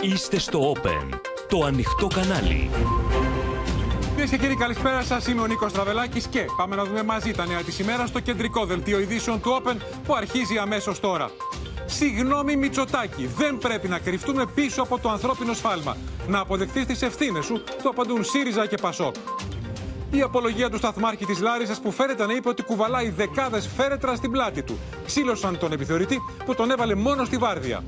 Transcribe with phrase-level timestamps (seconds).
[0.00, 2.70] Είστε στο Open, το ανοιχτό κανάλι.
[4.08, 5.26] Κυρίες και κύριοι, καλησπέρα σας.
[5.26, 8.64] Είμαι ο Νίκος Τραβελάκης και πάμε να δούμε μαζί τα νέα της ημέρας στο κεντρικό
[8.64, 11.30] δελτίο ειδήσεων του Open που αρχίζει αμέσως τώρα.
[11.86, 15.96] Συγγνώμη Μητσοτάκη, δεν πρέπει να κρυφτούμε πίσω από το ανθρώπινο σφάλμα.
[16.28, 19.14] Να αποδεχτείς τις ευθύνες σου, το απαντούν ΣΥΡΙΖΑ και ΠΑΣΟΚ.
[20.10, 24.30] Η απολογία του σταθμάρχη της Λάρισας που φέρεται να είπε ότι κουβαλάει δεκάδες φέρετρα στην
[24.30, 24.78] πλάτη του.
[25.06, 27.84] Ξύλωσαν τον επιθεωρητή που τον έβαλε μόνο στη βάρδια.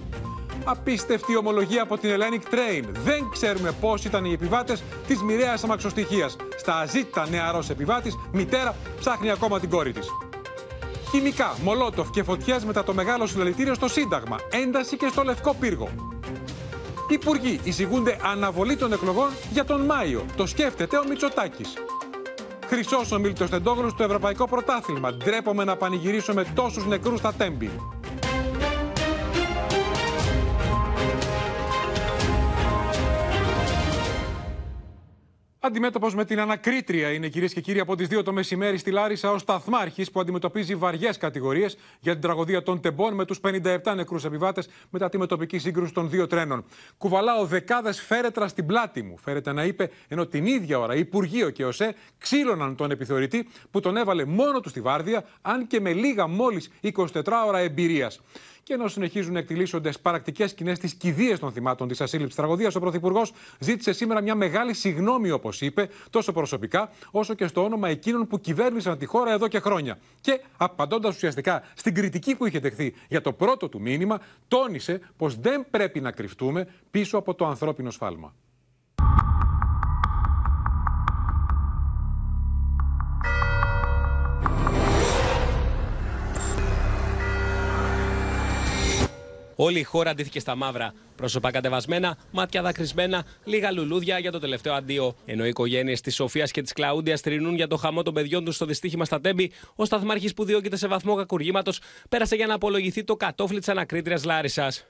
[0.70, 2.84] Απίστευτη ομολογία από την Hellenic Train.
[3.04, 6.36] Δεν ξέρουμε πώς ήταν οι επιβάτες της μοιραίας αμαξοστοιχίας.
[6.56, 10.09] Στα αζήτα νεαρό επιβάτης, μητέρα ψάχνει ακόμα την κόρη της.
[11.10, 14.36] Χημικά, μολότοφ και φωτιές μετά το μεγάλο συλλαλητήριο στο Σύνταγμα.
[14.50, 15.88] Ένταση και στο Λευκό Πύργο.
[17.09, 20.24] Υπουργοί εισηγούνται αναβολή των εκλογών για τον Μάιο.
[20.37, 21.73] Το σκέφτεται ο Μητσοτάκης.
[22.66, 25.12] Χρυσός ο Μίλτος Τεντόγλου στο Ευρωπαϊκό Πρωτάθλημα.
[25.12, 27.70] Ντρέπομαι να πανηγυρίσω με τόσους νεκρούς στα τέμπη.
[35.60, 39.30] Αντιμέτωπος με την ανακρίτρια είναι κυρίες και κύριοι από τις 2 το μεσημέρι στη Λάρισα
[39.30, 44.24] ο Σταθμάρχης που αντιμετωπίζει βαριές κατηγορίες για την τραγωδία των Τεμπών με τους 57 νεκρούς
[44.24, 46.65] επιβάτες μετά τη μετοπική σύγκρουση των δύο τρένων.
[46.98, 51.65] Κουβαλάω δεκάδες φέρετρα στην πλάτη μου, φέρεται να είπε, ενώ την ίδια ώρα Υπουργείο και
[51.65, 56.26] ΟΣΕ ξύλωναν τον επιθεωρητή που τον έβαλε μόνο του στη βάρδια, αν και με λίγα
[56.26, 57.06] μόλις 24
[57.46, 58.20] ώρα εμπειρίας.
[58.69, 62.80] Και ενώ συνεχίζουν να εκτιλήσονται παρακτικέ σκηνές στι κηδείε των θυμάτων της ασύλληψης τραγωδίας, ο
[62.80, 68.27] Πρωθυπουργός ζήτησε σήμερα μια μεγάλη συγνώμη, όπως είπε, τόσο προσωπικά όσο και στο όνομα εκείνων
[68.27, 69.99] που κυβέρνησαν τη χώρα εδώ και χρόνια.
[70.21, 75.37] Και απαντώντας ουσιαστικά στην κριτική που είχε δεχθεί για το πρώτο του μήνυμα, τόνισε πως
[75.37, 78.34] δεν πρέπει να κρυφτούμε πίσω από το ανθρώπινο σφάλμα.
[89.60, 90.92] Όλη η χώρα αντίθηκε στα μαύρα.
[91.16, 95.15] Πρόσωπα κατεβασμένα, μάτια δακρυσμένα, λίγα λουλούδια για το τελευταίο αντίο.
[95.25, 98.54] Ενώ οι οικογένειες της Σοφίας και της Κλαούντιας τρινούν για το χαμό των παιδιών τους
[98.54, 103.05] στο δυστύχημα στα Τέμπη, ο σταθμάρχη που διώκεται σε βαθμό κακουργήματος πέρασε για να απολογηθεί
[103.05, 104.87] το κατόφλι της ανακρίτριας Λάρισας.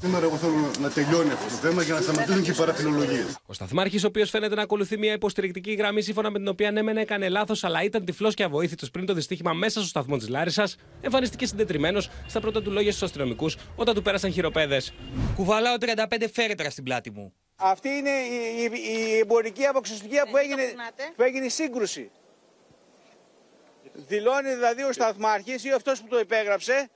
[0.00, 3.24] Σήμερα εγώ θέλω να τελειώνει αυτό το θέμα για να σταματήσουν και οι παραφιλολογίε.
[3.46, 6.82] Ο Σταθμάρχης, ο οποίος φαίνεται να ακολουθεί μια υποστηρικτική γραμμή σύμφωνα με την οποία ναι,
[6.82, 10.28] μεν έκανε λάθος, αλλά ήταν τυφλός και αβοήθητος πριν το δυστύχημα μέσα στο σταθμό της
[10.28, 14.92] Λάρισας, εμφανίστηκε συντετριμένος στα πρώτα του λόγια στους αστυνομικούς όταν του πέρασαν χειροπέδες.
[15.34, 17.32] Κουβαλάω 35 φέρετρα στην πλάτη μου.
[17.56, 20.62] Αυτή είναι η, η, η εμπορική αποξεστικία που έγινε,
[21.16, 22.10] που έγινε η σύγκρουση.
[23.92, 26.90] Δηλώνει δηλαδή ο Σταθμάρχης ή αυτός που το υπέγραψε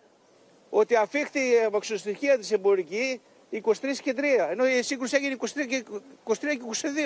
[0.70, 3.20] ότι αφήχθη η αποξεστικία της εμπορική
[3.52, 3.58] 23
[4.02, 5.84] και 3, ενώ η σύγκρουση έγινε 23 και,
[6.24, 6.60] 23 και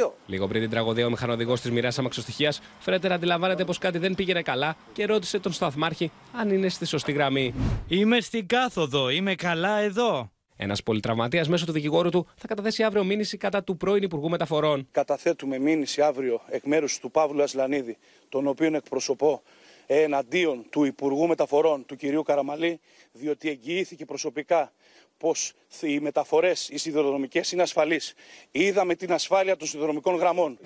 [0.06, 0.10] 22.
[0.26, 4.14] Λίγο πριν την τραγωδία, ο μηχανοδηγός της μοιραία αμαξοστοιχεία φέρεται να αντιλαμβάνεται πως κάτι δεν
[4.14, 7.54] πήγαινε καλά και ρώτησε τον Σταθμάρχη αν είναι στη σωστή γραμμή.
[7.88, 10.28] Είμαι στην κάθοδο, είμαι καλά εδώ.
[10.56, 14.88] Ένας πολυτραυματίας μέσω του δικηγόρου του θα καταθέσει αύριο μήνυση κατά του πρώην Υπουργού Μεταφορών.
[14.90, 17.96] Καταθέτουμε μήνυση αύριο εκ μέρους του Παύλου Ασλανίδη,
[18.28, 19.42] τον οποίο εκπροσωπώ
[19.86, 22.80] εναντίον του Υπουργού Μεταφορών, του κυρίου Καραμαλή,
[23.12, 24.72] διότι εγγυήθηκε προσωπικά
[25.18, 28.14] πως οι μεταφορές, οι σιδηροδρομικές είναι ασφαλείς.
[28.50, 30.58] Είδαμε την ασφάλεια των σιδηροδρομικών γραμμών.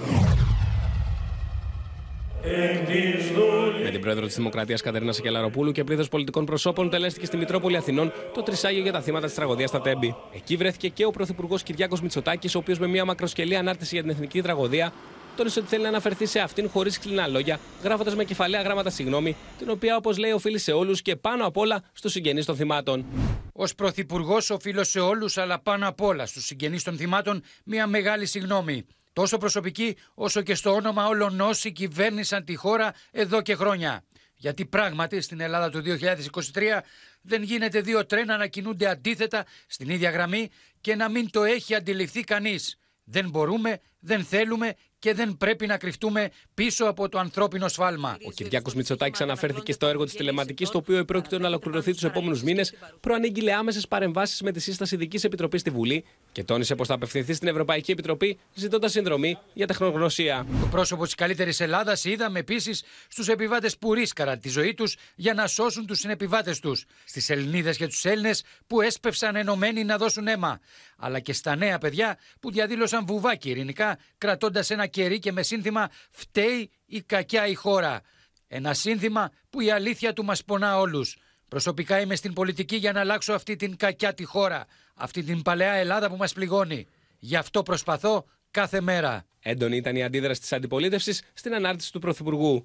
[3.82, 8.12] Με την πρόεδρο της Δημοκρατίας Κατερίνα Σακελαροπούλου και πλήθος πολιτικών προσώπων τελέστηκε στη Μητρόπολη Αθηνών
[8.34, 10.14] το τρισάγιο για τα θύματα της τραγωδίας στα Τέμπη.
[10.34, 14.12] Εκεί βρέθηκε και ο Πρωθυπουργός Κυριάκος Μητσοτάκης, ο οποίος με μια μακροσκελή ανάρτηση για την
[14.12, 14.92] εθνική τραγωδία
[15.38, 19.36] τόνισε ότι θέλει να αναφερθεί σε αυτήν χωρίς κλεινά λόγια, γράφοντας με κεφαλαία γράμματα συγγνώμη,
[19.58, 23.04] την οποία όπως λέει οφείλει σε όλους και πάνω απ' όλα στους συγγενείς των θυμάτων.
[23.52, 28.26] Ω Πρωθυπουργός, οφείλω σε όλους, αλλά πάνω απ' όλα στους συγγενείς των θυμάτων, μια μεγάλη
[28.26, 28.86] συγγνώμη.
[29.12, 34.04] Τόσο προσωπική, όσο και στο όνομα όλων όσοι κυβέρνησαν τη χώρα εδώ και χρόνια.
[34.34, 36.82] Γιατί πράγματι στην Ελλάδα του 2023
[37.22, 40.48] δεν γίνεται δύο τρένα να κινούνται αντίθετα στην ίδια γραμμή
[40.80, 42.78] και να μην το έχει αντιληφθεί κανείς.
[43.10, 48.16] Δεν μπορούμε, δεν θέλουμε και δεν πρέπει να κρυφτούμε πίσω από το ανθρώπινο σφάλμα.
[48.26, 52.42] Ο Κυριάκος Μητσοτάκης αναφέρθηκε στο έργο της τηλεματικής, το οποίο επρόκειτο να ολοκληρωθεί τους επόμενους
[52.42, 56.94] μήνες, προανήγγειλε άμεσες παρεμβάσεις με τη σύσταση ειδικής επιτροπής στη Βουλή και τόνισε πως θα
[56.94, 60.46] απευθυνθεί στην Ευρωπαϊκή Επιτροπή ζητώντας συνδρομή για τεχνογνωσία.
[60.60, 65.34] Το πρόσωπος της καλύτερης Ελλάδας είδαμε επίσης στους επιβάτες που ρίσκαραν τη ζωή τους για
[65.34, 70.26] να σώσουν τους συνεπιβάτες τους, στις Ελληνίδες και τους Έλληνες που έσπευσαν ενωμένοι να δώσουν
[70.26, 70.60] αίμα,
[70.96, 75.90] αλλά και στα νέα παιδιά που διαδήλωσαν βουβάκι ειρηνικά κρατώντας ένα κερί και με σύνθημα
[76.10, 78.00] «Φταίει η κακιά η χώρα».
[78.48, 81.16] Ένα σύνθημα που η αλήθεια του μας πονά όλους.
[81.48, 85.72] Προσωπικά είμαι στην πολιτική για να αλλάξω αυτή την κακιά τη χώρα, αυτή την παλαιά
[85.72, 86.86] Ελλάδα που μας πληγώνει.
[87.18, 89.26] Γι' αυτό προσπαθώ κάθε μέρα.
[89.40, 92.64] Έντονη ήταν η αντίδραση της αντιπολίτευσης στην ανάρτηση του Πρωθυπουργού.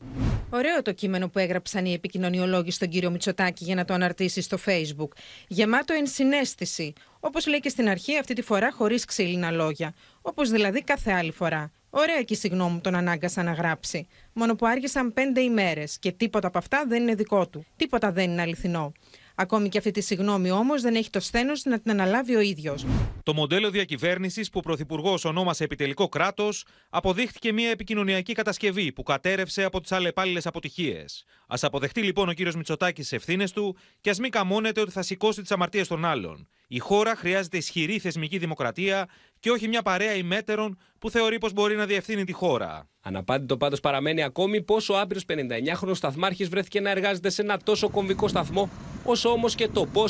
[0.50, 4.58] Ωραίο το κείμενο που έγραψαν οι επικοινωνιολόγοι στον κύριο Μητσοτάκη για να το αναρτήσει στο
[4.66, 5.08] Facebook.
[5.48, 6.94] Γεμάτο ενσυναίσθηση.
[7.20, 9.94] Όπως λέει και στην αρχή, αυτή τη φορά χωρίς ξύλινα λόγια.
[10.22, 11.72] Όπως δηλαδή κάθε άλλη φορά.
[11.96, 14.08] Ωραία και η συγγνώμη τον ανάγκασα να γράψει.
[14.34, 17.66] Μόνο που άργησαν πέντε ημέρες και τίποτα από αυτά δεν είναι δικό του.
[17.76, 18.92] Τίποτα δεν είναι αληθινό.
[19.36, 22.86] Ακόμη και αυτή τη συγγνώμη όμως δεν έχει το σθένος να την αναλάβει ο ίδιος.
[23.24, 29.64] Το μοντέλο διακυβέρνησης που ο Πρωθυπουργός ονόμασε επιτελικό κράτος αποδείχθηκε μια επικοινωνιακή κατασκευή που κατέρευσε
[29.64, 31.26] από τις αλλεπάλληλε αποτυχίες.
[31.48, 35.02] Α αποδεχτεί λοιπόν ο κύριος Μητσοτάκης τις ευθύνες του και ας μην καμώνεται ότι θα
[35.02, 36.48] σηκώσει τις αμαρτίες των άλλων.
[36.74, 39.08] Η χώρα χρειάζεται ισχυρή θεσμική δημοκρατία
[39.40, 42.88] και όχι μια παρέα ημέτερων που θεωρεί πως μπορεί να διευθύνει τη χώρα.
[43.02, 48.28] Αναπάντητο πάντως παραμένει ακόμη πόσο άπειρος 59χρονο σταθμάρχης βρέθηκε να εργάζεται σε ένα τόσο κομβικό
[48.28, 48.70] σταθμό,
[49.04, 50.06] όσο όμως και το πώ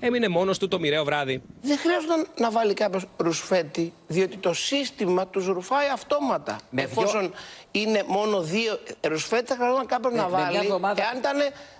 [0.00, 1.42] έμεινε μόνος του το μοιραίο βράδυ.
[1.60, 6.58] Δεν χρειάζονταν να βάλει κάποιος ρουσφέτη, διότι το σύστημα τους ρουφάει αυτόματα.
[6.70, 7.32] Με Εφόσον
[7.70, 10.56] είναι μόνο δύο ρουσφέτη, θα χρειαζόταν κάποιος να βάλει.
[10.56, 11.36] Εάν ήταν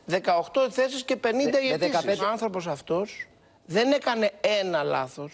[0.06, 1.26] 18 θέσεις και 50
[1.64, 2.24] οι αιτήσει.
[2.24, 3.26] Ο άνθρωπος αυτός
[3.64, 5.32] δεν έκανε ένα λάθος.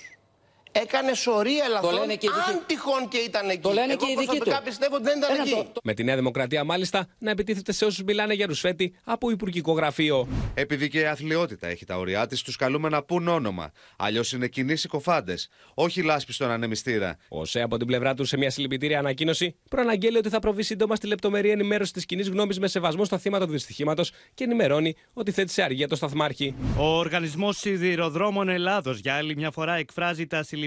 [0.73, 3.61] Έκανε σωρία λαθών, αν τυχόν και ήταν εκεί.
[3.61, 4.63] Το λένε Εγώ και οι δικοί προσωπικά του.
[4.65, 5.73] πιστεύω ότι δεν ήταν Ένα εκεί.
[5.83, 10.29] Με τη Νέα Δημοκρατία, μάλιστα, να επιτίθεται σε όσους μιλάνε για Ρουσφέτη από Υπουργικό Γραφείο.
[10.55, 13.73] Επειδή και η αθλειότητα έχει τα ωριά της, τους καλούμε να πούν όνομα.
[13.97, 15.35] Αλλιώς είναι κοινοί συκοφάντε.
[15.75, 17.17] Όχι λάσπη στον ανεμιστήρα.
[17.29, 20.97] Ο ΣΕ από την πλευρά του, σε μια συλληπιτήρια ανακοίνωση, προαναγγέλει ότι θα προβεί σύντομα
[20.97, 25.31] στη λεπτομερή ενημέρωση της κοινής γνώμης με σεβασμό στα θύματα του δυστυχήματος και ενημερώνει ότι
[25.31, 26.55] θέτει σε αργία το σταθμάρχη.
[26.77, 30.59] Ο Οργανισμός Σιδηροδρόμων Ελλάδος για άλλη μια φορά εκφράζει τα συλληπιτήρια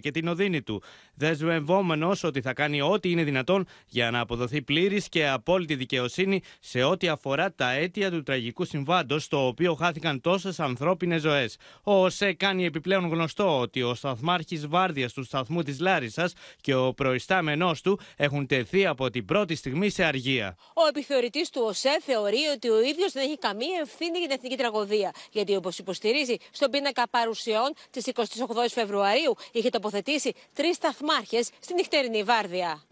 [0.00, 0.82] και την οδύνη του,
[1.14, 6.82] δεσμευόμενος ότι θα κάνει ό,τι είναι δυνατόν για να αποδοθεί πλήρης και απόλυτη δικαιοσύνη σε
[6.82, 11.56] ό,τι αφορά τα αίτια του τραγικού συμβάντος, στο οποίο χάθηκαν τόσες ανθρώπινες ζωές.
[11.82, 16.94] Ο ΟΣΕ κάνει επιπλέον γνωστό ότι ο σταθμάρχης Βάρδιας του σταθμού της Λάρισας και ο
[16.94, 20.56] προϊστάμενός του έχουν τεθεί από την πρώτη στιγμή σε αργία.
[20.74, 24.56] Ο επιθεωρητής του ΟΣΕ θεωρεί ότι ο ίδιος δεν έχει καμία ευθύνη για την εθνική
[24.56, 25.10] τραγωδία.
[25.30, 28.22] Γιατί, όπως υποστηρίζει, στον πίνακα παρουσιών της 28
[28.70, 32.82] Φεβρουαρίου είχε τοποθετήσει τρεις σταθμάρχες στη νυχτερινή βάρδια.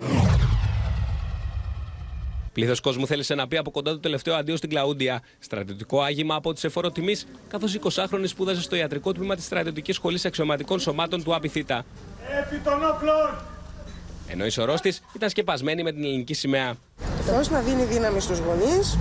[2.52, 5.22] Πλήθος κόσμου θέλησε να πει από κοντά το τελευταίο αντίο στην Κλαούντια.
[5.38, 7.16] Στρατιωτικό άγημα από τη εφόρο τιμή,
[7.48, 11.84] καθώ 20χρονη σπούδαζε στο ιατρικό τμήμα της Στρατιωτικής Σχολής Αξιωματικών Σωμάτων του Απιθύτα.
[12.40, 13.58] Επί των όπλων!
[14.28, 16.74] Ενώ η σωρός της ήταν σκεπασμένη με την ελληνική σημαία.
[17.26, 18.98] Θεός να δίνει δύναμη στους γονείς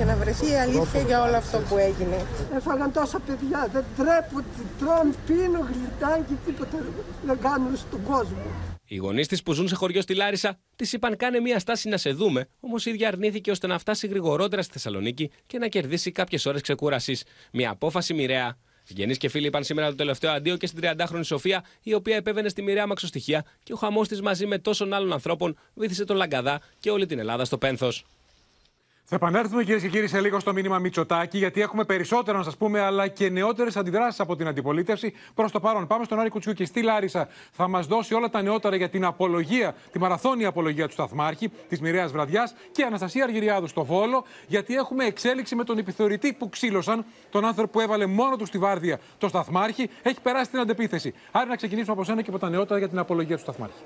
[0.00, 2.26] και να βρεθεί η αλήθεια για όλο αυτό που έγινε.
[2.56, 4.44] Έφαγαν τόσα παιδιά, δεν τρέπουν,
[4.78, 6.78] τρώνε, πίνουν, γλυτάνε και τίποτα
[7.26, 8.42] δεν κάνουν στον κόσμο.
[8.84, 11.96] Οι γονείς της που ζουν σε χωριό στη Λάρισα της είπαν: Κάνε μία στάση να
[11.96, 12.48] σε δούμε.
[12.60, 16.60] Όμως η ίδια αρνήθηκε ώστε να φτάσει γρηγορότερα στη Θεσσαλονίκη και να κερδίσει κάποιες ώρες
[16.60, 17.24] ξεκούρασης.
[17.52, 18.56] Μια απόφαση μοιραία.
[18.82, 22.48] Συγγενεί και φίλοι είπαν σήμερα το τελευταίο αντίο και στην 30χρονη Σοφία, η οποία επέβαινε
[22.48, 26.60] στη μοιραία μαξοστοιχεία και ο χαμός της μαζί με τόσων άλλων ανθρώπων βήθησε τον Λαγκαδά
[26.78, 28.04] και όλη την Ελλάδα στο πένθος.
[29.12, 32.56] Θα επανέλθουμε κυρίες και κύριοι σε λίγο στο μήνυμα Μητσοτάκη, γιατί έχουμε περισσότερα να σας
[32.56, 35.86] πούμε, αλλά και νεότερες αντιδράσεις από την αντιπολίτευση προς το παρόν.
[35.86, 37.28] Πάμε στον Άρη Κουτσιού και στη Λάρισα.
[37.52, 41.80] Θα μας δώσει όλα τα νεότερα για την απολογία, τη μαραθώνια απολογία του Σταθμάρχη, της
[41.80, 47.04] μοιραίας βραδιάς και Αναστασία Αργυριάδου στο Βόλο, γιατί έχουμε εξέλιξη με τον επιθεωρητή που ξύλωσαν,
[47.30, 51.14] τον άνθρωπο που έβαλε μόνο του στη βάρδια το Σταθμάρχη, έχει περάσει την αντεπίθεση.
[51.30, 53.82] Άρα να ξεκινήσουμε από σένα και από τα νεότερα για την απολογία του Σταθμάρχη.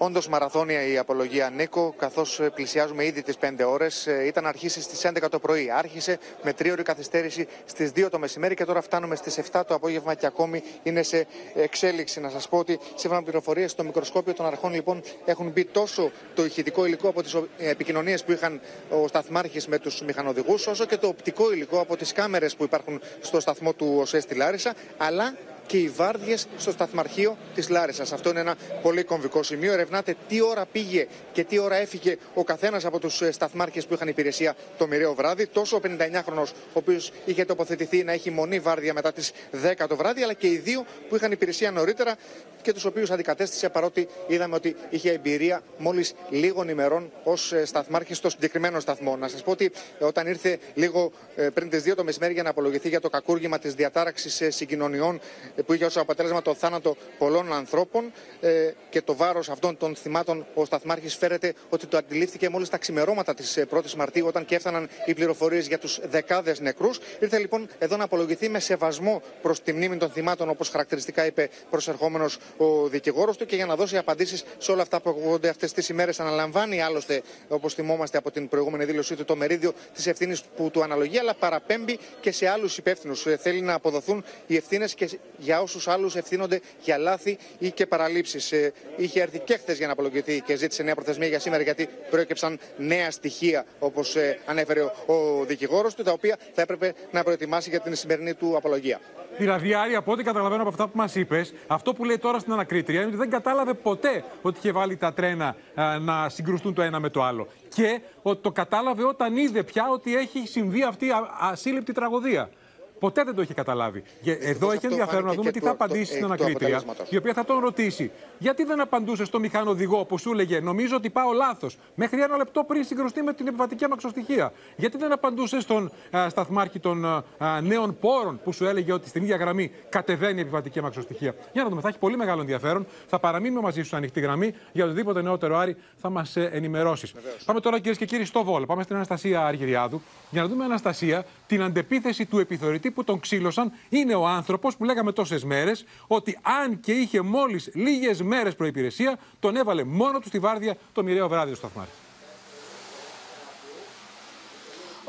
[0.00, 4.06] Όντως μαραθώνια η απολογία Νίκο, καθώς πλησιάζουμε ήδη τις 5 ώρες.
[4.24, 5.70] Ήταν να αρχίσει στις 11 το πρωί.
[5.70, 10.14] Άρχισε με τρίωρη καθυστέρηση στις 2 το μεσημέρι και τώρα φτάνουμε στις 7 το απόγευμα
[10.14, 12.20] και ακόμη είναι σε εξέλιξη.
[12.20, 16.10] Να σας πω ότι σύμφωνα με πληροφορίες στο μικροσκόπιο των αρχών λοιπόν έχουν μπει τόσο
[16.34, 20.96] το ηχητικό υλικό από τις επικοινωνίες που είχαν ο σταθμάρχης με τους μηχανοδηγούς, όσο και
[20.96, 25.36] το οπτικό υλικό από τις κάμερες που υπάρχουν στο σταθμό του ΟΣΕ στη Λάρισα, αλλά
[25.68, 28.12] και οι βάρδιες στο σταθμαρχείο της Λάρισας.
[28.12, 29.72] Αυτό είναι ένα πολύ κομβικό σημείο.
[29.72, 34.08] Ερευνάται τι ώρα πήγε και τι ώρα έφυγε ο καθένας από τους σταθμάρχες που είχαν
[34.08, 35.46] υπηρεσία το μοιραίο βράδυ.
[35.46, 39.32] Τόσο ο 59χρονο, ο οποίος είχε τοποθετηθεί να έχει μονή βάρδια μετά τις
[39.62, 42.16] 10 το βράδυ, αλλά και οι δύο που είχαν υπηρεσία νωρίτερα
[42.62, 48.30] και τους οποίους αντικατέστησε παρότι είδαμε ότι είχε εμπειρία μόλις λίγων ημερών ως σταθμάρχη στο
[48.30, 49.16] συγκεκριμένο σταθμό.
[49.16, 51.12] Να σας πω ότι όταν ήρθε λίγο
[51.54, 55.20] πριν τις 2 το μεσημέρι για να απολογηθεί για το κακούργημα της διατάραξης συγκοινωνιών
[55.66, 60.46] που είχε ως αποτέλεσμα το θάνατο πολλών ανθρώπων ε, και το βάρος αυτών των θυμάτων,
[60.54, 64.88] ο Σταθμάρχης φέρεται ότι το αντιλήφθηκε μόλις τα ξημερώματα της 1η Μαρτίου, όταν και έφταναν
[65.04, 67.00] οι πληροφορίες για τους δεκάδες νεκρούς.
[67.20, 71.50] Ήρθε λοιπόν εδώ να απολογηθεί με σεβασμό προς τη μνήμη των θυμάτων, όπως χαρακτηριστικά είπε
[71.70, 75.72] προσερχόμενος ο δικηγόρος του, και για να δώσει απαντήσεις σε όλα αυτά που ακούγονται αυτές
[75.72, 76.20] τις ημέρες.
[76.20, 80.82] Αναλαμβάνει άλλωστε, όπως θυμόμαστε από την προηγούμενη δήλωσή του, το μερίδιο της ευθύνης που του
[80.82, 83.26] αναλογεί, αλλά παραπέμπει και σε άλλους υπεύθυνους.
[83.38, 85.08] Θέλει να αποδοθούν οι ευθύνες και
[85.48, 88.52] για όσους άλλους ευθύνονται για λάθη ή και παραλήψεις.
[88.52, 91.88] Ε, είχε έρθει και χθες για να απολογηθεί και ζήτησε νέα προθεσμία για σήμερα, γιατί
[92.10, 97.80] προέκυψαν νέα στοιχεία, όπως ανέφερε ο δικηγόρος του, τα οποία θα έπρεπε να προετοιμάσει για
[97.80, 99.00] την σημερινή του απολογία.
[99.38, 102.52] Δηλαδή, Άρη, από ό,τι καταλαβαίνω από αυτά που μας είπες, αυτό που λέει τώρα στην
[102.52, 105.56] ανακρίτρια είναι ότι δεν κατάλαβε ποτέ ότι είχε βάλει τα τρένα
[106.00, 107.48] να συγκρουστούν το ένα με το άλλο.
[107.68, 112.50] Και ότι το κατάλαβε όταν είδε πια ότι έχει συμβεί αυτή η ασύλληπτη τραγωδία.
[112.98, 114.02] Ποτέ δεν το είχε καταλάβει.
[114.24, 118.10] εδώ έχει ενδιαφέρον να δούμε τι θα απαντήσει στην ανακρίτρια, η οποία θα τον ρωτήσει
[118.38, 122.64] γιατί δεν απαντούσε στο μηχανοδηγό που σου έλεγε Νομίζω ότι πάω λάθος, μέχρι ένα λεπτό
[122.64, 124.52] πριν συγκρουστεί με την επιβατική αμαξοστοιχεία.
[124.76, 129.22] Γιατί δεν απαντούσε στον α, σταθμάρχη των α, νέων πόρων που σου έλεγε ότι στην
[129.22, 131.34] ίδια γραμμή κατεβαίνει η επιβατική αμαξοστοιχεία.
[131.52, 132.86] Για να δούμε, θα έχει πολύ μεγάλο ενδιαφέρον.
[133.06, 137.14] Θα παραμείνουμε μαζί σου ανοιχτή γραμμή για οτιδήποτε νεότερο Άρη θα μας ε, ενημερώσεις.
[137.44, 138.66] Πάμε τώρα κυρίες και κύριοι στο Βόλο.
[138.66, 143.72] Πάμε στην Αναστασία Αργυριάδου για να δούμε Αναστασία την αντεπίθεση του επιθεωρητή που τον ξύλωσαν.
[143.88, 149.18] Είναι ο άνθρωπος που λέγαμε τόσες μέρες ότι αν και είχε μόλις λίγες μέρες προπηρεσία,
[149.40, 151.90] τον έβαλε μόνο του στη βάρδια το μοιραίο βράδυ στο σταθμάρι.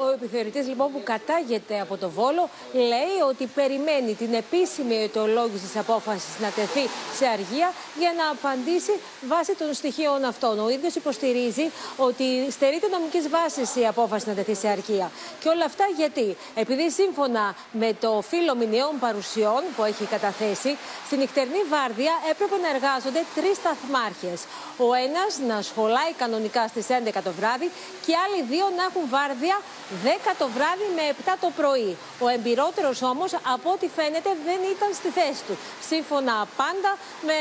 [0.05, 5.77] Ο επιθεωρητής λοιπόν που κατάγεται από το Βόλο λέει ότι περιμένει την επίσημη αιτιολόγηση της
[5.77, 6.85] απόφασης να τεθεί
[7.17, 8.93] σε αργία για να απαντήσει
[9.27, 10.59] βάσει των στοιχείων αυτών.
[10.59, 15.11] Ο ίδιος υποστηρίζει ότι στερείται νομικής βάσης η απόφαση να τεθεί σε αργία.
[15.39, 21.17] Και όλα αυτά γιατί, επειδή σύμφωνα με το φύλλο μηνιαίων παρουσιών που έχει καταθέσει, στη
[21.17, 24.39] νυχτερινή βάρδια έπρεπε να εργάζονται τρεις σταθμάρχες.
[24.77, 27.69] Ο ένας να σχολάει κανονικά στις 11 το βράδυ
[28.05, 29.57] και άλλοι δύο να έχουν βάρδια
[30.03, 31.91] 10 το βράδυ με 7 το πρωί.
[32.25, 35.55] Ο εμπειρότερος όμως, από ό,τι φαίνεται, δεν ήταν στη θέση του.
[35.91, 36.91] Σύμφωνα πάντα
[37.27, 37.37] με,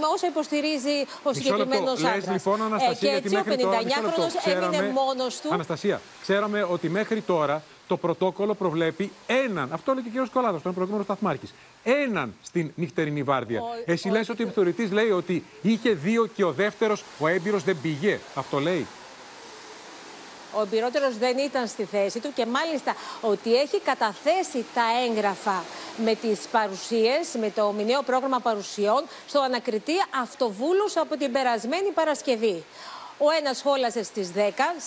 [0.00, 2.26] με όσα υποστηρίζει ο συγκεκριμένος άντρας.
[2.36, 5.48] Λοιπόν, Αναστασία, ε, και έτσι ο 59χρονο έμεινε μόνος του.
[5.52, 10.28] Αναστασία, ξέραμε ότι μέχρι τώρα το πρωτόκολλο προβλέπει έναν, αυτό λέει και ο κ.
[10.32, 13.60] Κολάδος, τον προηγούμενο σταθμάρχης, έναν στην νυχτερινή βάρδια.
[13.60, 17.64] Ο, Εσύ λες ότι ο επιθεωρητής λέει ότι είχε δύο και ο δεύτερος, ο έμπειρος
[17.64, 18.18] δεν πήγε.
[18.34, 18.86] Αυτό λέει.
[20.52, 25.64] Ο εμπειρότερος δεν ήταν στη θέση του και μάλιστα ότι έχει καταθέσει τα έγγραφα
[25.96, 32.64] με τις παρουσίες, με το μηνιαίο πρόγραμμα παρουσιών στο ανακριτή αυτοβούλους από την περασμένη Παρασκευή.
[33.26, 34.38] Ο ένας σχόλασε στις 10,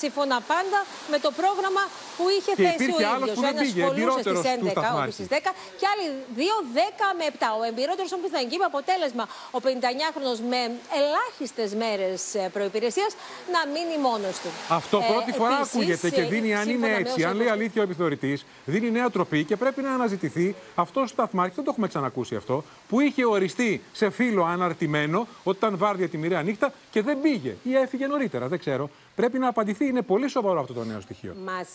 [0.02, 0.80] σύμφωνα πάντα
[1.12, 1.84] με το πρόγραμμα
[2.18, 3.38] που είχε και θέσει ο ίδιος.
[3.44, 6.06] Ο ένας σχολούσε στις 11, όχι στις 10, και άλλοι
[6.40, 7.58] δύο 10 με 7.
[7.60, 10.62] Ο εμπειρότερος όμως θα εγκύψει αποτέλεσμα ο 59χρονο με
[11.00, 12.22] ελάχιστες μέρες
[12.56, 13.08] προπηρεσία
[13.54, 14.50] να μείνει μόνος του.
[14.80, 17.86] Αυτό ε, πρώτη φορά επίσης, ακούγεται και δίνει, αν είναι έτσι, αν λέει αλήθεια ο
[17.88, 21.56] επιθεωρητής, δίνει νέα τροπή και πρέπει να αναζητηθεί αυτό ο σταθμάρχη.
[21.56, 26.18] Δεν το έχουμε ξανακούσει αυτό, που είχε οριστεί σε φύλλο αναρτημένο ότι ήταν βάρδια τη
[26.18, 28.48] μοιραία νύχτα και δεν πήγε ή έφυγε νωρίτερα νωρίτερα.
[28.48, 28.90] Δεν ξέρω.
[29.16, 29.86] Πρέπει να απαντηθεί.
[29.86, 31.36] Είναι πολύ σοβαρό αυτό το νέο στοιχείο.
[31.46, 31.68] Μας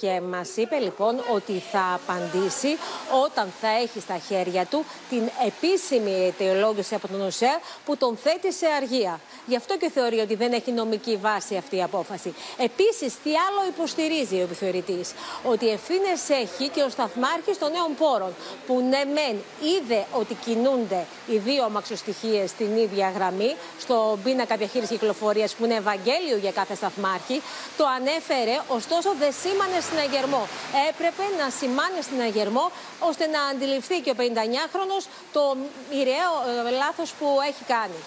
[0.00, 2.76] και μας είπε λοιπόν ότι θα απαντήσει
[3.24, 8.52] όταν θα έχει στα χέρια του την επίσημη αιτιολόγηση από τον ΟΣΕ που τον θέτει
[8.52, 9.20] σε αργία.
[9.46, 12.34] Γι' αυτό και θεωρεί ότι δεν έχει νομική βάση αυτή η απόφαση.
[12.56, 15.12] Επίσης, τι άλλο υποστηρίζει ο επιθεωρητής,
[15.44, 18.34] ότι ευθύνες έχει και ο σταθμάρχης των νέων πόρων,
[18.66, 19.36] που ναι, μεν
[19.72, 25.74] είδε ότι κινούνται οι δύο αμαξοστοιχίε στην ίδια γραμμή, στο πίνακα διαχείρισης κυκλοφορίας που είναι
[25.74, 27.42] Ευαγγέλιο για κάθε σταθμάρχη,
[27.76, 30.42] το ανέφερε, ωστόσο δεν σήμανε συναγερμό.
[30.90, 32.66] Έπρεπε να σημάνει συναγερμό
[33.08, 34.96] ώστε να αντιληφθεί και ο 59χρονο
[35.32, 35.42] το
[35.90, 36.32] μοιραίο
[36.68, 38.00] ε, λάθος που έχει κάνει.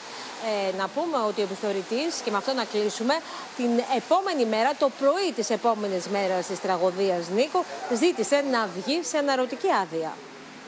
[0.50, 3.16] Ε, να πούμε ότι ο επιθεωρητής, και με αυτό να κλείσουμε,
[3.58, 9.18] την επόμενη μέρα, το πρωί της επόμενης μέρας της τραγωδίας Νίκο, ζήτησε να βγει σε
[9.18, 10.12] αναρωτική άδεια.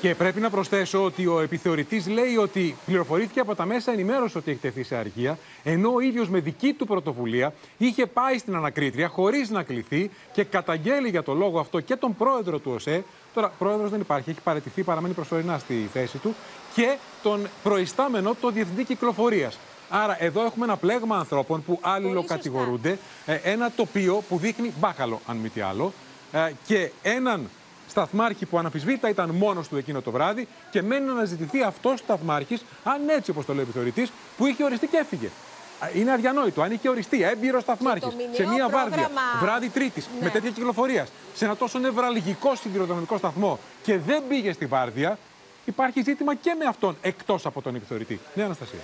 [0.01, 4.51] Και πρέπει να προσθέσω ότι ο επιθεωρητής λέει ότι πληροφορήθηκε από τα μέσα ενημέρωση ότι
[4.51, 9.07] έχει τεθεί σε αργία, ενώ ο ίδιος με δική του πρωτοβουλία είχε πάει στην ανακρίτρια
[9.07, 13.03] χωρίς να κληθεί και καταγγέλει για το λόγο αυτό και τον πρόεδρο του ΟΣΕ.
[13.33, 16.35] Τώρα, πρόεδρος δεν υπάρχει, έχει παραιτηθεί, παραμένει προσωρινά στη θέση του,
[16.75, 19.57] και τον προϊστάμενο, το διευθυντή κυκλοφορίας.
[19.89, 25.37] Άρα, εδώ έχουμε ένα πλέγμα ανθρώπων που αλληλοκατηγορούνται, ε, ένα τοπίο που δείχνει μπάχαλο, αν
[25.37, 25.93] μη τι άλλο,
[26.31, 27.49] ε, και έναν
[27.95, 31.97] σταθμάρχη που αναφυσβήτητα ήταν μόνος του εκείνο το βράδυ και μένει να αναζητηθεί αυτός ο
[31.97, 35.29] σταθμάρχης, αν έτσι όπως το λέει ο επιθεωρητής, που είχε οριστεί και έφυγε.
[35.93, 36.61] Είναι αδιανόητο.
[36.61, 39.11] Αν είχε οριστεί έμπειρος σταθμάρχης σε μία βάρδια,
[39.41, 40.25] βράδυ Τρίτης, ναι.
[40.25, 45.17] με τέτοια κυκλοφορία, σε ένα τόσο νευραλγικό συγκροτηματικό σταθμό και δεν πήγε στη βάρδια,
[45.65, 48.19] υπάρχει ζήτημα και με αυτόν εκτός από τον επιθεωρητή.
[48.33, 48.79] Ναι, Αναστασία.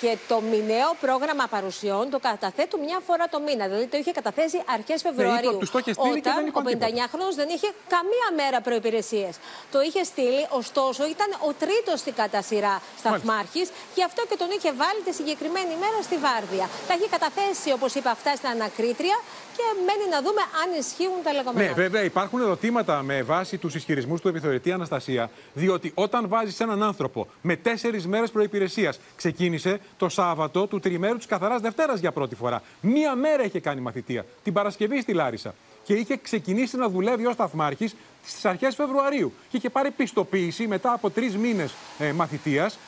[0.00, 3.64] Και το μηνιαίο πρόγραμμα παρουσιών το καταθέτουν μια φορά το μήνα.
[3.68, 5.50] Δηλαδή το είχε καταθέσει αρχές Φεβρουαρίου.
[5.50, 9.28] Ναι, όταν ο 59χρονο δεν είχε καμία μέρα προπηρεσίε.
[9.70, 13.62] Το είχε στείλει, ωστόσο ήταν ο τρίτος στην κατά σειρά σταθμάρχη.
[13.94, 16.66] Γι' αυτό και τον είχε βάλει τη συγκεκριμένη μέρα στη Βάρδια.
[16.88, 19.16] Τα είχε καταθέσει, όπως είπα, αυτά στην ανακρίτρια
[19.56, 21.66] και μένει να δούμε αν ισχύουν τα λεγόμενα.
[21.66, 26.82] Ναι, βέβαια υπάρχουν ερωτήματα με βάση τους ισχυρισμούς του επιθεωρητή Αναστασία, διότι όταν βάζεις έναν
[26.82, 32.34] άνθρωπο με τέσσερις μέρες προπηρεσία, ξεκίνησε το Σάββατο του τριμέρου της καθαράς Δευτέρας για πρώτη
[32.34, 32.62] φορά.
[32.80, 35.54] Μία μέρα είχε κάνει μαθητεία, την Παρασκευή στη Λάρισα.
[35.82, 37.90] Και είχε ξεκινήσει να δουλεύει ως σταθμάρχη
[38.24, 39.32] στις αρχές Φεβρουαρίου.
[39.48, 42.78] Και είχε πάρει πιστοποίηση μετά από τρεις μήνες ε, μαθητείας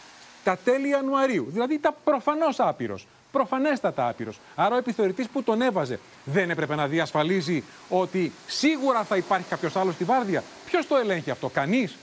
[0.45, 1.47] τα τέλη Ιανουαρίου.
[1.49, 3.07] Δηλαδή ήταν προφανώς άπειρος.
[3.37, 4.41] Προφανέστατα άπειρος.
[4.55, 9.77] Άρα ο επιθεωρητής που τον έβαζε δεν έπρεπε να διασφαλίζει ότι σίγουρα θα υπάρχει κάποιος
[9.77, 10.43] άλλος στη βάρδια.
[10.67, 11.97] Ποιος το ελέγχει αυτό, κανείς.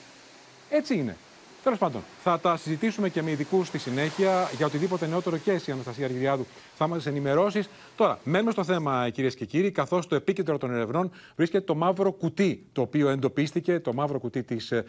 [0.70, 1.18] Έτσι είναι.
[1.63, 5.72] Τέλος πάντων, θα τα συζητήσουμε και με ειδικού στη συνέχεια για οτιδήποτε νεότερο και εσύ,
[5.72, 7.70] Αναστασία Αργυριάδου, θα μας ενημερώσεις.
[7.96, 12.12] Τώρα, μένουμε στο θέμα, κυρίες και κύριοι, καθώς το επίκεντρο των ερευνών βρίσκεται το μαύρο
[12.12, 14.84] κουτί, το οποίο εντοπίστηκε, το μαύρο κουτί της, ε,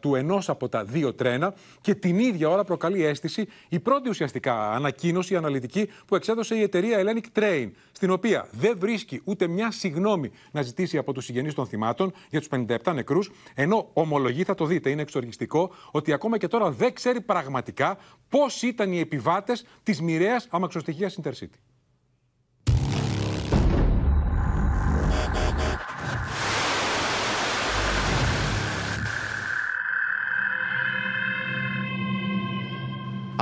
[0.00, 4.70] του ενός από τα δύο τρένα και την ίδια ώρα προκαλεί αίσθηση η πρώτη ουσιαστικά
[4.70, 10.30] ανακοίνωση αναλυτική που εξέδωσε η εταιρεία Hellenic Train, στην οποία δεν βρίσκει ούτε μια συγνώμη
[10.50, 14.64] να ζητήσει από τους συγγενείς των θυμάτων για τους 57 νεκρούς, ενώ ομολογεί, θα το
[14.64, 20.00] δείτε, είναι εξοργιστικό, ότι ακόμα και τώρα δεν ξέρει πραγματικά πώς ήταν οι επιβάτες της
[20.00, 21.71] μοιραίας αμαξοστοιχία Intercity.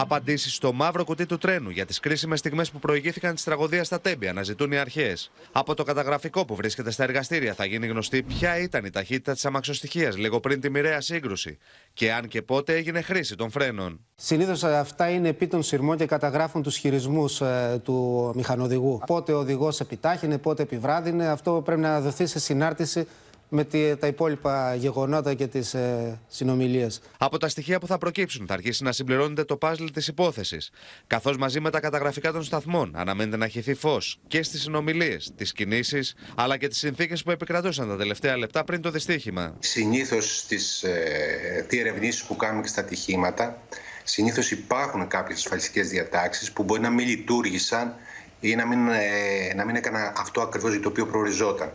[0.00, 4.00] Απαντήσεις στο μαύρο κουτί του τρένου για τις κρίσιμες στιγμές που προηγήθηκαν της τραγωδίας στα
[4.00, 5.30] Τέμπη αναζητούν οι αρχές.
[5.52, 9.44] Από το καταγραφικό που βρίσκεται στα εργαστήρια θα γίνει γνωστή ποια ήταν η ταχύτητα της
[9.44, 11.58] αμαξοστοιχίας λίγο πριν τη μοιραία σύγκρουση
[11.92, 14.00] και αν και πότε έγινε χρήση των φρένων.
[14.14, 19.00] Συνήθως αυτά είναι επί των σειρμών και καταγράφουν τους χειρισμούς ε, του μηχανοδηγού.
[19.06, 21.26] Πότε ο οδηγός επιτάχυνε, πότε επιβράδυνε.
[21.26, 23.06] Αυτό πρέπει να δοθεί σε συνάρτηση
[23.52, 23.64] με
[24.00, 27.00] τα υπόλοιπα γεγονότα και τις ε, συνομιλίες.
[27.18, 30.70] Από τα στοιχεία που θα προκύψουν θα αρχίσει να συμπληρώνεται το πάζλ της υπόθεσης.
[31.06, 35.52] Καθώς μαζί με τα καταγραφικά των σταθμών αναμένεται να χυθεί φως και στις συνομιλίες, τις
[35.52, 39.56] κινήσεις αλλά και τις συνθήκες που επικρατούσαν τα τελευταία λεπτά πριν το δυστύχημα.
[39.58, 43.62] Συνήθως στις ε, διερευνήσει που κάνουμε και στα ατυχήματα,
[44.04, 47.94] συνήθως υπάρχουν κάποιες ασφαλιστικές διατάξεις που μπορεί να μην λειτουργήσαν
[48.40, 51.72] ή να μην, ε, να μην έκαναν αυτό ακριβώς για το οποίο προοριζόταν.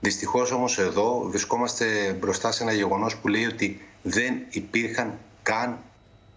[0.00, 5.78] Δυστυχώς όμως εδώ βρισκόμαστε μπροστά σε ένα γεγονός που λέει ότι δεν υπήρχαν καν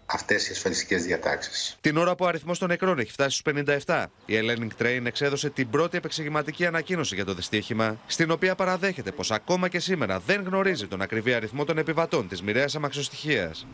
[0.06, 1.76] αυτές οι ασφαλιστικές διατάξεις.
[1.80, 3.52] Την ώρα που ο αριθμός των νεκρών έχει φτάσει στους
[3.86, 9.10] 57, η Hellenic Train εξέδωσε την πρώτη επεξηγηματική ανακοίνωση για το δυστύχημα, στην οποία παραδέχεται
[9.10, 13.66] πως ακόμα και σήμερα δεν γνωρίζει τον ακριβή αριθμό των επιβατών της μοιραίας αμαξοστοιχίας.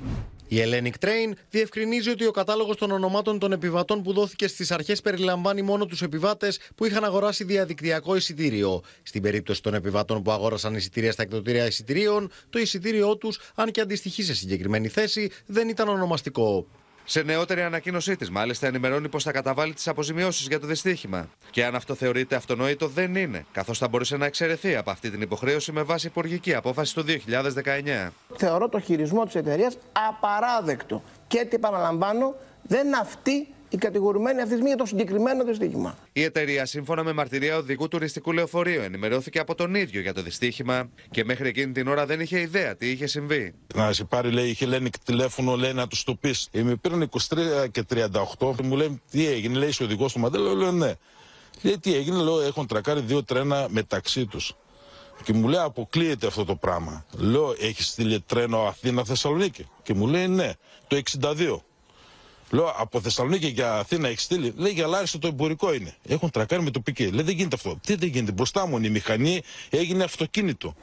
[0.48, 5.00] Η Hellenic Train διευκρινίζει ότι ο κατάλογος των ονομάτων των επιβατών που δόθηκε στις αρχές
[5.00, 8.82] περιλαμβάνει μόνο τους επιβάτες που είχαν αγοράσει διαδικτυακό εισιτήριο.
[9.02, 13.80] Στην περίπτωση των επιβατών που αγόρασαν εισιτήρια στα εκδοτήρια εισιτηρίων, το εισιτήριό τους, αν και
[13.80, 16.19] αντιστοιχεί σε συγκεκριμένη θέση, δεν ήταν ονομαστικό.
[17.04, 21.28] Σε νεότερη ανακοίνωσή της, μάλιστα, ενημερώνει πως θα καταβάλει τις αποζημιώσεις για το δυστύχημα.
[21.50, 25.20] Και αν αυτό θεωρείται αυτονόητο, δεν είναι, καθώς θα μπορούσε να εξαιρεθεί από αυτή την
[25.20, 28.08] υποχρέωση με βάση υπουργική απόφαση του 2019.
[28.36, 29.78] Θεωρώ το χειρισμό της εταιρείας
[30.08, 31.02] απαράδεκτο.
[31.26, 35.98] Και τι επαναλαμβάνω, δεν αυτή η κατηγορουμένη αυτή για το συγκεκριμένο δυστύχημα.
[36.12, 40.90] Η εταιρεία, σύμφωνα με μαρτυρία οδηγού τουριστικού λεωφορείου, ενημερώθηκε από τον ίδιο για το δυστύχημα
[41.10, 43.54] και μέχρι εκείνη την ώρα δεν είχε ιδέα τι είχε συμβεί.
[43.74, 46.48] Να σε πάρει, λέει, είχε λένε τηλέφωνο, λέει να τους το πεις.
[46.50, 47.84] Ε, με πήραν 23 και
[48.38, 50.92] 38 μου λέει τι έγινε, λέει είσαι οδηγός του Μαντέλο, λέω ναι.
[51.62, 54.54] Λέει τι έγινε, λέω έχουν τρακάρει δύο τρένα μεταξύ τους.
[55.22, 57.04] Και μου λέει αποκλείεται αυτό το πράγμα.
[57.16, 59.66] Λέω έχεις στείλει τρένο Αθήνα-Θεσσαλονίκη.
[59.82, 60.52] Και μου λέει ναι,
[60.86, 61.60] το 62.
[62.50, 64.52] Λέω από Θεσσαλονίκη για Αθήνα έχεις στείλει.
[64.56, 65.94] Λέει για Λάρισα το εμπορικό είναι.
[66.08, 67.10] Έχουν τρακάρει με το πικέ.
[67.10, 67.78] Λέει δεν γίνεται αυτό.
[67.86, 68.32] Τι δεν γίνεται.
[68.32, 70.74] Μπροστά μου είναι η μηχανή, έγινε αυτοκίνητο.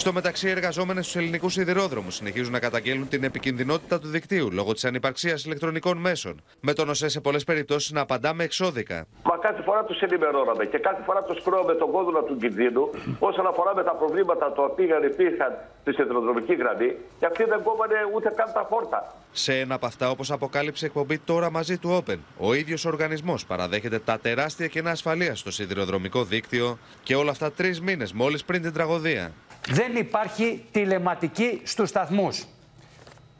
[0.00, 4.72] Στο μεταξύ, οι εργαζόμενοι στους ελληνικούς σιδηρόδρομους συνεχίζουν να καταγγέλνουν την επικινδυνότητα του δικτύου λόγω
[4.72, 6.42] της ανυπαρξίας ηλεκτρονικών μέσων.
[6.60, 9.06] Με τον ΟΣΕ σε πολλές περιπτώσεις να απαντά με εξώδικα.
[9.22, 13.46] Μα κάθε φορά τους ενημερώναμε και κάθε φορά τους κρόαμε τον κόδωνα του κινδύνου όσον
[13.46, 18.32] αφορά με τα προβλήματα τα οποία υπήρχαν στη σιδηροδρομική γραμμή και αυτοί δεν κόβανε ούτε
[18.36, 19.14] καν τα φόρτα.
[19.32, 23.46] Σε ένα από αυτά, όπως αποκάλυψε η εκπομπή τώρα μαζί του Open, ο ίδιος οργανισμός
[23.46, 28.62] παραδέχεται τα τεράστια κενά ασφαλείας στο σιδηροδρομικό δίκτυο και όλα αυτά τρεις μήνες μόλις πριν
[28.62, 29.32] την τραγωδία.
[29.68, 32.44] Δεν υπάρχει τηλεματική στους σταθμούς.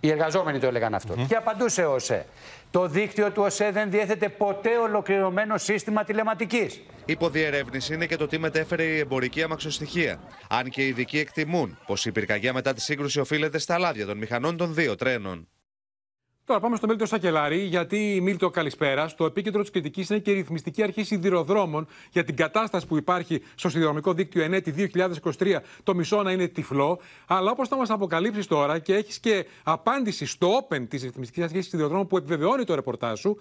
[0.00, 1.14] Οι εργαζόμενοι το έλεγαν αυτό.
[1.28, 2.26] Και απαντούσε ο ΟΣΕ.
[2.70, 6.82] Το δίκτυο του ΟΣΕ δεν διέθετε ποτέ ολοκληρωμένο σύστημα τηλεματικής.
[7.04, 10.20] Υποδιερεύνηση είναι και το τι μετέφερε η εμπορική αμαξοστοιχεία.
[10.48, 14.18] Αν και οι ειδικοί εκτιμούν πως η πυρκαγιά μετά τη σύγκρουση οφείλεται στα λάδια των
[14.18, 15.48] μηχανών των δύο τρένων.
[16.44, 19.08] Τώρα πάμε στο Μίλτο Σακελάρη, γιατί Μίλτο καλησπέρα.
[19.08, 23.42] Στο επίκεντρο της κριτικής είναι και η ρυθμιστική αρχή σιδηροδρόμων για την κατάσταση που υπάρχει
[23.54, 24.90] στο σιδηροδρομικό δίκτυο ενέτη
[25.38, 25.56] 2023.
[25.82, 27.00] Το μισό να είναι τυφλό.
[27.26, 31.68] Αλλά όπως θα μας αποκαλύψεις τώρα και έχεις και απάντηση στο Open της ρυθμιστικής αρχής
[31.68, 33.40] σιδηροδρόμων που επιβεβαιώνει το ρεπορτάζ σου,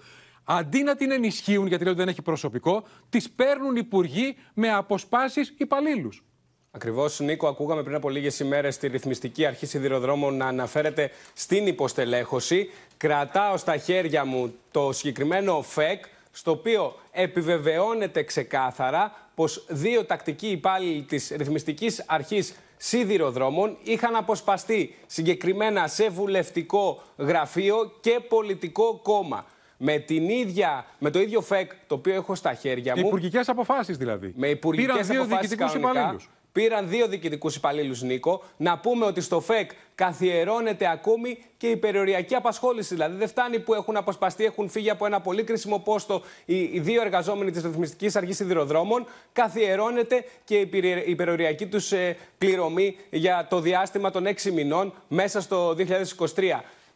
[0.51, 5.53] Αντί να την ενισχύουν, γιατί λέω ότι δεν έχει προσωπικό, τις παίρνουν υπουργοί με αποσπάσεις
[5.57, 6.23] υπαλλήλους.
[6.71, 12.69] Ακριβώς, Νίκο, ακούγαμε πριν από λίγες ημέρες τη ρυθμιστική αρχή σιδηροδρόμων να αναφέρεται στην υποστελέχωση.
[12.97, 21.01] Κρατάω στα χέρια μου το συγκεκριμένο ΦΕΚ, στο οποίο επιβεβαιώνεται ξεκάθαρα πως δύο τακτικοί υπάλληλοι
[21.01, 29.45] της ρυθμιστικής αρχής σιδηροδρόμων είχαν αποσπαστεί συγκεκριμένα σε βουλευτικό γραφείο και πολιτικό κόμμα.
[29.81, 33.01] Με, την ίδια, με το ίδιο ΦΕΚ το οποίο έχω στα χέρια μου.
[33.01, 34.33] Με υπουργικές αποφάσεις δηλαδή.
[34.35, 36.17] Με υπουργικές αποφάσεις κανονικά.
[36.51, 38.43] Πήραν δύο διοικητικούς υπαλλήλους, Νίκο.
[38.57, 42.93] Να πούμε ότι στο ΦΕΚ καθιερώνεται ακόμη και η περιοριακή απασχόληση.
[42.93, 47.01] Δηλαδή, δεν φτάνει που έχουν αποσπαστεί, έχουν φύγει από ένα πολύ κρίσιμο πόστο οι δύο
[47.01, 49.05] εργαζόμενοι της Ρυθμιστικής Αρχής Σιδηροδρόμων.
[49.33, 50.57] Καθιερώνεται και
[51.05, 55.77] η περιοριακή τους ε, πληρωμή για το διάστημα των έξι μηνών μέσα στο 2023.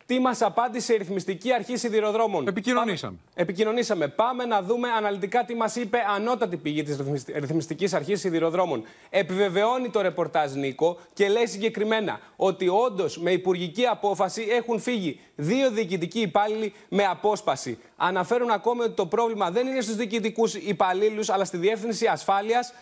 [0.05, 3.17] Τι μας απάντησε η ρυθμιστική αρχή σιδηροδρόμων; Επικοινωνήσαμε.
[3.33, 4.07] επικοινωνήσαμε.
[4.07, 6.97] Πάμε να δούμε αναλυτικά τι μας είπε ανώτατη πηγή της
[7.33, 8.83] ρυθμιστικής αρχής σιδηροδρόμων.
[9.09, 15.71] Επιβεβαιώνει το ρεπορτάζ Νίκο και λέει συγκεκριμένα ότι όντως με υπουργική απόφαση έχουν φύγει δύο
[15.71, 17.77] διοικητικοί υπάλληλοι με απόσπαση.
[17.95, 22.73] Αναφέρουν ακόμη ότι το πρόβλημα δεν είναι στους διοικητικούς υπαλλήλους, αλλά στη διεύθυνση ασφάλειας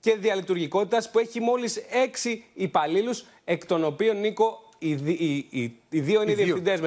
[0.00, 6.00] και διαλειτουργικότητας που έχει μόλις έξι υπαλλήλους, εκ των οποίων Νίκο οι, οι, οι, οι
[6.00, 6.78] δύο είναι οι διευθυντές.
[6.78, 6.86] Είναι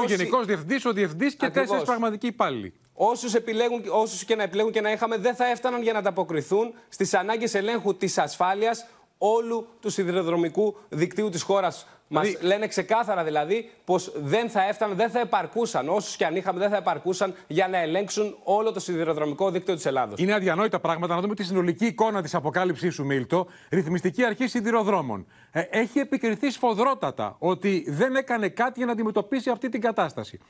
[0.00, 0.12] Όσοι...
[0.12, 2.72] ο γενικός διευθυντής, ο διευθυντής και τέσσερις πραγματικοί υπάλληλοι.
[2.94, 6.74] Όσους επιλέγουν, όσους και να επιλέγουν και να είχαμε, δεν θα έφταναν για να ανταποκριθούν
[6.88, 8.86] στις ανάγκες ελέγχου της ασφάλειας
[9.18, 11.86] όλου του σιδηροδρομικού δικτύου της χώρας.
[12.08, 12.46] Μας δηλαδή...
[12.46, 15.88] λένε ξεκάθαρα δηλαδή πως δεν θα έφταναν, δεν θα επαρκούσαν.
[15.88, 19.86] Όσους και αν είχαμε, δεν θα επαρκούσαν για να ελέγξουν όλο το σιδηροδρομικό δίκτυο της
[19.86, 20.14] Ελλάδα.
[20.18, 21.14] Είναι αδιανόητα πράγματα.
[21.14, 23.46] Να δούμε τη συνολική εικόνα της αποκάλυψής σου, Μίλτο.
[23.70, 25.26] Ρυθμιστική αρχή σιδηροδρόμων.
[25.50, 30.40] Ε, έχει επικριθεί σφοδρότατα ότι δεν έκανε κάτι για να αντιμετωπίσει αυτή την κατάσταση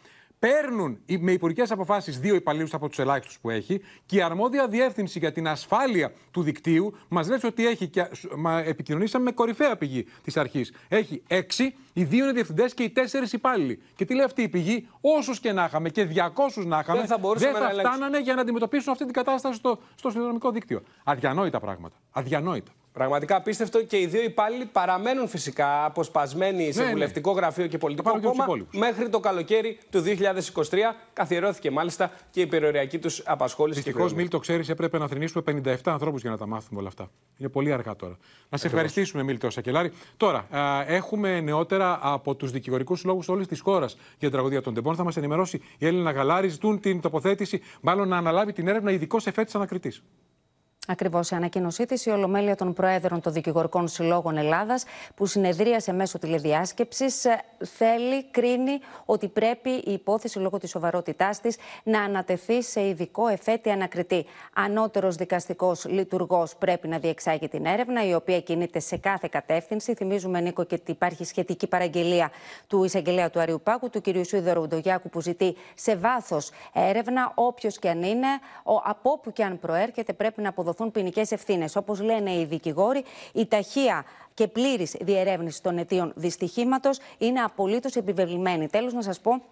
[0.45, 5.19] παίρνουν με υπουργικές αποφάσεις δύο υπαλλήλους από τους ελάχιστους που έχει και η αρμόδια διεύθυνση
[5.19, 7.89] για την ασφάλεια του δικτύου μας λέει ότι έχει.
[7.89, 10.73] Και, μα επικοινωνήσαμε με κορυφαία πηγή της αρχής.
[10.89, 13.83] Έχει έξι, οι δύο είναι διευθυντές και οι τέσσερις υπάλληλοι.
[13.95, 17.07] Και τι λέει αυτή η πηγή, όσους και να είχαμε και 200 να είχαμε, δεν
[17.07, 20.83] θα, δεν θα φτάνανε για να αντιμετωπίσουν αυτή την κατάσταση στο, στο συνδρομικό δίκτυο.
[21.05, 21.97] Αδιανόητα πράγματα.
[22.11, 22.73] Αδιανόητα.
[22.95, 26.93] Πραγματικά απίστευτο και οι δύο υπάλληλοι παραμένουν φυσικά αποσπασμένοι σε ναι, ναι.
[26.93, 30.03] βουλευτικό γραφείο και πολιτικό κόμμα μέχρι το καλοκαίρι του
[30.55, 30.77] 2023.
[31.13, 33.81] Καθιερώθηκε μάλιστα και η περιοριακή τους απασχόληση.
[33.81, 37.11] Δυστυχώς, Μίλ, το ξέρεις, έπρεπε να θρυνήσουμε 57 ανθρώπους για να τα μάθουμε όλα αυτά.
[37.37, 38.19] Είναι πολύ αργά τώρα.
[38.49, 39.93] Να σε ευχαριστήσουμε, Μίλ, Σακελάρη.
[40.17, 44.75] Τώρα, α, έχουμε νεότερα από τους δικηγορικούς λόγους όλης της χώρας για την τραγωδία των
[44.75, 44.95] Τεμπών.
[44.95, 46.49] Θα μας ενημερώσει η Έλληνα Γαλάρη.
[46.49, 50.03] Ζητούν την τοποθέτηση, μάλλον να αναλάβει την έρευνα ειδικός εφέτης ανακριτής.
[50.87, 51.31] Ακριβώς.
[51.31, 57.25] Η ανακοίνωσή της, η Ολομέλεια των Προέδρων των Δικηγορικών Συλλόγων Ελλάδας, που συνεδρίασε μέσω τηλεδιάσκεψης,
[57.25, 57.41] ε,
[57.77, 63.71] θέλει, κρίνει ότι πρέπει η υπόθεση λόγω της σοβαρότητάς της να ανατεθεί σε ειδικό εφέτη
[63.71, 64.27] ανακριτή.
[64.55, 69.95] Ανώτερος δικαστικός λειτουργός πρέπει να διεξάγει την έρευνα, η οποία κινείται σε κάθε κατεύθυνση.
[69.95, 72.31] Θυμίζουμε, Νίκο, και ότι υπάρχει σχετική παραγγελία
[72.67, 74.25] του εισαγγελέα του Αριουπάκου, του κ.
[74.27, 78.27] Σούδερου Ουντογιάκου, που ζητεί σε βάθος έρευνα, όποιος και αν είναι,
[78.85, 81.77] από όπου και αν προέρχεται, πρέπει να αποδοθεί αποδοθούν ποινικές ευθύνες.
[81.77, 88.69] Όπως λένε οι δικηγόροι, η ταχεία και πλήρης διερεύνηση των αιτίων δυστυχήματος είναι απολύτως επιβεβλημένη.
[88.69, 89.43] Τέλος, να σας πω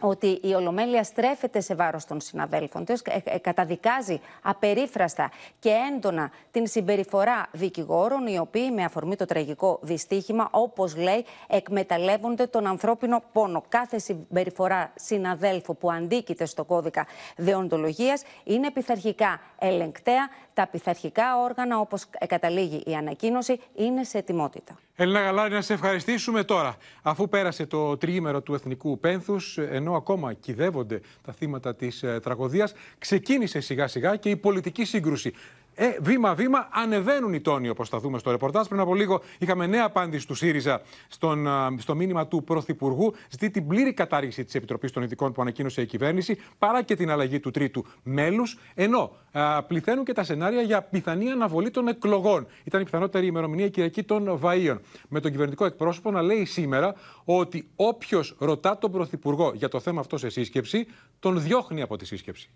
[0.00, 6.30] ότι η Ολομέλεια στρέφεται σε βάρος των συναδέλφων της, ε, ε, καταδικάζει απερίφραστα και έντονα
[6.50, 13.22] την συμπεριφορά δικηγόρων, οι οποίοι με αφορμή το τραγικό δυστύχημα, όπως λέει, εκμεταλλεύονται τον ανθρώπινο
[13.32, 13.62] πόνο.
[13.68, 20.28] Κάθε συμπεριφορά συναδέλφου που αντίκειται στο κώδικα δεοντολογίας είναι πειθαρχικά ελεγκτέα.
[20.56, 24.78] Τα πειθαρχικά όργανα, όπως καταλήγει η ανακοίνωση, είναι σε ετοιμότητα.
[24.96, 26.76] Ελένα Γαλάρη, να σε ευχαριστήσουμε τώρα.
[27.02, 32.74] Αφού πέρασε το τρίμερο του Εθνικού Πένθους, ενώ ακόμα κυδεύονται τα θύματα της ε, τραγωδίας,
[32.98, 35.32] ξεκίνησε σιγά σιγά και η πολιτική σύγκρουση.
[35.78, 38.66] Ε, βήμα-βήμα ανεβαίνουν οι τόνοι, όπως θα δούμε στο ρεπορτάζ.
[38.66, 43.14] Πριν από λίγο είχαμε νέα απάντηση του ΣΥΡΙΖΑ στον, στο μήνυμα του Πρωθυπουργού.
[43.30, 47.10] Ζητεί την πλήρη κατάργηση της Επιτροπής των Ειδικών που ανακοίνωσε η κυβέρνηση, παρά και την
[47.10, 48.58] αλλαγή του τρίτου μέλους.
[48.74, 52.46] Ενώ α, πληθαίνουν και τα σενάρια για πιθανή αναβολή των εκλογών.
[52.64, 54.78] Ήταν η πιθανότερη ημερομηνία Κυριακή των Βαΐων.
[55.08, 60.00] Με τον κυβερνητικό εκπρόσωπο να λέει σήμερα ότι όποιος ρωτά τον Πρωθυπουργό για το θέμα
[60.00, 60.86] αυτό σε σύσκεψη,
[61.18, 62.50] τον διώχνει από τη σύσκεψη.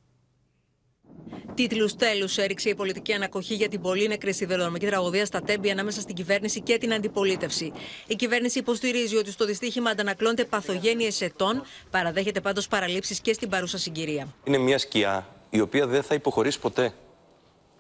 [1.54, 6.00] Τίτλους τέλους έριξε η πολιτική ανακοχή για την πολύ νεκρή σιδηροδρομική τραγωδία στα Τέμπη ανάμεσα
[6.00, 7.72] στην κυβέρνηση και την αντιπολίτευση.
[8.06, 13.78] Η κυβέρνηση υποστηρίζει ότι στο δυστύχημα αντανακλώνται παθογένειες ετών, παραδέχεται πάντως παραλήψεις και στην παρούσα
[13.78, 14.34] συγκυρία.
[14.44, 16.92] Είναι μια σκιά η οποία δεν θα υποχωρήσει ποτέ.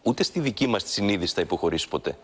[0.02, 2.18] Ούτε στη δική μας τη συνείδηση θα υποχωρήσει ποτέ.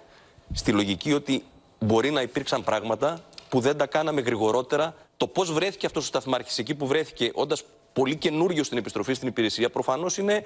[0.52, 1.44] Στη λογική ότι
[1.78, 4.94] μπορεί να υπήρξαν πράγματα που δεν τα κάναμε γρηγορότερα.
[5.16, 7.64] Το πώς βρέθηκε αυτός ο σταθμάρχης εκεί που βρέθηκε, όντας
[7.96, 10.44] πολύ καινούριο στην επιστροφή στην υπηρεσία, προφανώς είναι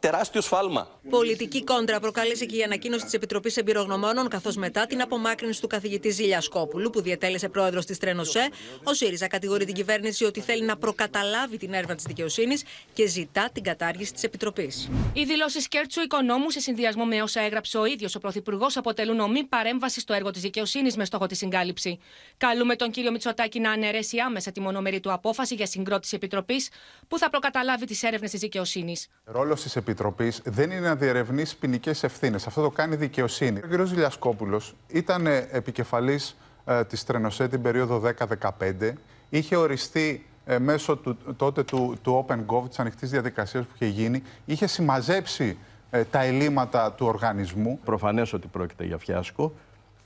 [0.00, 0.88] τεράστιο σφάλμα.
[1.10, 6.10] Πολιτική κόντρα προκάλεσε και η ανακοίνωση της Επιτροπής Εμπειρογνωμόνων, καθώς μετά την απομάκρυνση του καθηγητή
[6.10, 8.48] Ζήλια Σκόπουλου, που διατέλεσε πρόεδρος της Τρένοσέ,
[8.84, 13.50] ο ΣΥΡΙΖΑ κατηγορεί την κυβέρνηση ότι θέλει να προκαταλάβει την έρευνα της δικαιοσύνης και ζητά
[13.52, 14.90] την κατάργηση της Επιτροπής.
[15.12, 19.44] Οι δηλώσεις Κέρτσου Οικονόμου, σε συνδυασμό με όσα έγραψε ο ίδιος ο Πρωθυπουργός, αποτελούν ομή
[19.44, 21.98] παρέμβαση στο έργο της δικαιοσύνης με στόχο τη συγκάλυψη.
[22.36, 26.68] Καλούμε τον κύριο Μητσοτάκη να αναιρέσει άμεσα τη μονομερή του απόφαση για συγκρότηση επιτροπής
[27.08, 32.02] που θα προκαταλάβει τις έρευνες της δικαιοσύνης; Ρόλος της Επιτροπής δεν είναι να διερευνήσει ποινικές
[32.02, 32.46] ευθύνες.
[32.46, 33.58] Αυτό το κάνει η δικαιοσύνη.
[33.58, 33.86] Ο κ.
[33.86, 38.02] Ζηλιασκόπουλο ήταν επικεφαλής ε, της Τρενοσέ την περίοδο
[38.40, 38.92] 10-15.
[39.28, 44.22] Είχε οριστεί ε, μέσω του, τότε του, του OpenGov, της ανοιχτής διαδικασίας που είχε γίνει,
[44.44, 45.58] είχε συμμαζέψει
[45.90, 47.78] ε, τα ελλείμματα του οργανισμού.
[47.84, 49.52] Προφανές ότι πρόκειται για φιάσκο.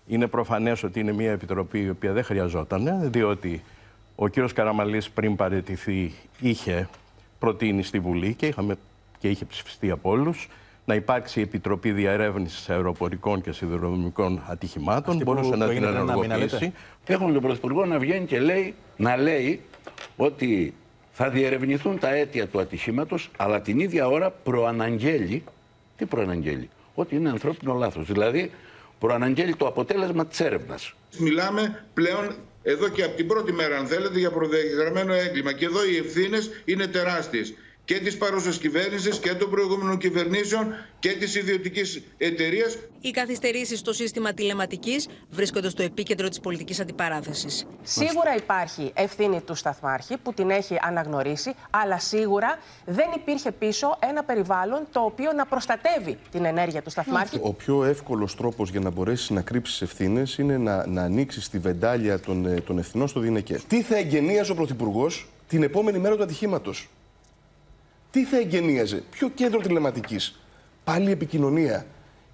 [0.06, 3.62] Είναι προφανές ότι είναι μια επιτροπή η οποία δεν χρειαζόταν, διότι
[4.16, 6.88] ο κύριος Καραμαλής πριν παραιτηθεί είχε
[7.38, 8.76] προτείνει στη Βουλή και, είχαμε,
[9.18, 10.48] και είχε ψηφιστεί από όλους
[10.84, 15.12] να υπάρξει Επιτροπή Διαρεύνησης Αεροπορικών και Σιδηροδρομικών Ατυχημάτων.
[15.12, 16.72] Αυτή Μπορούσε να την ενεργοποιήσει.
[17.06, 19.62] Έχουμε τον Πρωθυπουργό να βγαίνει και λέει, να λέει
[20.16, 20.74] ότι
[21.12, 25.44] θα διερευνηθούν τα αίτια του ατυχήματος, αλλά την ίδια ώρα προαναγγέλει.
[25.96, 28.06] Τι προαναγγέλει, Ότι είναι ανθρώπινο λάθος.
[28.06, 28.50] Δηλαδή,
[28.98, 30.94] προαναγγέλει το αποτέλεσμα της έρευνας.
[31.18, 32.34] Μιλάμε πλέον
[32.68, 35.52] εδώ και από την πρώτη μέρα, αν θέλετε, για προδιαγραμμένο έγκλημα.
[35.52, 37.54] Και εδώ οι ευθύνες είναι τεράστιες
[37.86, 42.78] και της παρούσας κυβέρνησης και των προηγούμενων κυβερνήσεων και της ιδιωτικής εταιρείας.
[43.00, 47.66] Οι καθυστερήσεις στο σύστημα τηλεματικής βρίσκονται στο επίκεντρο της πολιτικής αντιπαράθεσης.
[47.82, 54.24] Σίγουρα υπάρχει ευθύνη του Σταθμάρχη που την έχει αναγνωρίσει, αλλά σίγουρα δεν υπήρχε πίσω ένα
[54.24, 57.38] περιβάλλον το οποίο να προστατεύει την ενέργεια του Σταθμάρχη.
[57.42, 61.58] Ο πιο εύκολος τρόπος για να μπορέσεις να κρύψεις ευθύνες είναι να, να ανοίξεις τη
[61.58, 63.60] βεντάλια των, ε, των ευθυνών στο Δινεκέ.
[63.68, 66.88] Τι θα εγγενίαζε ο Πρωθυπουργός την επόμενη μέρα του ατυχήματος;
[68.16, 70.40] Τι θα εγγενίαζε, ποιο κέντρο τηλεματικής;
[70.84, 71.86] Πάλι επικοινωνία.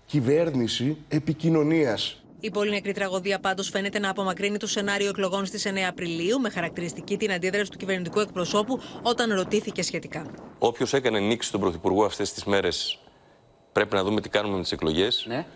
[0.07, 2.23] Κυβέρνηση επικοινωνίας.
[2.41, 6.51] Η πολύ νεκρή τραγωδία πάντως φαίνεται να απομακρύνει το σενάριο εκλογών στις 9 Απριλίου, με
[6.51, 10.27] χαρακτηριστική την αντίδραση του κυβερνητικού εκπροσώπου όταν ρωτήθηκε σχετικά.
[10.59, 12.99] Όποιος έκανε νίκη στον Πρωθυπουργό αυτές τις μέρες,
[13.73, 15.25] πρέπει να δούμε τι κάνουμε με τις εκλογές.
[15.29, 15.47] Ναι.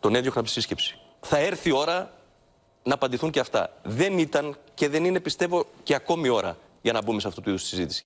[0.00, 0.98] Τον έδιωχνα από τη σύσκεψη.
[1.20, 2.12] Θα έρθει η ώρα
[2.82, 3.80] να απαντηθούν και αυτά.
[3.82, 7.48] Δεν ήταν και δεν είναι, πιστεύω, και ακόμη ώρα για να μπούμε σε αυτού του
[7.48, 8.04] είδους συζήτηση.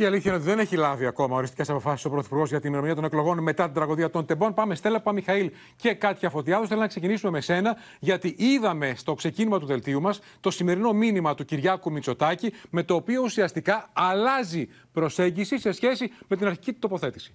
[0.00, 2.96] Η αλήθεια είναι ότι δεν έχει λάβει ακόμα οριστικές αποφάσεις ο Πρωθυπουργός για την ημερομηνία
[2.96, 4.54] των εκλογών μετά την τραγωδία των Τεμπών.
[4.54, 6.66] Πάμε Στέλλα Παμιχαήλ και Κάτια Φωτιάδο.
[6.66, 11.34] Θέλω να ξεκινήσουμε με σένα, γιατί είδαμε στο ξεκίνημα του δελτίου μας το σημερινό μήνυμα
[11.34, 16.78] του Κυριάκου Μητσοτάκη, με το οποίο ουσιαστικά αλλάζει προσέγγιση σε σχέση με την αρχική του
[16.78, 17.34] τοποθέτηση.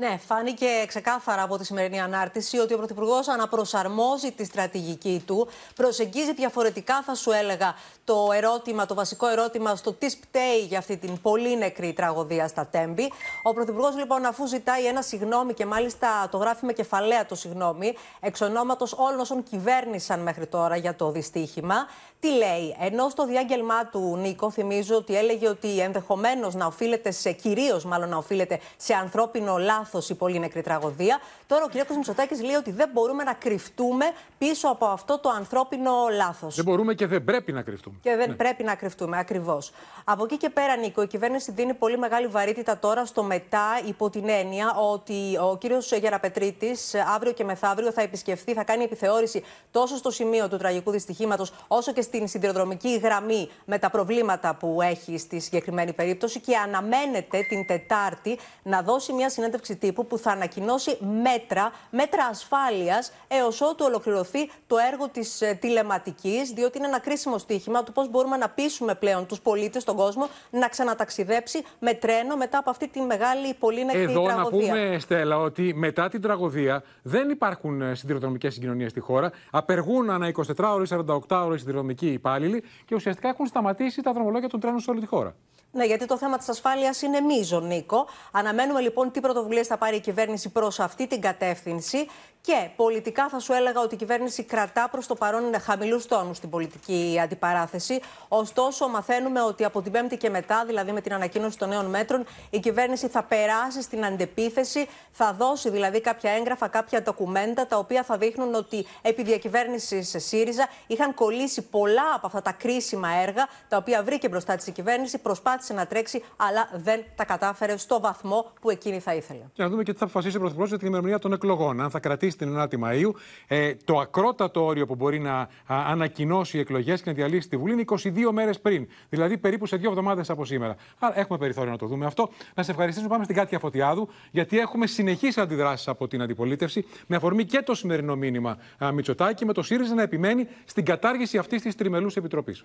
[0.00, 6.32] Ναι, φάνηκε ξεκάθαρα από τη σημερινή ανάρτηση ότι ο Πρωθυπουργός αναπροσαρμόζει τη στρατηγική του, προσεγγίζει
[6.34, 11.20] διαφορετικά, θα σου έλεγα, το ερώτημα, το βασικό ερώτημα στο τι πταίει για αυτή την
[11.20, 13.12] πολύ νεκρή τραγωδία στα Τέμπη.
[13.42, 17.94] Ο Πρωθυπουργός, λοιπόν, αφού ζητάει ένα συγγνώμη και μάλιστα το γράφει με κεφαλαία το συγγνώμη,
[18.20, 21.76] εξ ονόματος όλων όσων κυβέρνησαν μέχρι τώρα για το δυστύχημα,
[22.20, 27.32] τι λέει; Ενώ στο διάγγελμά του, Νίκο, θυμίζω ότι έλεγε ότι ενδεχομένως να οφείλεται σε,
[27.32, 31.18] κυρίως μάλλον να οφείλεται σε ανθρώπινο λάθος η πολύ νεκρή τραγωδία.
[31.46, 31.90] Τώρα ο κ.
[31.96, 34.04] Μητσοτάκης λέει ότι δεν μπορούμε να κρυφτούμε
[34.38, 36.54] πίσω από αυτό το ανθρώπινο λάθος.
[36.54, 37.96] Δεν μπορούμε και δεν πρέπει να κρυφτούμε.
[38.02, 38.34] Και δεν ναι.
[38.34, 39.72] πρέπει να κρυφτούμε, ακριβώς.
[40.04, 44.10] Από εκεί και πέρα, Νίκο, η κυβέρνηση δίνει πολύ μεγάλη βαρύτητα τώρα στο μετά, υπό
[44.10, 49.96] την έννοια ότι ο κύριος Γεραπετρίτης αύριο και μεθαύριο θα επισκεφθεί, θα κάνει επιθεώρηση τόσο
[49.96, 55.18] στο σημείο του τραγικού δυστυχήματος, όσο και στην σιδηροδρομική γραμμή με τα προβλήματα που έχει
[55.18, 60.98] στη συγκεκριμένη περίπτωση και αναμένεται την Τετάρτη να δώσει μια συνέντευξη τύπου που θα ανακοινώσει
[61.22, 67.38] μέτρα, μέτρα ασφάλειας έως ότου ολοκληρωθεί το έργο της ε, τηλεματικής, διότι είναι ένα κρίσιμο
[67.38, 72.36] στίχημα του πώς μπορούμε να πείσουμε πλέον τους πολίτες, τον κόσμο, να ξαναταξιδέψει με τρένο
[72.36, 74.66] μετά από αυτή τη μεγάλη πολύ νεκρή Εδώ τραγωδία.
[74.66, 79.32] Εδώ να πούμε, Στέλλα, ότι μετά την τραγωδία δεν υπάρχουν ε, σιδηροδρομικές συγκοινωνίες στη χώρα.
[79.50, 80.42] Απεργούν ανά 24
[80.74, 80.84] ώρε,
[81.28, 85.06] 48 ώρε σιδηροδρομικοί υπάλληλοι και ουσιαστικά έχουν σταματήσει τα δρομολόγια των τρένων σε όλη τη
[85.06, 85.34] χώρα.
[85.72, 88.06] Ναι, γιατί το θέμα της ασφάλειας είναι μείζον, Νίκο.
[88.32, 92.06] Αναμένουμε λοιπόν τι πρωτοβουλίες θα πάρει η κυβέρνηση προς αυτή την κατεύθυνση.
[92.40, 96.50] Και πολιτικά θα σου έλεγα ότι η κυβέρνηση κρατά προς το παρόν χαμηλούς τόνους στην
[96.50, 98.00] πολιτική αντιπαράθεση.
[98.28, 102.24] Ωστόσο, μαθαίνουμε ότι από την Πέμπτη και μετά, δηλαδή με την ανακοίνωση των νέων μέτρων,
[102.50, 108.02] η κυβέρνηση θα περάσει στην αντεπίθεση, θα δώσει δηλαδή κάποια έγγραφα, κάποια ντοκουμέντα, τα οποία
[108.02, 113.48] θα δείχνουν ότι επί διακυβέρνησης σε ΣΥΡΙΖΑ είχαν κολλήσει πολλά από αυτά τα κρίσιμα έργα,
[113.68, 118.00] τα οποία βρήκε μπροστά της η κυβέρνηση, προσπάθησε να τρέξει, αλλά δεν τα κατάφερε στο
[118.00, 119.42] βαθμό που εκείνη θα ήθελε.
[119.52, 121.80] Και να δούμε και τι θα αποφασίσει ο Πρωθυπουργός για την ημερομηνία των εκλογών.
[121.80, 123.14] Αν θα κρατήσει στην 9η Μαου.
[123.46, 127.84] Ε, το ακρότατο όριο που μπορεί να ανακοινώσει εκλογές και να διαλύσει τη Βουλή είναι
[127.86, 128.88] 22 μέρες πριν.
[129.08, 130.76] Δηλαδή περίπου σε δύο εβδομάδες από σήμερα.
[130.98, 132.28] Άρα έχουμε περιθώριο να το δούμε αυτό.
[132.54, 133.10] Να σε ευχαριστήσουμε.
[133.12, 137.74] Πάμε στην Κάτια Φωτιάδου, γιατί έχουμε συνεχείς αντιδράσεις από την αντιπολίτευση με αφορμή και το
[137.74, 138.58] σημερινό μήνυμα
[138.94, 142.64] Μητσοτάκη, με το ΣΥΡΙΖΑ να επιμένει στην κατάργηση αυτής της τριμελούς επιτροπής.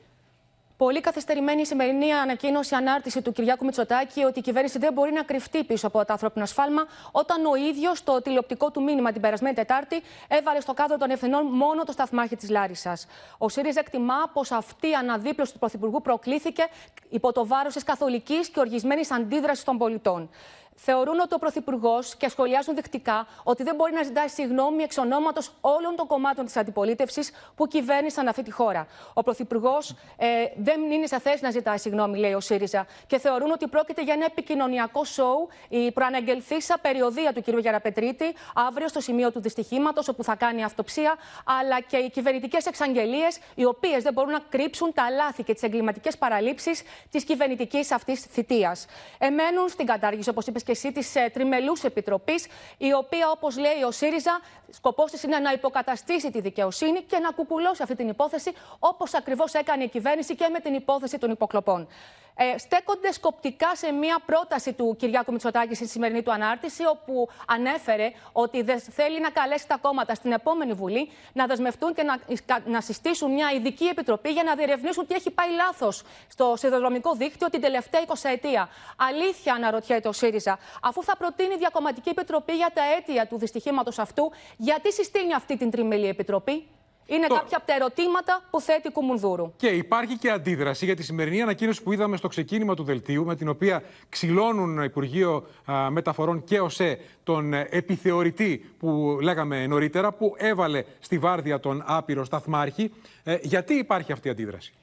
[0.84, 5.24] Πολύ καθυστερημένη η σημερινή ανακοίνωση, ανάρτηση του Κυριάκου Μητσοτάκη ότι η κυβέρνηση δεν μπορεί να
[5.24, 9.56] κρυφτεί πίσω από το ανθρώπινο σφάλμα, όταν ο ίδιος στο τηλεοπτικό του μήνυμα την περασμένη
[9.56, 13.08] Τετάρτη έβαλε στο κάδρο των ευθυνών μόνο το σταθμάρχη της Λάρισας.
[13.38, 16.68] Ο ΣΥΡΙΖΑ εκτιμά πως αυτή η αναδίπλωση του Πρωθυπουργού προκλήθηκε
[17.10, 20.30] υπό το βάρος της καθολικής και οργισμένης αντίδρασης των πολιτών
[20.76, 25.52] θεωρούν ότι ο Πρωθυπουργός και σχολιάζουν δεικτικά ότι δεν μπορεί να ζητάει συγγνώμη εξ ονόματος
[25.62, 28.88] όλων των κομμάτων της αντιπολίτευσης που κυβέρνησαν αυτή τη χώρα.
[29.14, 33.52] Ο Πρωθυπουργός ε, δεν είναι σε θέση να ζητάει συγγνώμη, λέει ο ΣΥΡΙΖΑ, και θεωρούν
[33.52, 37.48] ότι πρόκειται για ένα επικοινωνιακό σοου η προαναγγελθήσα περιοδία του κ.
[37.60, 41.16] Γιαραπετρίτη αύριο στο σημείο του δυστυχήματος, όπου θα κάνει αυτοψία,
[41.62, 45.64] αλλά και οι κυβερνητικές εξαγγελίες, οι οποίες δεν μπορούν να κρύψουν τα λάθη και τις
[45.64, 48.86] εγκληματικές παραλήψεις της κυβερνητικής αυτής θητείας.
[49.18, 52.48] Εμένουν στην κατάργηση, όπως είπε και εσύ, της ε, τριμελούς επιτροπής,
[52.78, 57.32] η οποία, όπως λέει ο ΣΥΡΙΖΑ, σκοπός της είναι να υποκαταστήσει τη δικαιοσύνη και να
[57.32, 61.88] κουκουλώσει αυτή την υπόθεση, όπως ακριβώς έκανε η κυβέρνηση και με την υπόθεση των υποκλοπών.
[62.36, 68.12] Ε, στέκονται σκοπτικά σε μια πρόταση του Κυριάκου Μητσοτάκη στη σημερινή του ανάρτηση, όπου ανέφερε
[68.32, 72.20] ότι δεν θέλει να καλέσει τα κόμματα στην επόμενη Βουλή να δεσμευτούν και να,
[72.66, 77.50] να συστήσουν μια ειδική επιτροπή για να διερευνήσουν τι έχει πάει λάθος στο σιδηροδρομικό δίκτυο
[77.50, 78.70] την τελευταία 20 ετία.
[78.98, 84.32] Αλήθεια, αναρωτιέται ο ΣΥΡΙΖΑ, αφού θα προτείνει διακομματική επιτροπή για τα αίτια του δυστυχήματος αυτού,
[84.58, 86.68] γιατί συστήνει αυτή την τριμελή επιτροπή;
[87.06, 89.54] Είναι κάποια από τα ερωτήματα που θέτει η Κουμουνδούρου.
[89.56, 93.36] Και υπάρχει και αντίδραση για τη σημερινή ανακοίνωση που είδαμε στο ξεκίνημα του δελτίου, με
[93.36, 95.46] την οποία ξυλώνουν Υπουργείο
[95.90, 102.24] Μεταφορών και ΟΣΕ τον ε, επιθεωρητή που λέγαμε νωρίτερα, που έβαλε στη βάρδια τον άπειρο
[102.24, 102.92] σταθμάρχη.
[103.24, 104.74] Ε, γιατί υπάρχει αυτή η αντίδραση;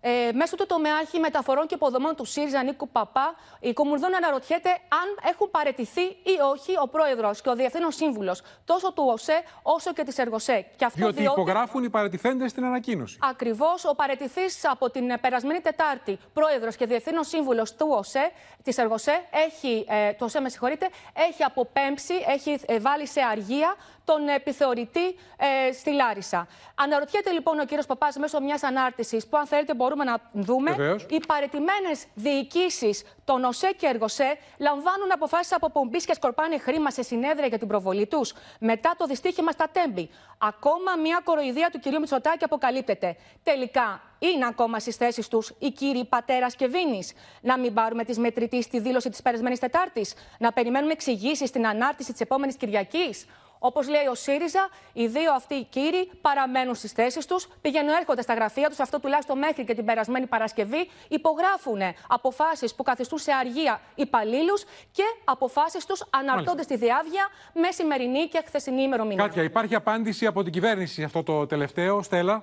[0.00, 5.30] Ε, μέσω του τομεάρχη μεταφορών και υποδομών του ΣΥΡΙΖΑ Νίκου Παπά, η Κομουρδόν αναρωτιέται αν
[5.30, 10.02] έχουν παρετηθεί ή όχι ο πρόεδρος και ο διευθύνων σύμβουλος τόσο του ΟΣΕ όσο και
[10.02, 10.66] της ΕΡΓΟΣΕ.
[10.76, 13.18] Και αυτό διότι, διότι υπογράφουν οι παρετηθέντες στην ανακοίνωση.
[13.20, 13.84] Ακριβώς.
[13.84, 18.30] Ο παρετηθής από την περασμένη Τετάρτη πρόεδρος και διευθύνων σύμβουλος του ΟΣΕ,
[18.62, 20.88] της ΕΡΓΟΣΕ, έχει, ε, το ΟΣΕ με συγχωρείτε,
[21.30, 26.46] έχει αποπέμψει, έχει ε, βάλει σε αργία τον επιθεωρητή ε, στη Λάρισα.
[26.74, 30.70] Αναρωτιέται λοιπόν ο κύριος Παπάς μέσω μιας ανάρτησης που, αν θέλετε, μπορούμε να δούμε.
[30.70, 31.06] Βεβαίως.
[31.10, 37.46] Οι παρετημένες διοικήσεις των ΟΣΕ και ΕΡΓΟΣΕ λαμβάνουν αποφάσεις αποπομπή και σκορπάνε χρήμα σε συνέδρια
[37.46, 40.10] για την προβολή τους μετά το δυστύχημα στα Τέμπη.
[40.38, 43.16] Ακόμα μια κοροϊδία του κυρίου Μητσοτάκη αποκαλύπτεται.
[43.42, 47.12] Τελικά, είναι ακόμα στις θέσεις τους οι κύριοι Πατέρας και Βίνης.
[47.40, 50.14] Να μην πάρουμε τη μετρητής στη δήλωση της περασμένης Τετάρτης.
[50.38, 53.26] Να περιμένουμε εξηγήσεις στην ανάρτηση της επόμενης Κυριακής.
[53.62, 58.22] Όπως λέει ο ΣΥΡΙΖΑ, οι δύο αυτοί οι κύριοι παραμένουν στις θέσεις τους, πηγαίνουν έρχονται
[58.22, 63.32] στα γραφεία τους, αυτό τουλάχιστον μέχρι και την περασμένη Παρασκευή, υπογράφουν αποφάσεις που καθιστούν σε
[63.32, 69.24] αργία υπαλλήλους και αποφάσεις τους αναρτώνται στη διάβια με σημερινή και χθεσινή ημερομηνία.
[69.24, 72.42] Κάτια, υπάρχει απάντηση από την κυβέρνηση σε αυτό το τελευταίο, Στέλλα;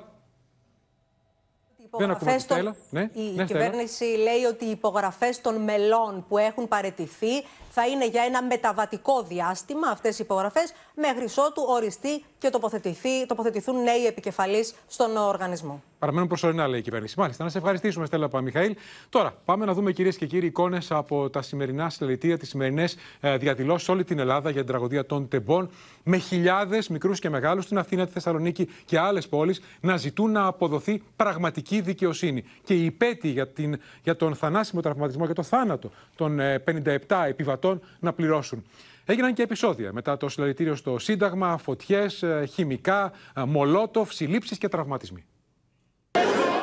[1.92, 2.76] Δεν ακούμε των...
[2.90, 7.44] ναι, η ναι, κυβέρνηση λέει ότι οι υπογραφές των μελών που έχουν παρετηθεί
[7.80, 13.84] θα είναι για ένα μεταβατικό διάστημα αυτές οι υπογραφές, μέχρι ότου οριστεί και τοποθετηθεί, τοποθετηθούν
[13.84, 15.84] νέοι επικεφαλείς στον οργανισμό.
[16.00, 17.20] Παραμένουν προσωρινά, λέει η κυβέρνηση.
[17.20, 18.76] Μάλιστα, να σε ευχαριστήσουμε, Στέλλα Παμιχαήλ.
[19.10, 23.38] Τώρα, πάμε να δούμε, κυρίες και κύριοι, εικόνες από τα σημερινά συλλαλητήρια, τις σημερινές ε,
[23.38, 25.70] διαδηλώσεις σε όλη την Ελλάδα για την τραγωδία των Τεμπών,
[26.04, 30.46] με χιλιάδες μικρούς και μεγάλους στην Αθήνα, τη Θεσσαλονίκη και άλλες πόλεις να ζητούν να
[30.46, 32.44] αποδοθεί πραγματική δικαιοσύνη.
[32.64, 37.34] Και οι υπέτειοι για, την, για τον θανάσιμο τραυματισμό, για το θάνατο των 57 ε,
[37.72, 38.66] επιβατών να πληρώσουν.
[39.06, 43.12] Έγιναν και επεισόδια μετά το συλλαλητήριο στο Σύνταγμα, φωτιές, ε, χημικά,
[43.48, 45.26] μολότοφ, συλλήψεις και τραυματισμοί.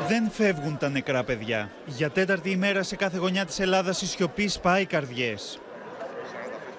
[0.09, 1.71] Δεν φεύγουν τα νεκρά παιδιά.
[1.87, 5.59] Για τέταρτη ημέρα σε κάθε γωνιά της Ελλάδας η σιωπή σπάει καρδιές.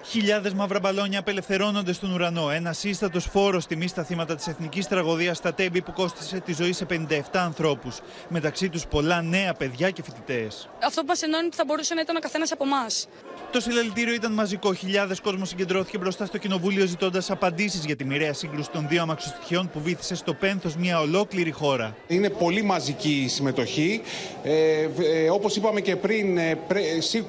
[0.09, 2.49] Χιλιάδες μαύρα μπαλόνια απελευθερώνονται στον ουρανό.
[2.49, 6.73] Ένα σύστατος φόρο τιμή στα θύματα της εθνικής τραγωδίας στα Τέμπη που κόστησε τη ζωή
[6.73, 7.99] σε 57 ανθρώπους.
[8.29, 10.69] Μεταξύ τους πολλά νέα παιδιά και φοιτητές.
[10.83, 13.07] Αυτό που μας ενώνει θα μπορούσε να ήταν ο καθένας από εμάς.
[13.51, 14.73] Το συλλαλητήριο ήταν μαζικό.
[14.73, 19.69] Χιλιάδες κόσμος συγκεντρώθηκε μπροστά στο κοινοβούλιο ζητώντας απαντήσεις για τη μοιραία σύγκρουση των δύο αμαξοστοιχειών
[19.69, 21.95] που βήθησε στο πένθος μια ολόκληρη χώρα.
[22.07, 24.01] Είναι πολύ μαζική η συμμετοχή.
[24.43, 24.89] Ε,
[25.23, 26.81] ε, Όπως είπαμε και πριν, ε, πρέ,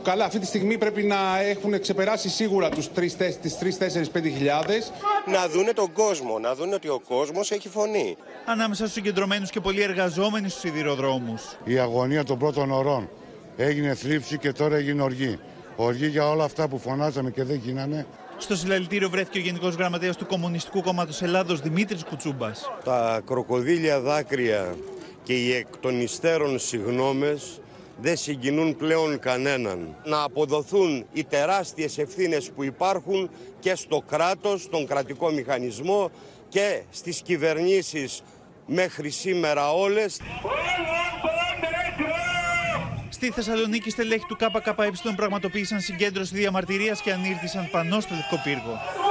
[0.02, 4.92] καλά, αυτή τη στιγμή πρέπει να έχουν ξεπεράσει σίγουρα τους 3, τις 3-4-5 χιλιάδες.
[5.26, 8.16] Να δούνε τον κόσμο, να δούνε ότι ο κόσμος έχει φωνή.
[8.44, 11.42] Ανάμεσα στους συγκεντρωμένους και πολλοί εργαζόμενοι στους σιδηροδρόμους.
[11.64, 13.08] Η αγωνία των πρώτων ωρών
[13.56, 15.38] έγινε θλίψη και τώρα έγινε οργή.
[15.76, 18.06] Οργή για όλα αυτά που φωνάζαμε και δεν γίνανε.
[18.38, 22.70] Στο συλλαλητήριο βρέθηκε ο Γενικός Γραμματέας του Κομμουνιστικού Κόμματος Ελλάδος Δημήτρης Κουτσούμπας.
[22.84, 24.76] Τα κροκοδίλια δάκρυα
[25.22, 27.60] και οι εκ των υστέρων συγνώμες
[27.96, 29.96] δεν συγκινούν πλέον κανέναν.
[30.04, 33.30] Να αποδοθούν οι τεράστιες ευθύνες που υπάρχουν
[33.60, 36.10] και στο κράτος, στον κρατικό μηχανισμό
[36.48, 38.22] και στις κυβερνήσεις
[38.66, 40.20] μέχρι σήμερα όλες.
[43.08, 49.05] Στη Θεσσαλονίκη, στελέχη του ΚΚΕ πραγματοποίησαν συγκέντρωση διαμαρτυρίας και ανήρτησαν πανό στο Λευκό Πύργο.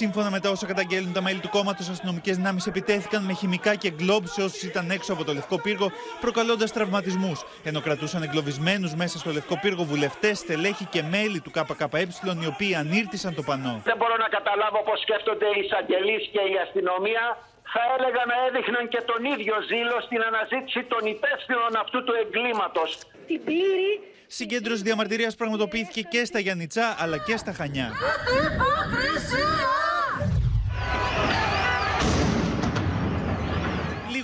[0.00, 3.90] Σύμφωνα με τα όσα καταγγέλνουν τα μέλη του κόμματος, αστυνομικές δυνάμεις επιτέθηκαν με χημικά και
[3.90, 5.88] γκλόμπς σε όσου ήταν έξω από το Λευκό Πύργο,
[6.20, 7.44] προκαλώντας τραυματισμούς.
[7.64, 12.08] Ενώ κρατούσαν εγκλωβισμένους μέσα στο Λευκό Πύργο βουλευτές, στελέχη και μέλη του ΚΚΕ,
[12.42, 13.80] οι οποίοι ανήρτησαν το πανό.
[13.84, 17.24] Δεν μπορώ να καταλάβω πώς σκέφτονται οι εισαγγελείς και η αστυνομία
[17.72, 22.88] θα έλεγα να έδειχναν και τον ίδιο ζήλο στην αναζήτηση των υπεύθυνων αυτού του εγκλήματος.
[23.26, 23.92] Την πλήρη
[24.26, 27.92] Συγκέντρωση διαμαρτυρίας πραγματοποιήθηκε και στα Γιάννητσά αλλά και στα Χανιά.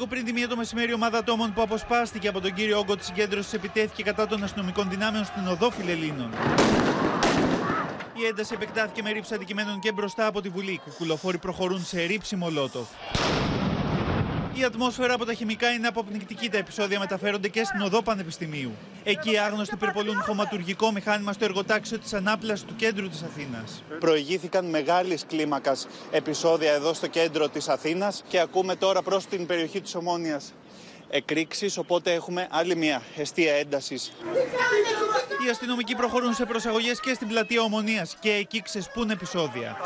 [0.01, 2.97] Λίγο πριν τη μία το μεσημέρι, η ομάδα ατόμων που αποσπάστηκε από τον κύριο όγκο
[2.97, 6.31] της συγκέντρωσης επιτέθηκε κατά των αστυνομικών δυνάμεων στην οδό Φιλελίνων.
[8.15, 10.81] Η ένταση επεκτάθηκε με ρήψη αντικειμένων και μπροστά από τη Βουλή.
[10.85, 12.89] Κουκουλοφόροι προχωρούν σε ρήψη Μολότοφ.
[14.55, 16.49] Η ατμόσφαιρα από τα χημικά είναι αποπνικτική.
[16.49, 18.73] Τα επεισόδια μεταφέρονται και στην οδό Πανεπιστημίου.
[19.05, 23.83] Εκεί οι άγνωστοι πυρπολούν χωματουργικό μηχάνημα στο εργοτάξιο της ανάπλαση του κέντρου της Αθήνας.
[24.01, 29.81] Προηγήθηκαν μεγάλης κλίμακας επεισόδια εδώ στο κέντρο της Αθήνας και ακούμε τώρα προς την περιοχή
[29.81, 30.53] της Ομόνιας
[31.11, 31.79] εκρήξεις.
[31.79, 34.13] Οπότε έχουμε άλλη μια αιστεία έντασης.
[35.47, 39.77] Οι αστυνομικοί προχωρούν σε προσαγωγές και στην πλατεία Ομονίας και εκεί ξεσπούν επεισόδια.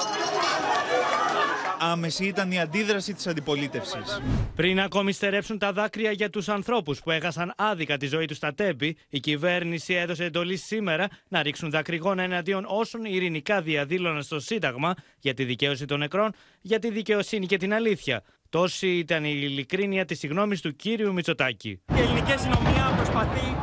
[1.78, 4.20] Άμεση ήταν η αντίδραση της αντιπολίτευσης.
[4.54, 8.54] Πριν ακόμη στερέψουν τα δάκρυα για τους ανθρώπους που έχασαν άδικα τη ζωή τους στα
[8.54, 14.94] τέμπη, η κυβέρνηση έδωσε εντολή σήμερα να ρίξουν δακρυγόνα εναντίον όσων ειρηνικά διαδήλωναν στο Σύνταγμα
[15.18, 18.22] για τη δικαίωση των νεκρών, για τη δικαιοσύνη και την αλήθεια.
[18.48, 21.80] Τόση ήταν η ειλικρίνεια της συγγνώμη του κύριου Μητσοτάκη.
[21.96, 23.56] Η ελληνική αστυνομία προσπαθεί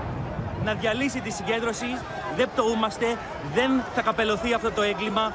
[0.63, 1.85] να διαλύσει τη συγκέντρωση.
[2.35, 3.05] Δεν πτωούμαστε,
[3.53, 5.33] δεν θα καπελωθεί αυτό το έγκλημα.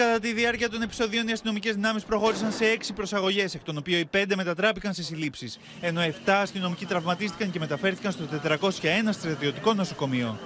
[0.00, 4.00] Κατά τη διάρκεια των επεισοδίων, οι αστυνομικές δυνάμεις προχώρησαν σε έξι προσαγωγές, εκ των οποίων
[4.00, 5.58] οι πέντε μετατράπηκαν σε συλλήψεις.
[5.80, 10.38] Ενώ 7 αστυνομικοί τραυματίστηκαν και μεταφέρθηκαν στο 401 στρατιωτικό νοσοκομείο.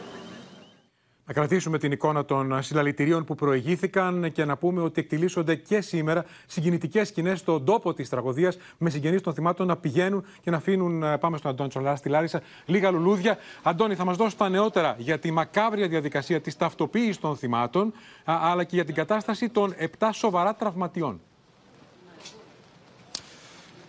[1.27, 6.25] Να κρατήσουμε την εικόνα των συλλαλητηρίων που προηγήθηκαν και να πούμε ότι εκτιλήσονται και σήμερα
[6.47, 11.03] συγκινητικές σκηνές στον τόπο της τραγωδίας με συγγενείς των θυμάτων να πηγαίνουν και να αφήνουν.
[11.03, 12.43] ε, Πάμε στον Αντώνη Τσολάρα στη Λάρισα.
[12.65, 13.39] Λίγα λουλούδια.
[13.63, 17.93] Αντώνη, θα μας δώσεις τα νεότερα για τη μακάβρια διαδικασία της ταυτοποίησης των θυμάτων,
[18.25, 21.21] α, αλλά και για την κατάσταση των 7 σοβαρά τραυματιών.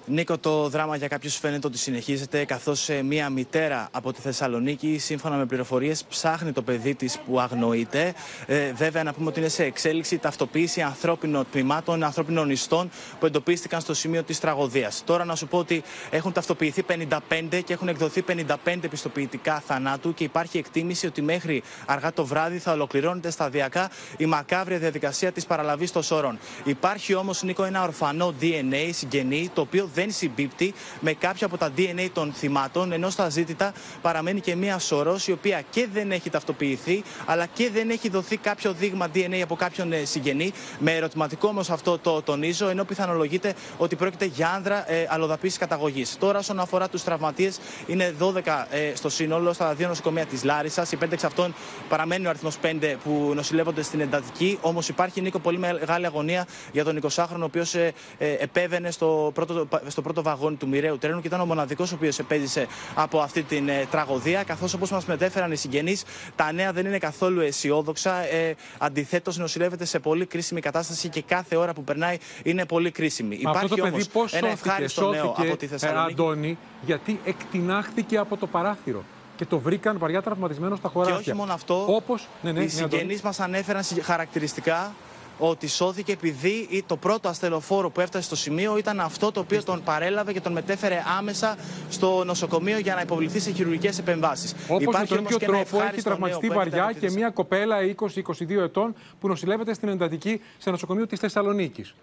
[0.08, 5.36] Νίκο, το δράμα για κάποιους φαίνεται ότι συνεχίζεται, καθώς μία μητέρα από τη Θεσσαλονίκη, σύμφωνα
[5.36, 8.14] με πληροφορίες, ψάχνει το παιδί της που αγνοείται.
[8.46, 12.90] Ε, βέβαια, να πούμε ότι είναι σε εξέλιξη ταυτοποίηση ανθρώπινων τμήματων, ανθρώπινων ιστών
[13.20, 15.02] που εντοπίστηκαν στο σημείο της τραγωδίας.
[15.06, 18.24] Τώρα, να σου πω ότι έχουν ταυτοποιηθεί 55 και έχουν εκδοθεί
[18.66, 24.26] 55 πιστοποιητικά θανάτου και υπάρχει εκτίμηση ότι μέχρι αργά το βράδυ θα ολοκληρώνεται σταδιακά η
[24.26, 26.40] μακάβρια διαδικασία της παραλαβής των σωρών.
[26.64, 31.72] Υπάρχει όμως, Νίκο, ένα ορφανό DNA συγγενή, το οποίο δεν συμπίπτει με κάποια από τα
[31.78, 36.30] DNA των θυμάτων, ενώ στα ζήτητα παραμένει και μία σωρός η οποία και δεν έχει
[36.30, 40.52] ταυτοποιηθεί, αλλά και δεν έχει δοθεί κάποιο δείγμα DNA από κάποιον ε, συγγενή.
[40.80, 46.18] Με ερωτηματικό όμως αυτό το τονίζω, ενώ πιθανολογείται ότι πρόκειται για άνδρα ε, αλλοδαπής καταγωγής.
[46.20, 50.92] Τώρα, όσον αφορά τους τραυματίες, είναι 12 ε, στο σύνολο στα δύο νοσοκομεία της Λάρισας.
[50.92, 51.54] Οι πέντε εξ αυτών
[51.90, 54.58] παραμένει ο αριθμός 5 που νοσηλεύονται στην εντατική.
[54.62, 59.32] Όμως υπάρχει, Νίκο, πολύ μεγάλη αγωνία για τον 20χρονο, ο οποίος ε, ε, επέβαινε στο
[59.34, 63.20] πρώτο, στο πρώτο βαγόνι του μοιραίου τρένου και ήταν ο μοναδικός ο οποίος επέζησε από
[63.20, 64.44] αυτή την ε, τραγωδία.
[64.44, 66.04] Καθώς όπως μας μετέφεραν οι συγγενείς,
[66.36, 68.16] τα νέα δεν είναι καθόλου αισιόδοξα.
[68.34, 73.40] Ε, Αντιθέτως, νοσηλεύεται σε πολύ κρίσιμη κατάσταση και κάθε ώρα που περνάει είναι πολύ κρίσιμη.
[73.44, 75.70] Μα αυτό Υπάρχει το όμως παιδί πώς ένα σώθηκε, ευχάριστο νέο σώθηκε, από τη ε,
[75.70, 76.12] Θεσσαλονίκη.
[76.22, 79.04] Αντώνη, γιατί εκτινάχθηκε από το παράθυρο
[79.36, 81.16] και το βρήκαν βαριά τραυματισμένο στα Και χωράφια.
[81.18, 82.90] όχι μόνο αυτό, Όπως, ναι, ναι, οι ναι, Αντώνη.
[82.92, 84.94] συγγενείς μας ανέφεραν συ- χαρακτηριστικά
[85.38, 89.64] ότι σώθηκε επειδή ή το πρώτο ασθενοφόρο που έφτασε στο σημείο ήταν αυτό το οποίο
[89.64, 91.58] τον παρέλαβε και τον μετέφερε άμεσα
[91.90, 94.56] στο νοσοκομείο για να υποβληθεί σε χειρουργικές επεμβάσεις.
[94.68, 99.74] Όπως με τον ίδιο τρόπο έχει τραυματιστεί βαριά και μια κοπέλα 20-22 ετών που νοσηλεύεται
[99.74, 101.96] στην εντατική σε νοσοκομείο της Θεσσαλονίκης.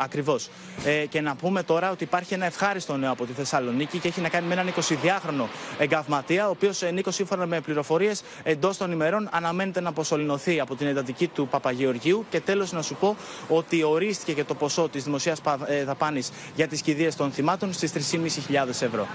[0.00, 0.50] Ακριβώς.
[0.84, 4.20] Ε, και να πούμε τώρα ότι υπάρχει ένα ευχάριστο νέο από τη Θεσσαλονίκη και έχει
[4.20, 5.44] να κάνει με έναν 22χρονο
[5.78, 10.86] εγκαυματία, ο οποίος Νίκος, σύμφωνα με πληροφορίες, εντός των ημερών αναμένεται να αποσωληνωθεί από την
[10.86, 12.24] εντατική του Παπαγεωργίου.
[12.30, 13.16] Και τέλος, να σου πω
[13.48, 15.40] ότι ορίστηκε και το ποσό της δημοσίας
[15.84, 19.06] δαπάνης για τις κηδείες των θυμάτων στις 3.500 ευρώ.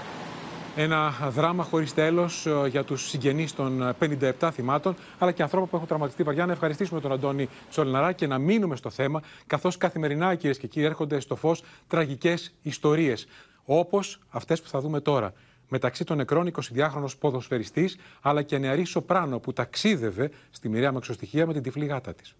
[0.76, 5.88] Ένα δράμα χωρίς τέλος για τους συγγενείς των 57 θυμάτων, αλλά και ανθρώπων που έχουν
[5.88, 6.46] τραυματιστεί βαριά.
[6.46, 10.86] Να ευχαριστήσουμε τον Αντώνη Τσολναρά και να μείνουμε στο θέμα, καθώς καθημερινά, κυρίες και κύριοι,
[10.86, 13.26] έρχονται στο φως τραγικές ιστορίες.
[13.64, 15.32] Όπως αυτές που θα δούμε τώρα.
[15.68, 21.52] Μεταξύ των νεκρών 22χρονο ποδοσφαιριστής, αλλά και νεαρή σοπράνο που ταξίδευε στη μοιραία μαξοστοιχεία με
[21.52, 22.34] την τυφλή γάτα της.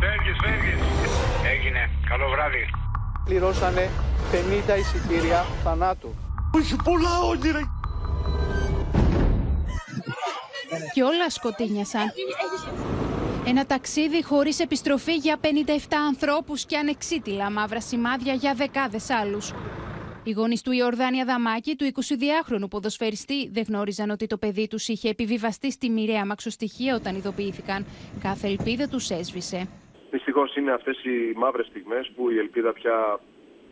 [0.00, 0.80] Φεύγεις, φεύγεις.
[1.44, 1.90] Έγινε.
[2.08, 2.93] Καλό βράδυ.
[3.24, 3.90] Πληρώσανε
[4.32, 6.14] 50 εισιτήρια θανάτου.
[6.56, 7.60] Έχει πολλά όνειρα.
[10.92, 12.12] Και όλα σκοτεινιασαν.
[13.46, 15.46] Ένα ταξίδι χωρίς επιστροφή για 57
[16.08, 19.52] ανθρώπους και ανεξίτηλα μαύρα σημάδια για δεκάδες άλλους.
[20.24, 25.08] Οι γονείς του Ιορδάνη Αδαμάκη, του 22χρονου ποδοσφαιριστή, δεν γνώριζαν ότι το παιδί τους είχε
[25.08, 27.86] επιβιβαστεί στη μοιραία μαξοστοιχεία όταν ειδοποιήθηκαν.
[28.20, 29.68] Κάθε ελπίδα τους έσβησε.
[30.14, 33.20] Δυστυχώς είναι αυτές οι μαύρες στιγμές που η ελπίδα πια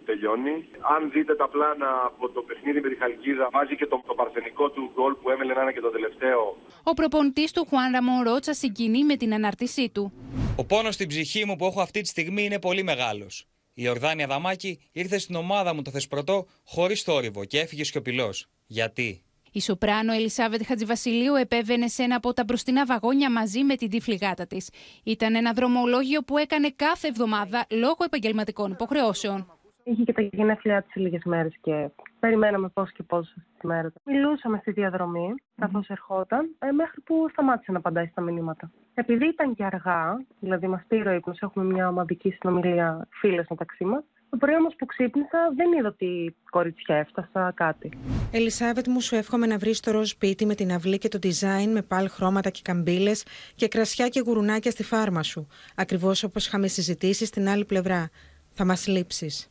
[0.04, 0.54] τελειώνει.
[0.94, 4.70] Αν δείτε τα πλάνα από το παιχνίδι με τη Χαλκίδα, βάζει και το, το παρθενικό
[4.70, 6.56] του γκολ που έμελε να είναι και το τελευταίο.
[6.82, 10.12] Ο προπονητής του Χουάν Ραμόν Ρότσα συγκινεί με την αναρτησή του.
[10.56, 13.46] Ο πόνος στην ψυχή μου που έχω αυτή τη στιγμή είναι πολύ μεγάλος.
[13.74, 18.46] Η Ορδάνια Δαμάκη ήρθε στην ομάδα μου το Θεσπρωτό χωρίς θόρυβο και έφυγε σιωπηλός.
[18.66, 19.22] Γιατί;
[19.52, 24.14] Η σοπράνο Ελισάβετ Χατζηβασιλείου επέβαινε σε ένα από τα μπροστινά βαγόνια μαζί με την τύφλη
[24.14, 24.70] γάτα της.
[25.04, 29.46] Ήταν ένα δρομολόγιο που έκανε κάθε εβδομάδα λόγω επαγγελματικών υποχρεώσεων.
[29.84, 31.88] Είχε και τα γενέθλιά της λίγες μέρες και
[32.20, 33.92] περιμέναμε πώς και πώς αυτή τη μέρα.
[34.04, 38.70] Μιλούσαμε στη διαδρομή καθώς ερχόταν, ε, μέχρι που σταμάτησε να απαντάει στα μηνύματα.
[38.94, 43.84] Επειδή ήταν και αργά, δηλαδή μας πήρε ο ύπνος, έχουμε μια ομαδική συνομιλία φίλες μεταξύ
[43.84, 44.04] μας.
[44.32, 47.90] Το πρωί όμως που ξύπνησα δεν είδα ότι κοριτσιά έφτασα κάτι.
[48.30, 51.66] Ελισάβετ, μου σου εύχομαι να βρεις το ροζ σπίτι με την αυλή και το design
[51.72, 53.24] με πάλι χρώματα και καμπύλες
[53.54, 55.46] και κρασιά και γουρουνάκια στη φάρμα σου.
[55.74, 58.10] Ακριβώς όπως είχαμε συζητήσει στην άλλη πλευρά.
[58.52, 59.50] Θα μας λείψεις.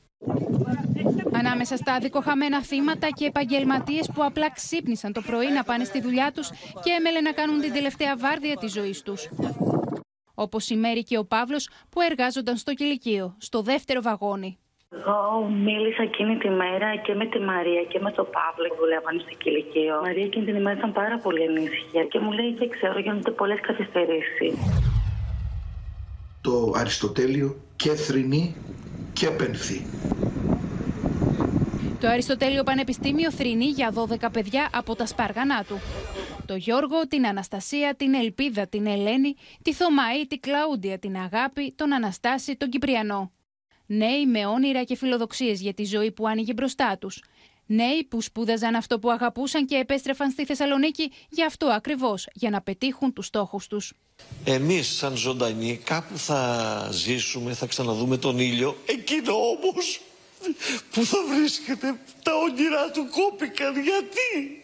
[1.32, 6.32] Ανάμεσα στα δικοχαμένα θύματα και επαγγελματίες που απλά ξύπνησαν το πρωί να πάνε στη δουλειά
[6.32, 6.50] τους
[6.84, 9.30] και έμελε να κάνουν την τελευταία βάρδια της ζωής τους.
[10.34, 14.56] Όπως η Μέρη και ο Παύλος που εργάζονταν στο κηλικείο, στο δεύτερο βαγόνι.
[15.00, 19.20] Εγώ μίλησα εκείνη τη μέρα και με τη Μαρία και με τον Παύλο που δουλεύαν
[19.20, 19.96] στο κηλικείο.
[19.98, 23.32] Η Μαρία εκείνη την ημέρα ήταν πάρα πολύ ανήσυχη και μου λέει και ξέρω γίνονται
[23.32, 24.54] πολλές καθυστερήσεις.
[26.42, 28.56] Το Αριστοτέλειο και θρηνεί
[29.14, 29.80] και πενθεί.
[32.00, 35.80] Το Αριστοτέλειο Πανεπιστήμιο θρηνεί για 12 παιδιά από τα σπάργανά του.
[36.46, 41.94] Το Γιώργο, την Αναστασία, την Ελπίδα, την Ελένη, τη Θωμαή, την Κλαούντια, την Αγάπη, τον
[41.94, 43.32] Αναστάση, τον Κυπριανό.
[43.94, 47.24] Νέοι με όνειρα και φιλοδοξίες για τη ζωή που άνοιγε μπροστά τους.
[47.66, 52.62] Νέοι που σπούδαζαν αυτό που αγαπούσαν και επέστρεφαν στη Θεσσαλονίκη για αυτό ακριβώς, για να
[52.62, 53.94] πετύχουν τους στόχους τους.
[54.44, 58.78] Εμείς σαν ζωντανοί κάπου θα ζήσουμε, θα ξαναδούμε τον ήλιο.
[58.86, 60.02] Εκείνο όμως
[60.92, 63.74] που θα βρίσκεται τα όνειρά του κόπηκαν.
[63.74, 64.64] Γιατί,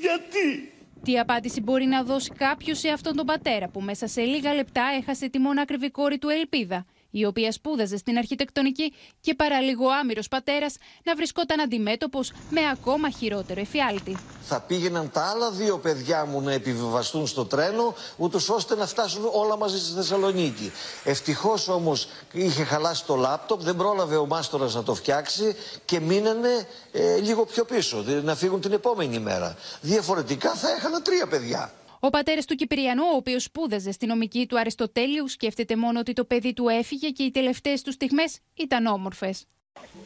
[0.00, 0.72] γιατί;
[1.04, 4.84] Τι απάντηση μπορεί να δώσει κάποιος σε αυτόν τον πατέρα που μέσα σε λίγα λεπτά
[5.00, 10.76] έχασε τη μόνη κόρη του Ελπίδα; Η οποία σπούδαζε στην αρχιτεκτονική και παραλίγο άμυρος πατέρας
[11.04, 14.16] να βρισκόταν αντιμέτωπος με ακόμα χειρότερο εφιάλτη.
[14.42, 19.22] Θα πήγαιναν τα άλλα δύο παιδιά μου να επιβιβαστούν στο τρένο, ούτως ώστε να φτάσουν
[19.32, 20.72] όλα μαζί στη Θεσσαλονίκη.
[21.04, 26.66] Ευτυχώς όμως είχε χαλάσει το λάπτοπ, δεν πρόλαβε ο μάστορας να το φτιάξει και μείνανε
[26.92, 29.56] ε, λίγο πιο πίσω, να φύγουν την επόμενη μέρα.
[29.80, 31.72] Διαφορετικά θα έχανα τρία παιδιά.
[32.04, 36.24] Ο πατέρας του Κυπριανού, ο οποίος σπούδαζε στη νομική του Αριστοτέλειου, σκέφτεται μόνο ότι το
[36.24, 39.46] παιδί του έφυγε και οι τελευταίες του στιγμές ήταν όμορφες.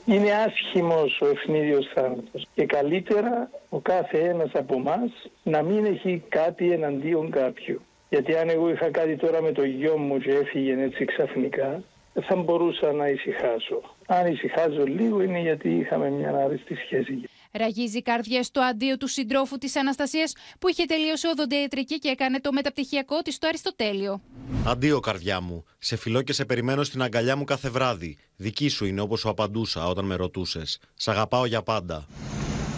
[0.05, 2.47] Είναι άσχημος ο ευνίδιος θάνατος.
[2.55, 5.11] Και καλύτερα ο κάθε ένας από εμάς
[5.43, 7.81] να μην έχει κάτι εναντίον κάποιου.
[8.09, 11.83] Γιατί αν εγώ είχα κάτι τώρα με το γιο μου και έφυγε έτσι ξαφνικά,
[12.21, 13.83] θα μπορούσα να ησυχάσω.
[14.07, 17.29] Αν ησυχάζω λίγο είναι γιατί είχαμε μια άρεστη σχέση.
[17.57, 22.53] Ραγίζει καρδιά στο αντίο του συντρόφου της Αναστασίας που είχε τελείωσει οδοντιατρική και έκανε το
[22.53, 24.21] μεταπτυχιακό της στο Αριστοτέλειο.
[24.67, 25.65] Αντίο, καρδιά μου.
[25.79, 28.19] Σε φιλώ και σε περιμένω στην αγκαλιά μου κάθε βράδυ.
[28.37, 30.79] Δική σου είναι όπως σου απαντούσα όταν με ρωτούσες.
[30.95, 32.07] Σ' αγαπάω για πάντα.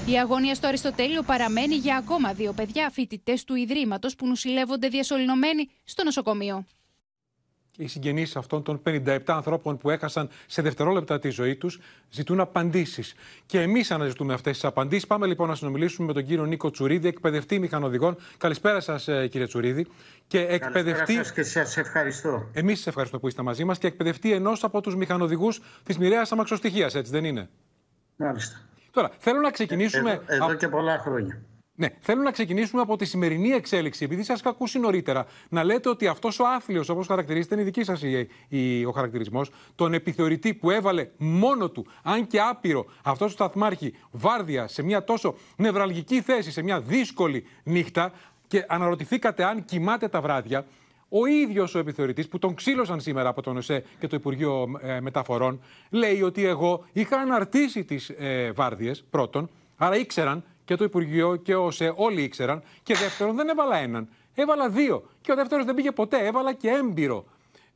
[0.07, 5.69] Η αγωνία στο Αριστοτέλειο παραμένει για ακόμα δύο παιδιά φοιτητές του Ιδρύματος που νοσηλεύονται διασωληνωμένοι
[5.85, 6.67] στο νοσοκομείο
[7.79, 13.15] οι συγγενείς αυτών των 57 ανθρώπων που έχασαν σε δευτερόλεπτα τη ζωή τους ζητούν απαντήσεις.
[13.47, 15.07] Και εμείς αναζητούμε αυτές τις απαντήσεις.
[15.07, 18.17] Πάμε λοιπόν να συνομιλήσουμε με τον κύριο Νίκο Τσουρίδη, εκπαιδευτή μηχανοδηγών.
[18.39, 19.87] Καλησπέρα σας, ε, κύριε Τσουρίδη.
[20.27, 21.15] Και εκπαιδευτή.
[21.15, 22.49] Σας και σας ευχαριστώ.
[22.53, 26.33] Εμείς σας ευχαριστούμε που είστε μαζί μας και εκπαιδευτή ενός από τους μηχανοδηγούς της μοιραίας
[26.33, 27.49] αμαξοστοιχίας, έτσι δεν είναι;
[28.17, 28.57] Μάλιστα.
[28.91, 30.11] Τώρα, θέλω να ξεκινήσουμε.
[30.27, 31.43] Εδώ, εδώ και πολλά χρόνια.
[31.81, 34.05] Ναι, θέλω να ξεκινήσουμε από τη σημερινή εξέλιξη.
[34.05, 37.85] Επειδή σας είχα ακούσει νωρίτερα να λέτε ότι αυτός ο άθλιος, όπως χαρακτηρίζεται, είναι δική
[37.85, 38.03] σας
[38.87, 44.69] ο χαρακτηρισμός, τον επιθεωρητή που έβαλε μόνο του, αν και άπειρο, αυτός ο σταθμάρχη βάρδια
[44.69, 48.13] σε μια τόσο νευραλγική θέση, σε μια δύσκολη νύχτα,
[48.47, 50.67] και αναρωτηθήκατε αν κοιμάται τα βράδια,
[51.09, 55.01] ο ίδιος ο επιθεωρητής που τον ξύλωσαν σήμερα από τον ΟΣΕ και το Υπουργείο ε,
[55.01, 55.61] Μεταφορών,
[55.91, 61.55] λέει ότι εγώ είχα αναρτήσει τις ε, βάρδιες πρώτον, άρα ήξεραν και το Υπουργείο και
[61.55, 62.63] ο ΟΣΕ, όλοι ήξεραν.
[62.83, 64.09] Και δεύτερον, δεν έβαλα έναν.
[64.35, 65.09] Έβαλα δύο.
[65.21, 66.27] Και ο δεύτερος δεν πήγε ποτέ.
[66.27, 67.25] Έβαλα και έμπειρο.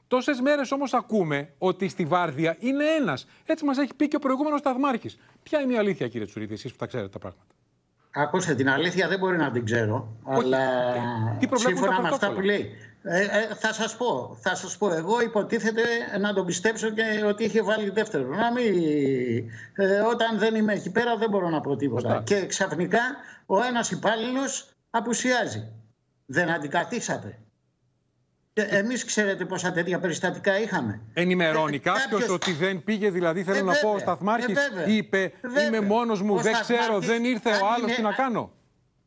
[0.08, 3.26] Τόσες μέρες όμως ακούμε ότι στη Βάρδια είναι ένας.
[3.46, 5.18] Έτσι μας έχει πει και ο προηγούμενος Σταθμάρχης.
[5.42, 7.46] Ποια είναι η αλήθεια, κύριε Τσουρίδη, εσείς που τα ξέρετε τα πράγματα;
[8.10, 10.16] Ακούστε, την αλήθεια δεν μπορεί να την ξέρω.
[10.24, 10.58] αλλά
[11.38, 12.70] Τι σύμφωνα με αυτά που λέει.
[13.04, 14.92] Ε, ε, θα σας πω, θα σας πω.
[14.92, 15.82] Εγώ υποτίθεται
[16.20, 18.28] να τον πιστέψω και ότι είχε βάλει δεύτερο.
[18.28, 18.74] Να μην,
[19.74, 22.22] ε, όταν δεν είμαι εκεί πέρα δεν μπορώ να πω τίποτα.
[22.26, 23.00] Και ξαφνικά
[23.46, 25.72] ο ένας υπάλληλος απουσιάζει.
[26.26, 27.38] Δεν αντικαθίσατε.
[28.52, 31.00] Και εμείς ξέρετε πόσα τέτοια περιστατικά είχαμε.
[31.12, 35.32] Ενημερώνει ε, κάποιος ότι δεν πήγε, δηλαδή θέλω να πω, ο Σταθμάρχης είπε
[35.66, 38.50] είμαι μόνος μου, δεν ξέρω, δεν ήρθε ο άλλος, τι να κάνω.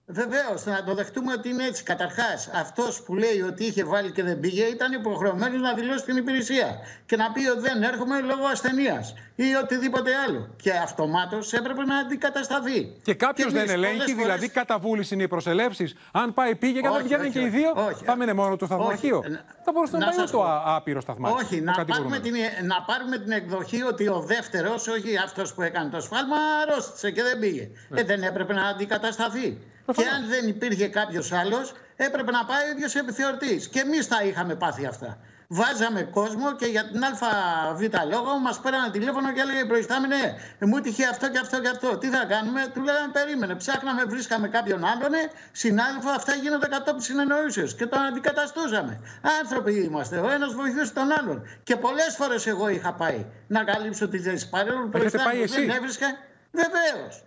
[0.07, 1.83] Βεβαίως, να το δεχτούμε ότι είναι έτσι.
[1.83, 6.17] Καταρχάς, αυτός που λέει ότι είχε βάλει και δεν πήγε ήταν υποχρεωμένος να δηλώσει την
[6.17, 10.49] υπηρεσία και να πει ότι δεν έρχομαι λόγω ασθενείας ή οτιδήποτε άλλο.
[10.61, 12.95] Και αυτομάτως έπρεπε να αντικατασταθεί.
[13.03, 14.15] Και κάποιος δεν ελέγχει, φορές...
[14.15, 15.95] δηλαδή κατά βούληση είναι οι προσελεύσεις.
[16.11, 19.23] Αν πάει πήγε και δεν πηγαίνουν και οι δύο, όχι, θα μείνει μόνο το σταθμαρχείο.
[19.63, 21.43] Θα μπορούσε να, πάει το άπειρο σταθμάρχη.
[21.43, 22.33] Όχι, να πάρουμε, την,
[22.63, 27.23] να πάρουμε την εκδοχή ότι ο δεύτερος, όχι αυτός που έκανε το σφάλμα, αρρώστησε και
[27.23, 27.69] δεν πήγε.
[27.89, 27.99] Ναι.
[27.99, 29.57] Ε, δεν έπρεπε να αντικατασταθεί.
[29.93, 33.67] Και αν δεν υπήρχε κάποιος άλλος, έπρεπε να πάει ο ίδιος επιθεωρητής.
[33.67, 35.17] Και εμείς τα είχαμε πάθει αυτά.
[35.47, 41.05] Βάζαμε κόσμο και για την ΑΒ λόγο μας πέρανε τηλέφωνο και έλεγε προϊστάμενε, μου τυχε
[41.05, 41.97] αυτό και αυτό και αυτό.
[41.97, 43.55] Τι θα κάνουμε, του λέγανε περίμενε.
[43.55, 45.11] Ψάχναμε, βρίσκαμε κάποιον άλλον,
[45.51, 48.99] συνάδελφο, αυτά γίνονται κατόπιν συνεννοήσεως και τον αντικαταστούσαμε.
[49.41, 51.47] Άνθρωποι είμαστε, ο ένας βοηθούσε τον άλλον.
[51.63, 54.89] Και πολλές φορές εγώ είχα πάει να καλύψω τη θέση παρέλων.
[54.89, 56.07] Προϊστάμενε δεν έβρισκα.
[56.51, 57.23] Βεβαίως.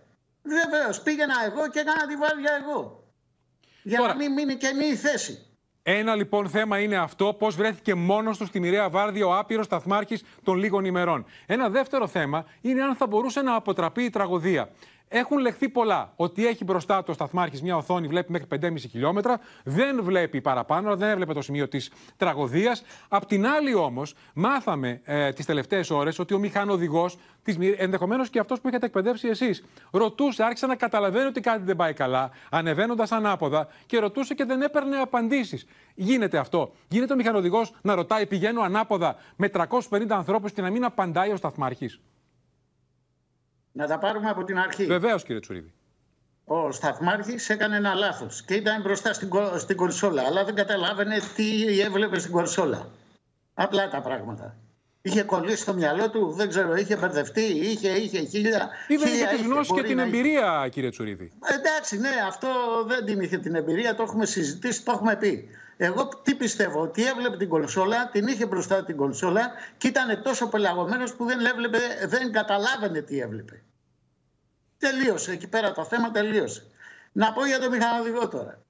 [0.48, 3.04] Βεβαίως, πήγαινα εγώ και έκανα τη βάρδια εγώ.
[3.82, 4.12] Για Τώρα.
[4.12, 5.42] να μην μείνει καινή η θέση.
[5.82, 10.22] Ένα λοιπόν θέμα είναι αυτό, πώς βρέθηκε μόνος τους στη μοιραία βάρδια ο άπειρος σταθμάρχης
[10.42, 11.24] των λίγων ημερών.
[11.46, 14.70] Ένα δεύτερο θέμα είναι αν θα μπορούσε να αποτραπεί η τραγωδία.
[15.08, 16.12] Έχουν λεχθεί πολλά.
[16.16, 20.96] Ότι έχει μπροστά του ο σταθμάρχης μια οθόνη, βλέπει μέχρι 5,5 χιλιόμετρα, δεν βλέπει παραπάνω,
[20.96, 22.82] δεν έβλεπε το σημείο της τραγωδίας.
[23.08, 27.18] Απ' την άλλη όμως, μάθαμε ε, τις τελευταίες ώρες ότι ο μηχανοδηγός,
[27.76, 31.92] ενδεχομένως και αυτός που είχατε εκπαιδεύσει εσείς, ρωτούσε, άρχισε να καταλαβαίνει ότι κάτι δεν πάει
[31.92, 35.66] καλά, ανεβαίνοντας ανάποδα και ρωτούσε και δεν έπαιρνε απαντήσεις.
[35.94, 36.72] Γίνεται αυτό.
[36.88, 41.36] Γίνεται ο μηχανοδηγός να ρωτάει, πηγαίνω ανάποδα με 350 ανθρώπους και να μην απαντάει ο
[41.36, 42.00] σταθμάρχης.
[43.72, 44.86] Να τα πάρουμε από την αρχή.
[44.86, 45.72] Βεβαίως, κύριε Τσουρίδη.
[46.44, 51.80] Ο Σταθμάρχης έκανε ένα λάθος και ήταν μπροστά στην, στην κονσόλα, αλλά δεν καταλάβαινε τι
[51.80, 52.88] έβλεπε στην κονσόλα.
[53.54, 54.56] Απλά τα πράγματα.
[55.02, 58.68] Είχε κολλήσει στο μυαλό του, δεν ξέρω, είχε μπερδευτεί, είχε, είχε χίλια.
[58.88, 60.68] Είδε και τη γνώση και την εμπειρία, είχε...
[60.68, 61.32] κύριε Τσουρίδη.
[61.58, 62.48] Εντάξει, ναι, αυτό
[62.86, 65.48] δεν την είχε την εμπειρία, το έχουμε συζητήσει, το έχουμε πει.
[65.80, 70.48] Εγώ τι πιστεύω, ότι έβλεπε την κονσόλα, την είχε μπροστά την κονσόλα και ήταν τόσο
[70.48, 73.62] πελαγωμένος που δεν, έβλεπε, δεν καταλάβαινε τι έβλεπε.
[74.78, 75.32] Τελείωσε.
[75.32, 76.66] Εκεί πέρα το θέμα τελείωσε.
[77.12, 78.62] Να πω για τον μηχανοδηγό τώρα.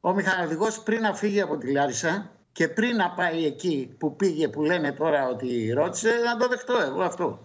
[0.00, 4.48] Ο μηχανοδηγό πριν να φύγει από τη Λάρισα και πριν να πάει εκεί που πήγε,
[4.48, 7.42] που λένε τώρα ότι ρώτησε, να το δεχτώ εγώ αυτό.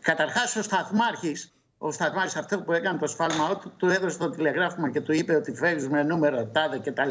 [0.00, 4.90] Καταρχάς, ο σταθμάρχης, ο σταθμάρχη αυτό που έκανε το σφάλμα, του, του έδωσε το τηλεγράφημα
[4.90, 7.10] και του είπε ότι φεύγει με νούμερο τάδε κτλ.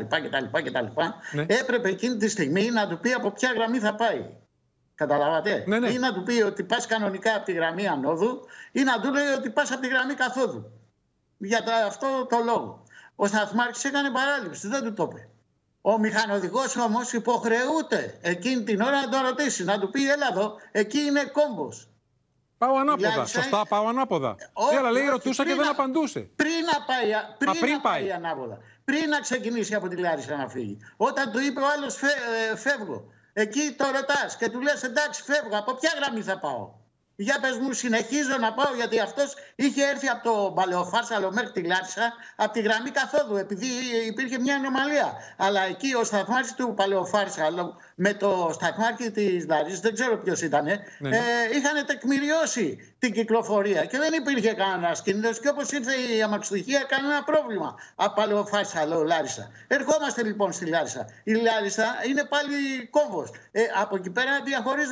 [1.31, 1.45] Ναι.
[1.47, 4.29] Έπρεπε εκείνη τη στιγμή να του πει από ποια γραμμή θα πάει.
[4.95, 5.89] Καταλάβατε; Ναι, ναι.
[5.89, 8.39] Ή να του πει ότι πας κανονικά από τη γραμμή ανόδου,
[8.71, 10.71] ή να του λέει ότι πας από τη γραμμή καθόδου.
[11.37, 12.83] Για το, αυτό το λόγο.
[13.15, 15.27] Ο Σταθμάρχη έκανε παράληψη, δεν του το είπε.
[15.81, 20.55] Ο μηχανοδηγός όμως υποχρεούται εκείνη την ώρα να τον ρωτήσει, να του πει: Έλα εδώ,
[20.71, 21.69] εκεί είναι κόμπο.
[22.57, 23.09] Πάω ανάποδα.
[23.09, 24.35] Δηλαδή, Σωστά, πάω ανάποδα.
[24.53, 26.19] Όχι, αλλά λέει ρωτούσα και δεν απαντούσε.
[26.19, 28.01] Πριν να πάει, πριν, Α, πριν να πάει.
[28.01, 28.57] πάει ανάποδα.
[28.85, 30.77] Πριν να ξεκινήσει από τη Λάρισα να φύγει.
[30.97, 33.03] Όταν του είπε ο άλλος ε, φεύγω.
[33.33, 35.57] Εκεί το ρωτάς και του λες: Εντάξει, φεύγω.
[35.57, 36.71] Από ποια γραμμή θα πάω;
[37.15, 41.61] Για πες μου, συνεχίζω να πάω γιατί αυτός είχε έρθει από το Παλαιοφάρσαλο μέχρι τη
[41.61, 43.67] Λάρισα από τη γραμμή καθόδου επειδή
[44.07, 45.13] υπήρχε μια ανομαλία.
[45.37, 50.63] Αλλά εκεί ο σταθμάρχης του Παλαιοφάρσαλο με το σταθμάρχη της Λάρισα, δεν ξέρω ποιος ήταν,
[50.63, 51.17] ναι, ναι.
[51.17, 51.21] ε,
[51.57, 55.31] είχαν τεκμηριώσει την κυκλοφορία και δεν υπήρχε κανένας κίνδυνο.
[55.33, 59.51] Και όπως ήρθε η αμαξοστοιχεία, κανένα πρόβλημα από Παλαιοφάρσαλο Λάρισα.
[59.67, 61.09] Ερχόμαστε λοιπόν στη Λάρισα.
[61.23, 63.29] Η Λάρισα είναι πάλι κόμβος.
[63.51, 64.31] Ε, από εκεί πέρα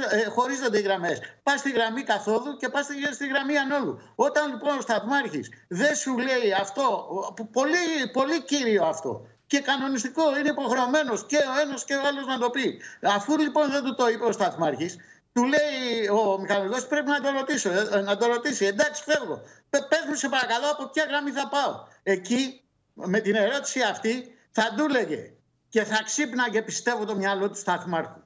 [0.10, 1.20] ε, χωρίζονται οι γραμμές.
[1.44, 4.02] Πας στη γραμμή καθόδου και πας στη γραμμή ανόδου.
[4.16, 6.86] Όταν λοιπόν ο Σταθμάρχης δεν σου λέει αυτό,
[7.52, 12.38] πολύ, πολύ κύριο αυτό, και κανονιστικό, είναι υποχρεωμένος και ο ένας και ο άλλος να
[12.38, 12.82] το πει.
[13.02, 14.96] Αφού λοιπόν δεν του το είπε ο Σταθμάρχης,
[15.34, 18.66] του λέει ο μηχανικός πρέπει να το ρωτήσω, ε, να το ρωτήσει.
[18.66, 19.42] Εντάξει, φεύγω.
[19.70, 21.88] Πε μου σε παρακαλώ από ποια γραμμή θα πάω.
[22.04, 22.62] Εκεί
[22.94, 25.34] με την ερώτηση αυτή θα του έλεγε
[25.70, 28.21] και θα ξύπναγε πιστεύω το μυαλό του σταθμάρχου.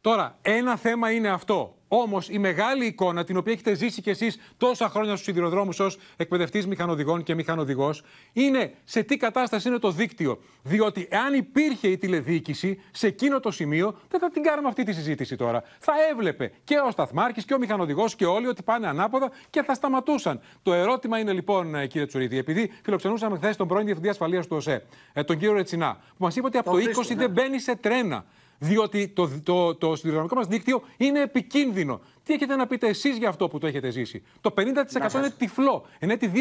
[0.00, 1.74] Τώρα, ένα θέμα είναι αυτό.
[1.92, 5.98] Όμως η μεγάλη εικόνα, την οποία έχετε ζήσει κι εσείς τόσα χρόνια στους σιδηροδρόμους ως
[6.16, 10.38] εκπαιδευτής μηχανοδηγών και μηχανοδηγός, είναι σε τι κατάσταση είναι το δίκτυο.
[10.62, 14.92] Διότι εάν υπήρχε η τηλεδιοίκηση σε εκείνο το σημείο, δεν θα την κάνουμε αυτή τη
[14.92, 15.62] συζήτηση τώρα.
[15.78, 19.74] Θα έβλεπε και ο Σταθμάρχης και ο μηχανοδηγός και όλοι ότι πάνε ανάποδα και θα
[19.74, 20.40] σταματούσαν.
[20.62, 24.56] Το ερώτημα είναι λοιπόν, ε, κύριε Τσουρίδη, επειδή φιλοξενούσαμε χθες τον πρώην Διευθυντή Ασφαλείας του
[24.56, 27.28] ΟΣΕ, ε, τον κύριο Ρετσινά, που μας είπε ότι από το 20 δεν ναι.
[27.28, 28.24] μπαίνει σε τρένα
[28.62, 32.00] διότι το, το, το σιδηροδρομικό μας δίκτυο είναι επικίνδυνο.
[32.22, 35.12] Τι έχετε να πείτε εσείς για αυτό που το έχετε ζήσει; Το 50% σας...
[35.12, 36.32] είναι τυφλό, εν έτη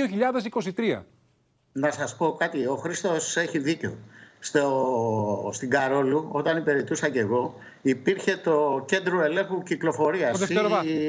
[0.76, 1.01] 2023.
[1.72, 2.65] Να σας πω κάτι.
[2.65, 3.97] Ο Χρήστος έχει δίκιο.
[4.39, 10.32] Στο, στην Καρόλου, όταν υπηρετούσα και εγώ, υπήρχε το κέντρο ελέγχου κυκλοφορίας.
[10.32, 10.99] Το δευτεροβάθμιο.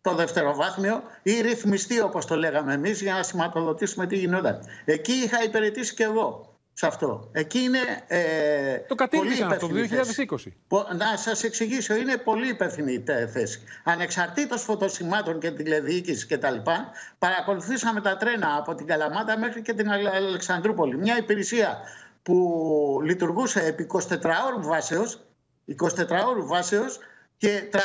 [0.00, 4.60] το δευτεροβάθμιο ή ρυθμιστή, όπως το λέγαμε εμείς, για να σηματοδοτήσουμε τι γινόταν.
[4.84, 7.28] Εκεί είχα υπηρετήσει και εγώ σε αυτό.
[7.32, 7.78] Εκεί είναι.
[8.06, 9.74] Ε, το κατήργησαν αυτό το
[10.68, 10.82] 2020.
[10.96, 13.62] Να σας εξηγήσω, είναι πολύ υπεύθυνη η θέση.
[13.84, 16.56] Ανεξαρτήτως φωτοσημάτων και τηλεδιοίκησης κτλ.,
[17.18, 20.96] παρακολουθήσαμε τα τρένα από την Καλαμάτα μέχρι και την Αλεξανδρούπολη.
[20.96, 21.78] Μια υπηρεσία
[22.22, 24.00] που λειτουργούσε επί 24
[24.46, 25.20] ώρου βάσεως,
[25.66, 26.98] 24 ώρου βάσεως
[27.42, 27.78] και 365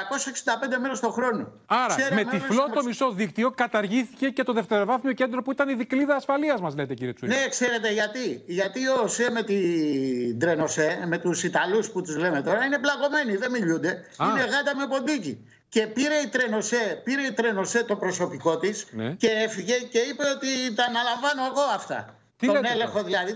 [0.82, 1.52] μέρες το χρόνο.
[1.66, 6.16] Άρα, με τυφλό το μισό δίκτυο καταργήθηκε και το δευτεροβάθμιο κέντρο που ήταν η δικλίδα
[6.16, 7.36] ασφαλείας, μας λέτε, κύριε Τσουίδη.
[7.36, 8.44] Ναι, ξέρετε γιατί.
[8.46, 13.36] Γιατί ο ΣΕ με την Τρένοσέ, με τους Ιταλούς που τους λέμε τώρα, είναι πλαγωμένοι,
[13.36, 14.06] δεν μιλούνται.
[14.22, 15.48] Είναι γάτα με ποντίκι.
[15.70, 19.12] Και πήρε η Τρένοσέ, πήρε η Τρένοσέ το προσωπικό της ναι.
[19.12, 22.17] και έφυγε και είπε ότι τα αναλαμβάνω εγώ αυτά.
[22.38, 23.34] Τι τον λέτε, έλεγχο δηλαδή,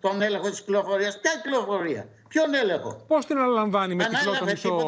[0.00, 1.20] τον έλεγχο της κυκλοφορίας.
[1.20, 4.86] Ποια κυκλοφορία, ποιον έλεγχο; Πώς την αναλαμβάνει με τυφλό το μισό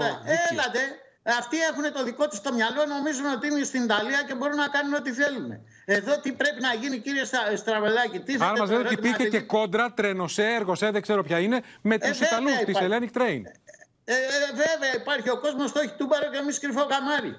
[0.51, 0.81] Έλατε,
[1.23, 4.69] αυτοί έχουν το δικό τους στο μυαλό, νομίζουν ότι είναι στην Ιταλία και μπορούν να
[4.69, 5.51] κάνουν ό,τι θέλουν.
[5.85, 7.23] Εδώ τι πρέπει να γίνει, κύριε
[7.57, 8.21] Στραβελάκη.
[8.21, 11.99] Τι Άρα μας λέτε ότι υπήρχε και κόντρα, τρενοσέ, εργοσέ, δεν ξέρω ποια είναι, με
[11.99, 13.43] τους ε, Ιταλούς τη Hellenic Train.
[14.05, 14.19] Ε, ε,
[14.53, 15.31] βέβαια υπάρχει.
[15.31, 17.37] Ο κόσμος το έχει τούμπαρο και εμείς κρυφό καμάρι.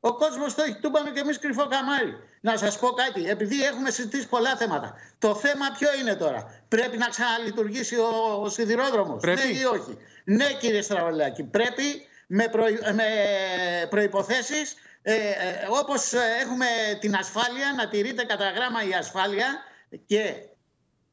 [0.00, 2.14] Ο κόσμος το έχει τούμπανο και εμείς κρυφό καμάρι.
[2.40, 4.94] Να σας πω κάτι, επειδή έχουμε συζητήσει πολλά θέματα.
[5.18, 9.22] Το θέμα ποιο είναι τώρα; Πρέπει να ξαναλειτουργήσει ο, ο σιδηρόδρομος.
[9.22, 13.06] Ναι ή όχι; Ναι, κύριε Στραβελάκη, πρέπει με, προ, με
[13.90, 16.66] προποθέσει ε, ε, όπως έχουμε
[17.00, 19.46] την ασφάλεια, να τηρείται κατά γράμμα η ασφάλεια
[20.06, 20.34] και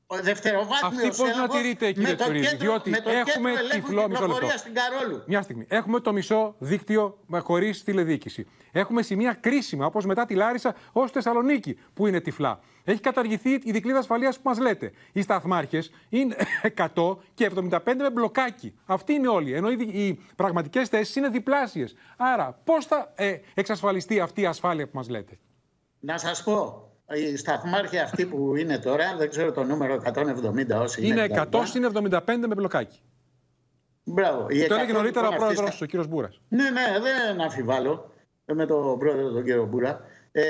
[0.08, 4.48] ο δευτεροβάθμιος Αυτή πώς να τηρείται, κύριε Τσουρίδη, διότι με το έχουμε τυφλό μισό λεπτό.
[4.58, 5.24] Στην Καρόλου.
[5.28, 5.66] Μια στιγμή.
[5.70, 8.48] Έχουμε το μισό δίκτυο χωρίς τηλεδιοίκηση.
[8.72, 12.60] Έχουμε σημεία κρίσιμα, όπως μετά τη Λάρισα ως Θεσσαλονίκη, που είναι τυφλά.
[12.84, 14.92] Έχει καταργηθεί η δικλίδα ασφαλείας που μας λέτε.
[15.14, 16.36] Οι σταθμάρχες είναι
[16.96, 18.74] 100 και 75 με μπλοκάκι.
[18.86, 19.54] Αυτοί είναι όλοι.
[19.54, 21.96] Ενώ οι πραγματικές θέσεις είναι διπλάσιες.
[22.18, 25.40] Άρα, πώς θα ε, εξασφαλιστεί αυτή η ασφάλεια που μας λέτε;
[26.00, 31.08] Να σας πω, οι σταθμάρχοι αυτοί που είναι τώρα, δεν ξέρω το νούμερο 170 όσοι
[31.08, 31.24] είναι.
[31.24, 33.00] Είναι 100 είναι 75 με μπλοκάκι.
[34.04, 34.48] Μπράβο.
[34.68, 36.42] Το έλεγε νωρίτερα ο πρόεδρος, ο κύριος Μπούρας.
[36.50, 38.12] Ναι, ναι, δεν αμφιβάλλω
[38.46, 40.02] με τον πρόεδρο τον κύριο Μπούρα.
[40.32, 40.44] Ε,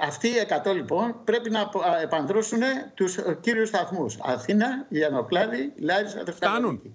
[0.00, 1.70] αυτοί οι 100 λοιπόν πρέπει να
[2.02, 2.60] επανδρώσουν
[2.94, 4.18] τους κύριους σταθμούς.
[4.20, 6.94] Αθήνα, Λιανοπλάδη, Λάρισα, Θεσσαλονίκη.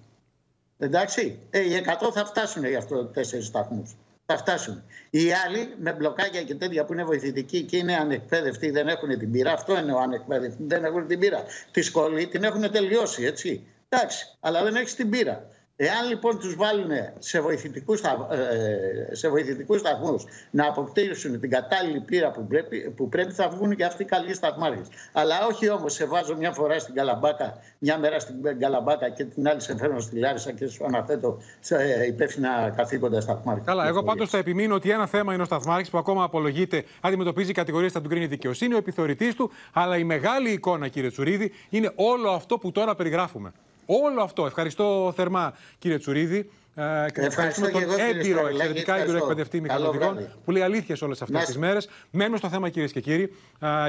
[0.78, 3.96] Εντάξει, ε, οι 100 θα φτάσουν για αυτό τέσσερις σταθμούς
[4.26, 4.82] θα φτάσουν.
[5.10, 9.30] Οι άλλοι με μπλοκάκια και τέτοια που είναι βοηθητικοί και είναι ανεκπαίδευτοι, δεν έχουν την
[9.30, 9.52] πείρα.
[9.52, 11.44] Αυτό είναι ο ανεκπαίδευτοι, δεν έχουν την πείρα.
[11.70, 13.66] Τη σχολή την έχουν τελειώσει, έτσι.
[13.88, 15.48] Εντάξει, αλλά δεν έχεις την πείρα.
[15.78, 22.30] Εάν λοιπόν τους βάλουν σε βοηθητικούς, ε, σε βοηθητικούς σταθμούς να αποκτήσουν την κατάλληλη πείρα
[22.30, 24.88] που πρέπει, που πρέπει θα βγουν και αυτοί οι καλοί σταθμάρχες.
[25.12, 29.48] Αλλά όχι όμως σε βάζω μια φορά στην Καλαμπάκα, μια μέρα στην Καλαμπάκα και την
[29.48, 33.64] άλλη σε φέρνω στη Λάρισα και σου αναθέτω σε υπεύθυνα καθήκοντα σταθμάρχη.
[33.64, 37.52] Καλά, εγώ πάντως θα επιμείνω ότι ένα θέμα είναι ο σταθμάρχης που ακόμα απολογείται, αντιμετωπίζει
[37.52, 41.92] κατηγορίες θα του κρίνει δικαιοσύνη, ο επιθεωρητής του, αλλά η μεγάλη εικόνα κύριε Τσουρίδη είναι
[41.94, 43.52] όλο αυτό που τώρα περιγράφουμε.
[43.86, 44.46] Όλο αυτό.
[44.46, 46.50] Ευχαριστώ θερμά κύριε Τσουρίδη.
[46.78, 51.88] Ε, ευχαριστούμε τον έμπειρο, εξαιρετικά έμπειρο εκπαιδευτή μηχανοδηγών που λέει αλήθειες όλες αυτές τις μέρες.
[52.10, 53.32] Μένουμε στο θέμα, κυρίες και κύριοι,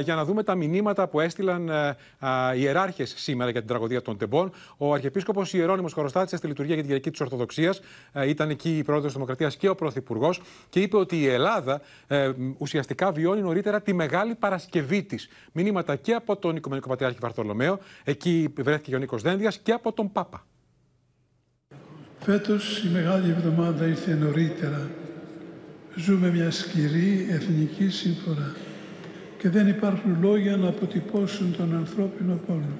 [0.01, 1.97] για να δούμε τα μηνύματα που έστειλαν ε,
[2.55, 4.51] οι ιεράρχες σήμερα για την τραγωδία των Τεμπών.
[4.77, 7.81] Ο Αρχιεπίσκοπος Ιερόνιμο Χωροστάτησε στη λειτουργία για την Κυριακή της Ορθοδοξίας.
[8.25, 12.31] Ήταν εκεί η πρόεδρος της Δημοκρατίας και ο Πρωθυπουργός και είπε ότι η Ελλάδα ε,
[12.57, 15.29] ουσιαστικά βιώνει νωρίτερα τη μεγάλη Παρασκευή της.
[15.51, 20.11] Μηνύματα και από τον Οικουμενικό Πατριάρχη Βαρθολομαίο, εκεί βρέθηκε ο Νίκος Δένδιας, και από τον
[20.11, 20.45] Πάπα.
[22.29, 24.89] Φέτος η Μεγάλη Εβδομάδα ήρθε νωρίτερα
[25.95, 28.55] Ζούμε μια σκληρή εθνική σύμφορα
[29.37, 32.79] και δεν υπάρχουν λόγια να αποτυπώσουν τον ανθρώπινο πόνο.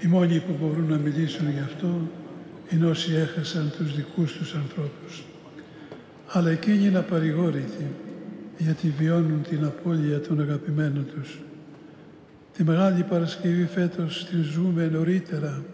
[0.00, 2.10] Οι μόνοι που μπορούν να μιλήσουν γι' αυτό
[2.70, 5.24] είναι όσοι έχασαν τους δικούς τους ανθρώπους.
[6.28, 7.86] Αλλά εκείνοι είναι απαρηγόρητοι
[8.58, 11.38] γιατί βιώνουν την απώλεια των αγαπημένων τους.
[12.56, 15.64] Τη Μεγάλη Παρασκευή φέτος την ζούμε νωρίτερα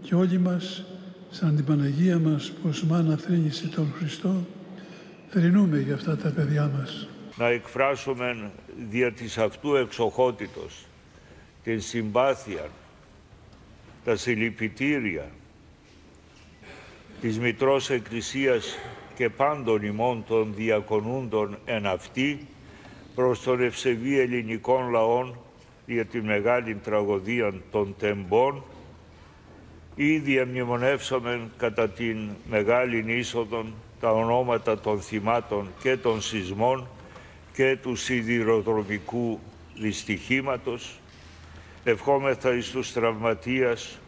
[0.00, 0.84] και όλοι μας,
[1.30, 4.46] σαν την Παναγία μας που ως μάνα θρύνησε τον Χριστό,
[5.28, 7.08] θρυνούμε για αυτά τα παιδιά μας.
[7.36, 8.50] Να εκφράσουμε
[8.90, 10.86] δια της αυτού εξοχότητος
[11.62, 12.68] την συμπάθεια,
[14.04, 15.30] τα συλληπιτήρια
[17.20, 18.76] της Μητρός Εκκλησίας
[19.14, 22.46] και πάντων ημών των διακονούντων εν αυτή
[23.14, 25.38] προς τον ευσεβή ελληνικών λαών
[25.86, 28.62] για τη μεγάλη τραγωδία των τεμπών
[30.00, 33.64] ήδη εμνημονεύσαμε κατά την μεγάλη είσοδο
[34.00, 36.88] τα ονόματα των θυμάτων και των σεισμών
[37.52, 39.38] και του σιδηροδρομικού
[39.74, 41.00] δυστυχήματος
[41.84, 43.98] ευχόμεθα εις τους τραυματίας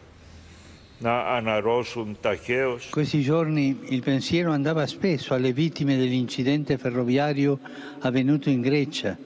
[0.99, 2.89] να αναρρώσουν ταχαίως.
[2.95, 7.59] Questi giorni il pensiero andava spesso alle vittime dell'incidente ferroviario
[7.99, 9.17] avvenuto in Grecia.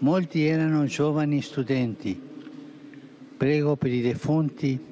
[0.00, 2.20] Molti erano giovani studenti.
[3.36, 4.87] Prego per i defunti,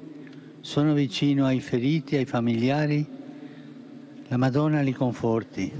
[0.67, 3.07] sono vicino ai feriti, ai familiari.
[4.27, 5.71] La Madonna li conforti.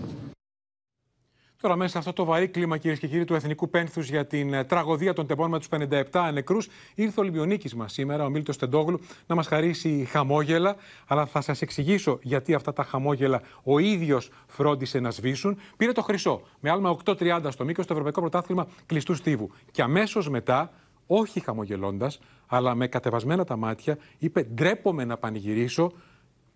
[1.61, 4.53] Τώρα, μέσα σε αυτό το βαρύ κλίμα, κυρίες και κύριοι, του εθνικού πένθους για την
[4.53, 6.57] ε, τραγωδία των τεμπών με τους 57 νεκρού,
[6.95, 10.75] ήρθε ο Λιμπιονίκης μας σήμερα, ο Μίλτος Τεντόγλου, να μας χαρίσει χαμόγελα.
[11.07, 15.59] Αλλά θα σας εξηγήσω γιατί αυτά τα χαμόγελα ο ίδιος φρόντισε να σβήσουν.
[15.77, 19.51] Πήρε το χρυσό με άλμα 8.30 στο μήκος στο Ευρωπαϊκό Πρωτάθλημα Κλειστού Στίβου.
[19.71, 20.71] Και αμέσως μετά,
[21.08, 25.91] όχι χαμογελώντας, αλλά με κατεβασμένα τα μάτια, είπε: Ντρέπομαι να πανηγυρίσω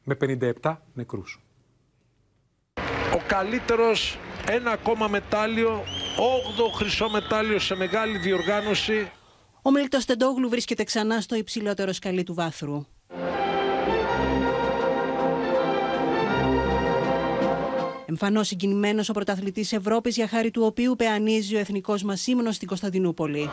[0.04, 0.16] με
[0.62, 1.40] 57 νεκρούς
[3.14, 5.84] ο καλύτερος ένα ακόμα μετάλλιο,
[6.18, 9.12] 8ο χρυσό μετάλλιο σε μεγάλη διοργάνωση.
[9.62, 12.86] Ο Μίλτος Τεντόγλου βρίσκεται ξανά στο υψηλότερο σκαλί του βάθρου.
[18.12, 22.68] Εμφανώς συγκινημένος ο πρωταθλητής Ευρώπης για χάρη του οποίου πεανίζει ο εθνικός μας ύμνος στην
[22.68, 23.50] Κωνσταντινούπολη.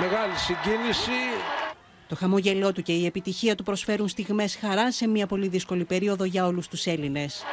[0.00, 1.10] Μεγάλη συγκίνηση.
[2.08, 6.24] Το χαμόγελό του και η επιτυχία του προσφέρουν στιγμές χαράς σε μια πολύ δύσκολη περίοδο
[6.24, 7.44] για όλους τους Έλληνες.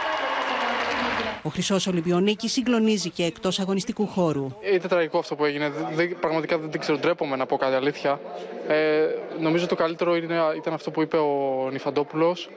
[1.43, 4.47] Ο Χρυσός Ολυμπιονίκης συγκλονίζει και εκτός αγωνιστικού χώρου.
[4.73, 5.71] Ήταν τραγικό αυτό που έγινε.
[5.93, 8.19] Δεν, πραγματικά δεν ξέρω, ντρέπομαι να πω κάτι αλήθεια.
[8.67, 9.05] Ε,
[9.39, 12.49] νομίζω το καλύτερο ήταν αυτό που είπε ο Νιφαντόπουλος.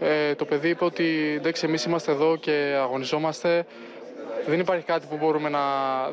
[0.00, 3.66] Ε, το παιδί είπε ότι εντάξει, εμείς είμαστε εδώ και αγωνιζόμαστε.
[4.46, 5.60] Δεν υπάρχει κάτι που μπορούμε να,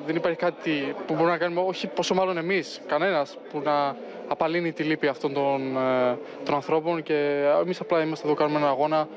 [0.05, 3.95] δεν υπάρχει κάτι που μπορούμε να κάνουμε, όχι πόσο μάλλον εμείς, κανένας, που να
[4.27, 7.03] απαλύνει τη λύπη αυτών των, ε, των ανθρώπων.
[7.03, 9.07] Και εμείς απλά είμαστε εδώ, κάνουμε ένα αγώνα.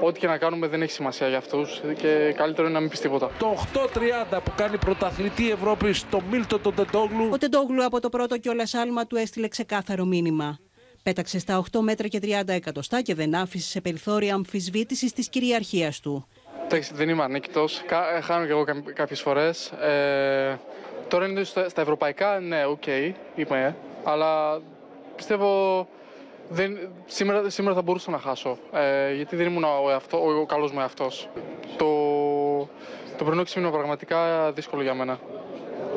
[0.00, 3.00] Ό,τι και να κάνουμε δεν έχει σημασία για αυτούς και καλύτερο είναι να μην πεις
[3.00, 3.30] τίποτα.
[3.38, 3.66] Το
[4.30, 7.28] 8-30 που κάνει πρωταθλητή Ευρώπης στο Μίλτο τον Τεντόγλου.
[7.32, 10.58] Ο Τεντόγλου από το πρώτο κιόλα άλμα του έστειλε ξεκάθαρο μήνυμα.
[11.02, 16.00] Πέταξε στα 8 μέτρα και 30 εκατοστά και δεν άφησε σε περιθώρια αμφισβήτησης της κυριαρχίας
[16.00, 16.26] του.
[16.92, 17.82] Δεν είμαι ανίκητος.
[18.16, 19.66] Ε, χάνω και εγώ κάποιες φορές.
[19.70, 20.58] Ε,
[21.08, 23.76] τώρα είναι στα, ευρωπαϊκά, ναι, OK, okay, είμαι.
[24.04, 24.60] Αλλά
[25.16, 25.86] πιστεύω
[26.50, 28.58] δεν, σήμερα, σήμερα θα μπορούσα να χάσω.
[28.72, 31.28] Ε, γιατί δεν ήμουν ο, εαυτό, ο, ο καλός μου εαυτός.
[31.76, 31.86] Το,
[33.18, 35.18] το πρωινό ξύπνημα πραγματικά δύσκολο για μένα.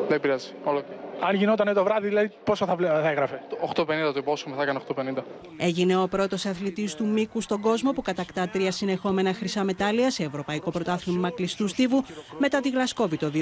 [0.07, 0.51] Δεν πειράζει.
[0.63, 0.83] Όλο.
[1.23, 3.41] Αν γινόταν το βράδυ, δηλαδή πόσο θα, θα έγραφε;
[3.75, 5.23] 8.50 το υπόσχομαι, θα έκανε 8.50.
[5.57, 10.23] Έγινε ο πρώτος αθλητής του μήκου στον κόσμο που κατακτά τρία συνεχόμενα χρυσά μετάλλια σε
[10.23, 12.03] Ευρωπαϊκό Πρωτάθλημα Κλειστού Στίβου
[12.37, 13.37] μετά τη Γλασκόβη το 2019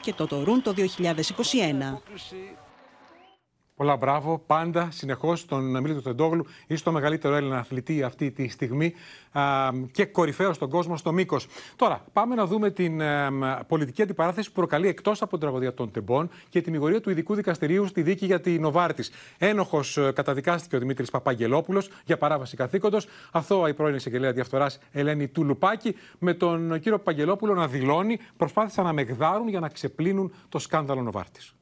[0.00, 0.82] και το Τορούν το 2021.
[3.76, 6.46] Πολλά μπράβο, πάντα, συνεχώς, τον Μίλητο Τεντόγλου.
[6.66, 8.94] Είσαι το μεγαλύτερο Έλληνα αθλητή αυτή τη στιγμή
[9.32, 9.42] α,
[9.92, 11.46] και κορυφαίο στον κόσμο στο μήκος.
[11.76, 13.02] Τώρα, πάμε να δούμε την
[13.66, 17.34] πολιτική αντιπαράθεση που προκαλεί εκτός από την τραγωδία των Τεμπών και την ηγορία του ειδικού
[17.34, 19.10] δικαστηρίου στη δίκη για την Νοβάρτης.
[19.38, 23.06] Ένοχος ε, καταδικάστηκε ο Δημήτρης Παπαγγελόπουλος για παράβαση καθήκοντος.
[23.30, 28.92] Αθώα η πρώην εισαγγελέα διαφθοράς Ελένη Τουλουπάκη, με τον κύριο Παπαγγελόπουλο να δηλώνει προσπάθησαν να
[28.92, 31.54] μεγδάρουν για να ξεπλύνουν το σκάνδαλο Νοβάρτης.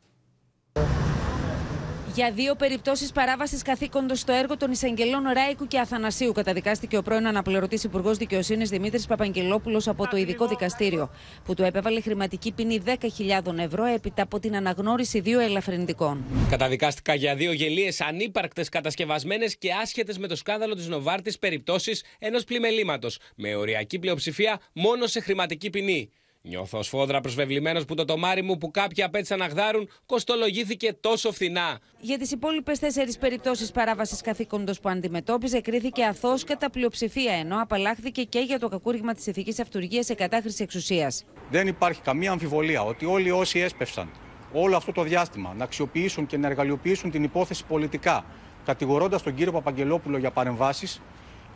[2.15, 7.27] Για δύο περιπτώσεις παράβασης καθήκοντος στο έργο των εισαγγελών Ράικου και Αθανασίου καταδικάστηκε ο πρώην
[7.27, 11.11] αναπληρωτής Υπουργός Δικαιοσύνης Δημήτρης Παπαγγελόπουλος από το Ειδικό Δικαστήριο,
[11.45, 16.25] που του έπεβαλε χρηματική ποινή 10.000 ευρώ έπειτα από την αναγνώριση δύο ελαφρυντικών.
[16.51, 22.45] Καταδικάστηκα για δύο γελίες ανύπαρκτες, κατασκευασμένες και άσχετες με το σκάνδαλο της Νοβάρτης περιπτώσεις ενός
[22.45, 26.11] πλημελήματος, με οριακή πλειοψηφία μόνο σε χρηματική ποινή.
[26.47, 31.79] Νιώθω σφόδρα προσβεβλημένος που το τομάρι μου που κάποιοι απέτησαν να γδάρουν κοστολογήθηκε τόσο φθηνά.
[32.01, 38.23] Για τις υπόλοιπες τέσσερις περιπτώσεις παράβασης καθήκοντος που αντιμετώπιζε, κρίθηκε αθώος κατά πλειοψηφία, ενώ απαλλάχθηκε
[38.23, 41.25] και για το κακούργημα της ηθικής αυτουργία σε κατάχρηση εξουσίας.
[41.51, 44.11] Δεν υπάρχει καμία αμφιβολία ότι όλοι όσοι έσπευσαν
[44.53, 48.25] όλο αυτό το διάστημα να αξιοποιήσουν και να εργαλειοποιήσουν την υπόθεση πολιτικά,
[48.65, 51.01] κατηγορώντας τον κύριο Παπαγγελόπουλο για παρεμβάσεις,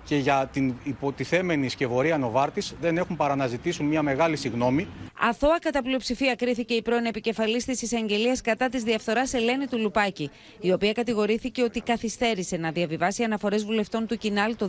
[0.08, 4.88] και για την υποτιθέμενη σκευωρία Νοβάρτης δεν έχουν παρά να ζητήσουν μια μεγάλη συγνώμη.
[5.20, 10.30] Αθώα κατά πλειοψηφία κρίθηκε η πρώην επικεφαλής της εισαγγελίας κατά της διαφθοράς Ελένη του Λουπάκη,
[10.60, 14.68] η οποία κατηγορήθηκε ότι καθυστέρησε να διαβιβάσει αναφορές βουλευτών του Κινάλ το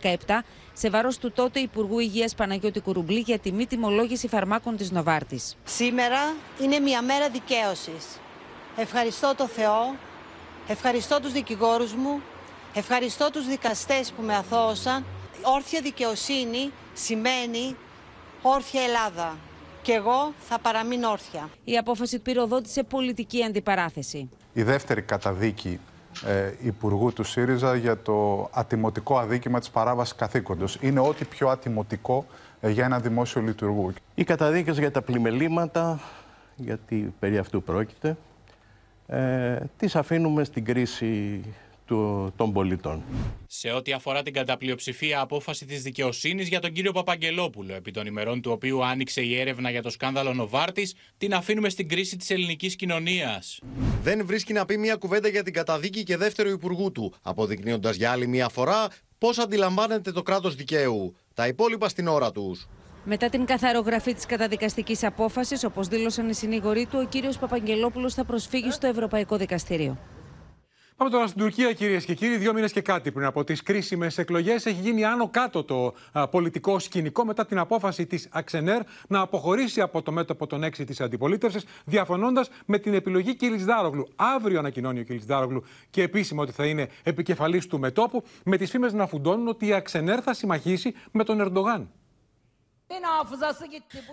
[0.00, 0.14] 2017
[0.72, 5.56] σε βάρος του τότε Υπουργού Υγείας Παναγιώτη Κουρουμπλή για τη μη τιμολόγηση φαρμάκων της Νοβάρτης.
[5.64, 8.20] Σήμερα είναι μια μέρα δικαίωσης.
[8.76, 9.96] Ευχαριστώ το Θεό,
[10.68, 12.20] ευχαριστώ τους δικηγόρους μου,
[12.74, 15.04] Ευχαριστώ τους δικαστές που με αθώωσαν.
[15.42, 17.76] Όρθια δικαιοσύνη σημαίνει
[18.42, 19.36] όρθια Ελλάδα.
[19.82, 21.48] Και εγώ θα παραμείνω όρθια.
[21.64, 24.28] Η απόφαση πυροδότησε πολιτική αντιπαράθεση.
[24.52, 25.80] Η δεύτερη καταδίκη
[26.26, 30.78] ε, Υπουργού του ΣΥΡΙΖΑ για το ατιμωτικό αδίκημα της παράβασης καθήκοντος.
[30.80, 32.26] Είναι ό,τι πιο ατιμωτικό
[32.60, 33.92] ε, για ένα δημόσιο λειτουργού.
[34.14, 36.00] Οι καταδίκες για τα πλημελήματα,
[36.56, 38.16] γιατί περί αυτού πρόκειται,
[39.06, 41.40] ε, τις αφήνουμε στην κρίση
[41.86, 43.02] του, των πολιτών.
[43.46, 48.40] Σε ό,τι αφορά την καταπλειοψηφία απόφαση της δικαιοσύνης για τον κύριο Παπαγγελόπουλο, επί των ημερών
[48.40, 52.76] του οποίου άνοιξε η έρευνα για το σκάνδαλο Νοβάρτης, την αφήνουμε στην κρίση της ελληνικής
[52.76, 53.60] κοινωνίας.
[54.02, 58.10] Δεν βρίσκει να πει μια κουβέντα για την καταδίκη και δεύτερο υπουργού του, αποδεικνύοντας για
[58.10, 61.16] άλλη μια φορά πώς αντιλαμβάνεται το κράτος δικαίου.
[61.34, 62.68] Τα υπόλοιπα στην ώρα τους.
[63.04, 68.24] Μετά την καθαρογραφή της καταδικαστικής απόφασης, όπως δήλωσαν οι συνήγοροι του, ο κύριος Παπαγγελόπουλος θα
[68.24, 69.98] προσφύγει στο Ευρωπαϊκό Δικαστήριο.
[70.96, 72.36] Πάμε τώρα στην Τουρκία, κυρίες και κύριοι.
[72.36, 75.94] Δύο μήνες και κάτι πριν από τις κρίσιμες εκλογές έχει γίνει άνω κάτω το
[76.30, 81.00] πολιτικό σκηνικό μετά την απόφαση της Αξενέρ να αποχωρήσει από το μέτωπο των έξι της
[81.00, 84.08] αντιπολίτευσης, διαφωνώντας με την επιλογή Κιλισδάρογλου.
[84.16, 88.92] Αύριο ανακοινώνει ο Κιλισδάρογλου και επίσημο ότι θα είναι επικεφαλής του μετόπου, με τις φήμες
[88.92, 91.90] να φουντώνουν ότι η Αξενέρ θα συμμαχίσει με τον Ερντογάν.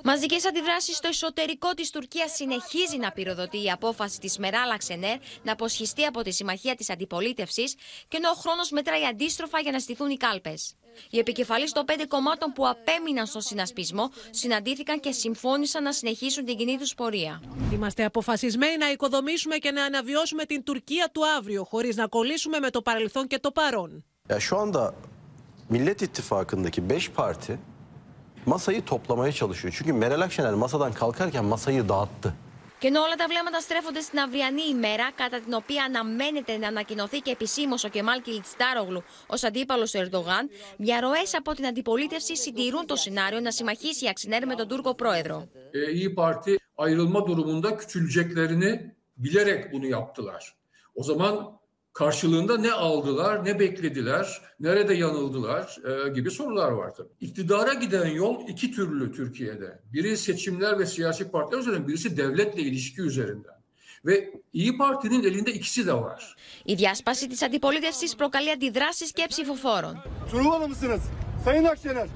[0.03, 5.51] Μαζικές αντιδράσεις στο εσωτερικό της Τουρκίας συνεχίζει να πυροδοτεί η απόφαση της Μεράλα Ξενέρ να
[5.51, 7.75] αποσχιστεί από τη συμμαχία της αντιπολίτευσης
[8.07, 10.73] και ενώ ο χρόνος μετράει αντίστροφα για να στηθούν οι κάλπες.
[11.09, 16.57] Οι επικεφαλεί των πέντε κομμάτων που απέμειναν στο συνασπισμό συναντήθηκαν και συμφώνησαν να συνεχίσουν την
[16.57, 17.41] κοινή τους πορεία.
[17.73, 22.69] Είμαστε αποφασισμένοι να οικοδομήσουμε και να αναβιώσουμε την Τουρκία του αύριο, χωρίς να κολλήσουμε με
[22.69, 24.03] το παρελθόν και το παρόν.
[24.29, 24.93] Ya şu anda
[25.69, 27.57] Millet İttifakı'ndaki 5 parti
[28.49, 29.73] masayı toplamaya çalışıyor.
[29.77, 32.33] Çünkü Meral Akşener masadan kalkarken masayı dağıttı.
[32.81, 37.19] Και ενώ όλα τα βλέμματα στρέφονται στην αυριανή ημέρα, κατά την οποία αναμένεται να ανακοινωθεί
[37.19, 42.95] και επισήμως ο Κεμάλ Κιλιτστάρογλου ως αντίπαλος του Ερντογάν, διαρροές από την αντιπολίτευση συντηρούν το
[42.95, 45.47] σενάριο να συμμαχίσει η Αξινέρ με τον Τούρκο πρόεδρο.
[45.73, 50.55] E, İyi Parti ayrılma durumunda küçüleceklerini bilerek bunu yaptılar.
[50.95, 51.58] O zaman
[51.92, 57.08] karşılığında ne aldılar, ne beklediler, nerede yanıldılar e, gibi sorular var tabii.
[57.20, 59.78] İktidara giden yol iki türlü Türkiye'de.
[59.92, 63.54] Biri seçimler ve siyasi partiler üzerinden, birisi devletle ilişki üzerinden.
[64.06, 66.36] Ve İyi Parti'nin elinde ikisi de var.
[66.66, 69.96] Η διάσπαση της αντιπολίτευσης προκαλεί αντιδράσεις και ψηφοφόρων.
[70.30, 71.00] Truvalı mısınız?
[71.44, 72.08] Sayın Akşener,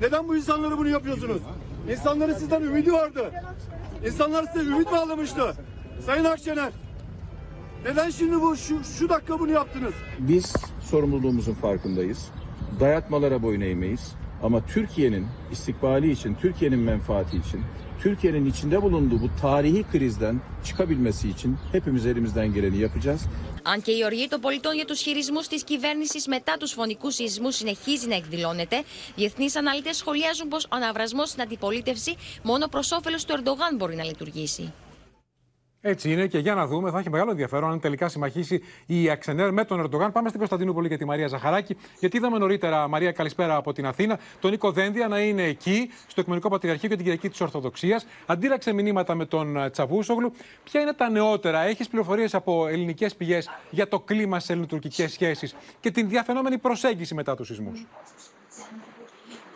[0.00, 1.42] neden bu insanlara bunu yapıyorsunuz?
[1.90, 3.32] İnsanların sizden ümidi vardı.
[4.06, 5.54] İnsanlar size ümit bağlamıştı.
[6.06, 6.72] Sayın Akşener,
[7.84, 9.94] neden şimdi bu şu, şu dakika bunu yaptınız?
[10.18, 10.52] Biz
[10.82, 12.28] sorumluluğumuzun farkındayız.
[12.80, 14.12] Dayatmalara boyun eğmeyiz.
[14.42, 17.60] Ama Türkiye'nin istikbali için, Türkiye'nin menfaati için,
[18.02, 23.28] Türkiye'nin içinde bulunduğu bu tarihi krizden çıkabilmesi için hepimiz elimizden geleni yapacağız.
[23.72, 27.50] Αν και η οργή των πολιτών για του χειρισμού τη κυβέρνηση μετά του φωνικού σεισμού
[27.50, 28.82] συνεχίζει να εκδηλώνεται,
[29.16, 34.04] διεθνεί αναλύτε σχολιάζουν πω ο αναβρασμό στην αντιπολίτευση μόνο προ όφελο του Ερντογάν μπορεί να
[34.04, 34.72] λειτουργήσει.
[35.83, 39.51] Έτσι είναι και για να δούμε, θα έχει μεγάλο ενδιαφέρον αν τελικά συμμαχίσει η Αξενέρ
[39.51, 40.11] με τον Ερντογάν.
[40.11, 44.19] Πάμε στην Κωνσταντινούπολη για τη Μαρία Ζαχαράκη, γιατί είδαμε νωρίτερα, Μαρία, καλησπέρα από την Αθήνα,
[44.39, 48.05] τον Νίκο Δένδια να είναι εκεί, στο Εκμενικό Πατριαρχείο και την Κυριακή της Ορθοδοξίας.
[48.25, 50.31] Αντίλαξε μηνύματα με τον ε, Τσαβούσογλου.
[50.63, 55.55] Ποια είναι τα νεότερα, έχεις πληροφορίες από ελληνικές πηγές για το κλίμα στι ελληνοτουρκικές σχέσεις
[55.79, 57.85] και την διαφαινόμενη προσέγγιση μετά τους σεισμούς;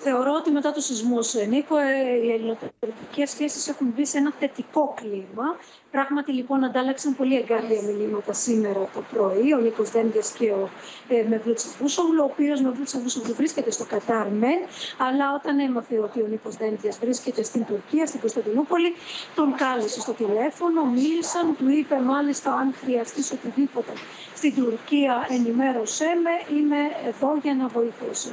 [0.08, 4.93] Θεωρώ ότι μετά τους σεισμούς, Νίκο, ε, οι ελληνοτουρκικές σχέσεις έχουν μπει σε ένα θετικό
[5.01, 5.47] κλίμα.
[5.91, 10.70] Πράγματι, λοιπόν, αντάλλαξαν πολύ εγκάρδια μηνύματα σήμερα το πρωί ο Νίκος Δένδια και ο
[11.08, 14.60] ε, Μευλού Τσαβούσογλου, ο οποίος Μευλού Τσαβούσογλου βρίσκεται στο Κατάρ, μεν,
[14.97, 18.93] αλλά όταν έμαθε ότι ο Νίκος Δένδια βρίσκεται στην Τουρκία, στην Κωνσταντινούπολη,
[19.36, 23.91] τον κάλεσε στο τηλέφωνο, μίλησαν, του είπε μάλιστα αν χρειαστείς οτιδήποτε
[24.36, 26.78] στην Τουρκία, ενημέρωσέ με, είμαι
[27.08, 28.30] εδώ για να βοηθήσω.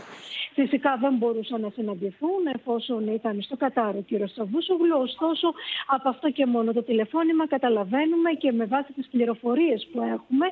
[0.55, 4.96] Φυσικά δεν μπορούσαν να συναντηθούν εφόσον ήταν στο Κατάρο ο κύριος Τσαβούσογλου.
[4.98, 5.53] Ωστόσο,
[5.86, 10.46] από αυτό και μόνο το τηλεφώνημα καταλαβαίνουμε και με βάση τις πληροφορίες που έχουμε,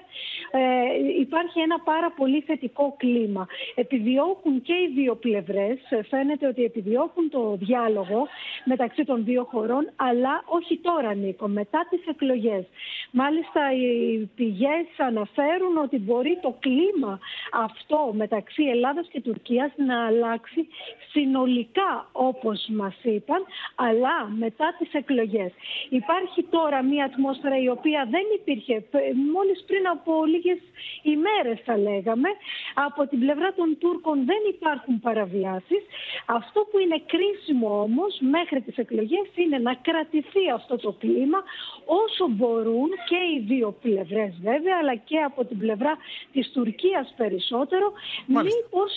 [0.51, 3.47] ε, υπάρχει ένα πάρα πολύ θετικό κλίμα.
[3.75, 5.79] Επιδιώκουν και οι δύο πλευρές,
[6.09, 8.27] φαίνεται ότι επιδιώκουν το διάλογο
[8.65, 12.65] μεταξύ των δύο χωρών, αλλά όχι τώρα, Νίκο, μετά τις εκλογές.
[13.11, 17.19] Μάλιστα, οι πηγές αναφέρουν ότι μπορεί το κλίμα
[17.53, 20.69] αυτό μεταξύ Ελλάδας και Τουρκίας να αλλάξει
[21.13, 25.53] συνολικά όπως μας είπαν, αλλά μετά τις εκλογές.
[25.89, 28.85] Υπάρχει τώρα μια ατμόσφαιρα η οποία δεν υπήρχε
[29.33, 30.59] μόλις πριν από λίγες
[31.03, 32.29] ημέρες θα λέγαμε.
[32.75, 35.83] Από την πλευρά των Τούρκων δεν υπάρχουν παραβιάσεις.
[36.27, 41.41] Αυτό που είναι κρίσιμο όμως μέχρι τις εκλογές είναι να κρατηθεί αυτό το κλίμα
[41.85, 45.93] όσο μπορούν και οι δύο πλευρές βέβαια αλλά και από την πλευρά
[46.33, 47.93] της Τουρκίας περισσότερο
[48.27, 48.59] Μάλιστα.
[48.59, 48.91] μήπως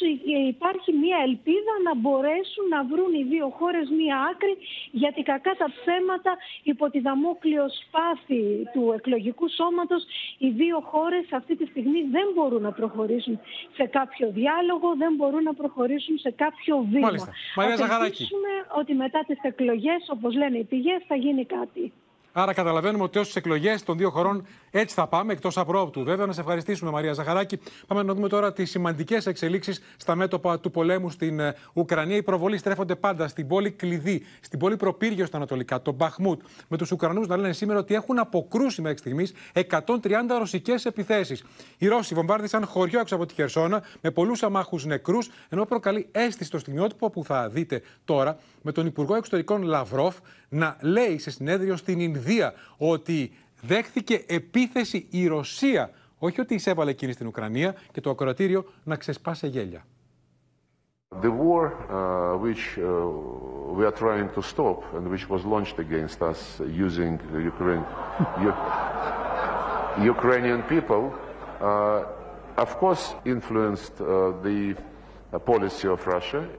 [0.50, 4.58] υπάρχει μια ελπίδα να μπορέσουν να βρουν οι δύο χώρες μια άκρη
[4.92, 6.32] γιατί κακά τα ψέματα
[6.64, 10.04] υπό τη δαμόκλειο σπάθη του εκλογικού σώματος
[10.38, 13.40] οι δύο χώρες αυτή τη στιγμή δεν μπορούν να προχωρήσουν
[13.78, 17.08] σε κάποιο διάλογο, δεν μπορούν να προχωρήσουν σε κάποιο βήμα.
[17.08, 17.32] Μάλιστα.
[17.56, 18.28] Μαρία Ζαχαράκη.
[18.80, 21.92] ότι μετά τις εκλογές, όπως λένε οι πηγές, θα γίνει κάτι.
[22.36, 26.04] Άρα καταλαβαίνουμε ότι ω τι εκλογές των δύο χωρών έτσι θα πάμε, εκτός απρόπτου.
[26.04, 27.60] Βέβαια, να σε ευχαριστήσουμε, Μαρία Ζαχαράκη.
[27.88, 32.16] Πάμε να δούμε τώρα τις σημαντικές εξελίξεις στα μέτωπα του πολέμου στην ε, Ουκρανία.
[32.16, 36.42] Οι προβολοί στρέφονται πάντα στην πόλη κλειδί, στην πόλη προπύργιο στα Ανατολικά, τον Μπαχμούτ.
[36.68, 39.96] Με τους Ουκρανούς να λένε σήμερα ότι έχουν αποκρούσει μέχρι στιγμής 130
[40.38, 41.44] ρωσικές επιθέσεις.
[41.78, 46.44] Οι Ρώσοι βομβάρδισαν χωριό έξω από τη Χερσόνα με πολλούς αμάχους νεκρούς, ενώ προκαλεί αίσθηση
[46.44, 50.16] στο στιγμιότυπο που θα δείτε τώρα με τον Υπουργό Εξωτερικών Λαυρόφ
[50.54, 53.32] να λέει σε συνέδριο στην Ινδία ότι
[53.62, 55.89] δέχθηκε επίθεση η Ρωσία.
[56.18, 59.86] Όχι ότι εισέβαλε εκείνη στην Ουκρανία και το ακροατήριο να ξεσπάσει γέλια.
[61.22, 62.84] The war uh, which uh,
[63.78, 66.39] we are trying to stop and which was launched against us
[66.88, 67.12] using
[67.54, 67.84] Ukraine,
[70.16, 71.04] Ukrainian people,
[71.62, 73.04] uh, of course
[73.36, 74.08] influenced uh,
[74.47, 74.60] the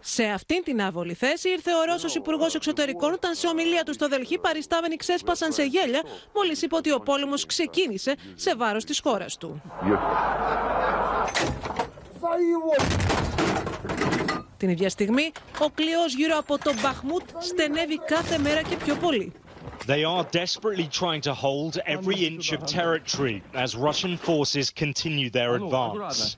[0.00, 4.08] σε αυτήν την άβολη θέση ήρθε ο Ρώσος Υπουργός Εξωτερικών όταν σε ομιλία του στο
[4.08, 6.02] Δελχή παριστάμενοι ξέσπασαν σε γέλια
[6.34, 9.62] μόλις είπε ότι ο πόλεμος ξεκίνησε σε βάρος της χώρας του.
[14.56, 19.32] Την ίδια στιγμή, ο κλειός γύρω από τον Μπαχμούτ στενεύει κάθε μέρα και πιο πολύ.
[19.86, 25.50] They are desperately trying to hold every inch of territory as Russian forces continue their
[25.60, 26.36] advance.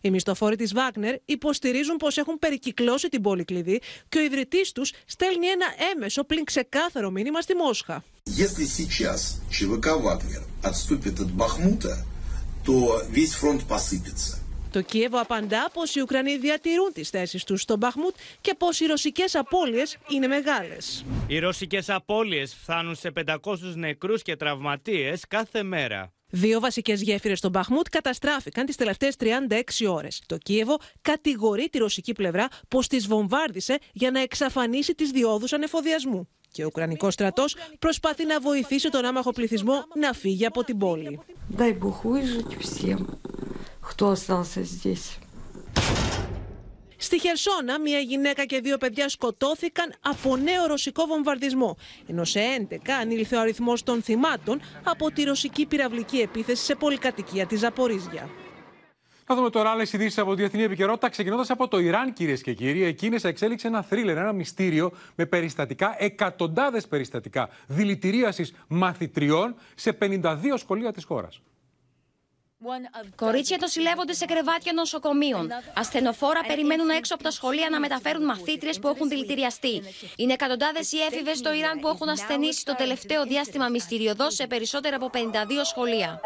[0.00, 4.84] Οι μισθοφόροι τη Βάγνερ υποστηρίζουν πω έχουν περικυκλώσει την πόλη κλειδί και ο ιδρυτή του
[5.06, 8.04] στέλνει ένα έμεσο πλην ξεκάθαρο μήνυμα στη Μόσχα.
[8.36, 9.20] Если сейчас
[9.50, 11.94] ЧВК Вагнер отступит от Бахмута,
[12.66, 12.74] то
[13.16, 14.38] весь фронт посыпется.
[14.70, 18.86] Το Κίεβο απαντά πω οι Ουκρανοί διατηρούν τι θέσει του στο Μπαχμούτ και πω οι
[18.86, 20.76] ρωσικέ απώλειε είναι μεγάλε.
[21.26, 23.36] Οι ρωσικέ απώλειε φτάνουν σε 500
[23.74, 26.12] νεκρού και τραυματίε κάθε μέρα.
[26.35, 30.21] Δύο βασικές γέφυρες στον Μπαχμούτ καταστράφηκαν τις τελευταίες 36 ώρες.
[30.25, 36.27] Το Κίεβο κατηγορεί τη ρωσική πλευρά πως τις βομβάρδισε για να εξαφανίσει τις διόδους ανεφοδιασμού.
[36.51, 41.19] Και ο Ουκρανικός στρατός προσπαθεί να βοηθήσει τον άμαχο πληθυσμό να φύγει από την πόλη.
[47.03, 51.77] Στη Χερσόνα, μια γυναίκα και δύο παιδιά σκοτώθηκαν από νέο ρωσικό βομβαρδισμό,
[52.07, 52.39] ενώ σε
[52.69, 58.29] 11 ανήλθε ο αριθμός των θυμάτων από τη ρωσική πυραυλική επίθεση σε πολυκατοικία της Ζαπορίζια.
[59.25, 62.83] Θα δούμε τώρα άλλες ειδήσεις από διεθνή επικαιρότητα, ξεκινώντας από το Ιράν, κυρίες και κύριοι.
[62.83, 70.91] Εκείνες εξέλιξε ένα θρίλερ, ένα μυστήριο με περιστατικά, εκατοντάδες περιστατικά δηλητηρίασης μαθητριών σε 52 σχολεία
[70.91, 71.41] της χώρας.
[73.15, 75.49] Κορίτσια νοσηλεύονται σε κρεβάτια νοσοκομείων.
[75.73, 79.81] Ασθενοφόρα περιμένουν έξω από τα σχολεία να μεταφέρουν μαθήτριες που έχουν δηλητηριαστεί.
[80.15, 84.95] Είναι εκατοντάδες οι έφηβες στο Ιράν που έχουν ασθενήσει το τελευταίο διάστημα μυστηριωδώς σε περισσότερα
[84.95, 85.17] από 52
[85.63, 86.19] σχολεία.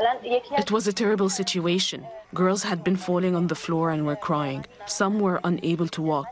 [0.61, 1.99] It was a terrible situation.
[2.33, 4.61] Girls had been falling on the floor and were crying.
[4.99, 6.29] Some were unable to walk.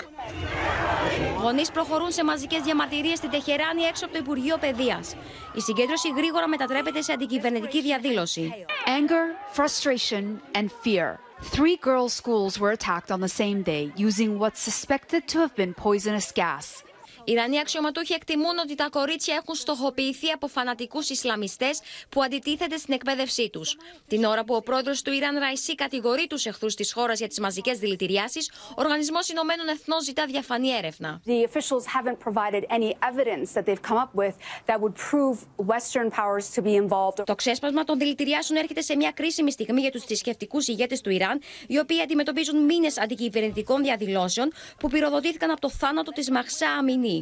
[1.46, 5.16] Γονείς προχωρούν σε μαζικές διαμαρτυρίες στην Τεχεράνη έξω από το Υπουργείο Παιδείας.
[5.54, 8.66] Η συγκέντρωση γρήγορα μετατρέπεται σε αντικυβερνητική διαδήλωση.
[8.86, 10.24] Anger, frustration
[10.58, 11.20] and fear.
[11.56, 15.74] Three girls' schools were attacked on the same day using what's suspected to have been
[15.86, 16.85] poisonous gas.
[17.28, 21.80] Οι Ιρανοί αξιωματούχοι εκτιμούν ότι τα κορίτσια έχουν στοχοποιηθεί από φανατικούς Ισλαμιστές
[22.10, 23.78] που αντιτίθεται στην εκπαίδευσή τους.
[24.08, 27.40] Την ώρα που ο πρόεδρος του Ιράν Ραϊσί κατηγορεί τους εχθρούς της χώρας για τις
[27.40, 31.22] μαζικές δηλητηριάσεις, ο Οργανισμός Ηνωμένων Εθνών ζητά διαφανή έρευνα.
[31.26, 34.36] The officials haven't provided any evidence that they've come up with
[34.66, 35.38] that would prove
[35.76, 37.24] Western powers to be involved.
[37.26, 41.42] Το ξέσπασμα των δηλητηριάσεων έρχεται σε μια κρίσιμη στιγμή για τους θρησκευτικούς ηγέτες του Ιράν,
[41.68, 47.14] οι οποίοι αντιμετωπίζουν μήνες αντικυβερνητικών διαδηλώσεων που πυροδοτήθηκαν από το θάνατο της Μαχσά Αμινή.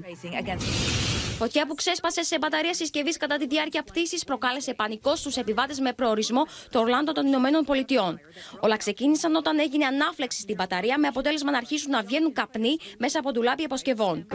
[1.37, 5.93] Φωτιά που ξέσπασε σε μπαταρία συσκευής κατά τη διάρκεια πτήσης προκάλεσε πανικό στους επιβάτες με
[5.93, 8.19] προορισμό το Ορλάντο των Ηνωμένων Πολιτειών.
[8.59, 13.19] Όλα ξεκίνησαν όταν έγινε ανάφλεξη στην μπαταρία με αποτέλεσμα να αρχίσουν να βγαίνουν καπνοί μέσα
[13.19, 14.27] από ντουλάπια αποσκευών.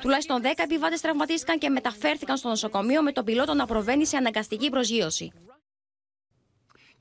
[0.00, 4.70] Τουλάχιστον 10 επιβάτες τραυματίστηκαν και μεταφέρθηκαν στο νοσοκομείο με τον πιλότο να προβαίνει σε αναγκαστική
[4.70, 5.32] προσγείωση.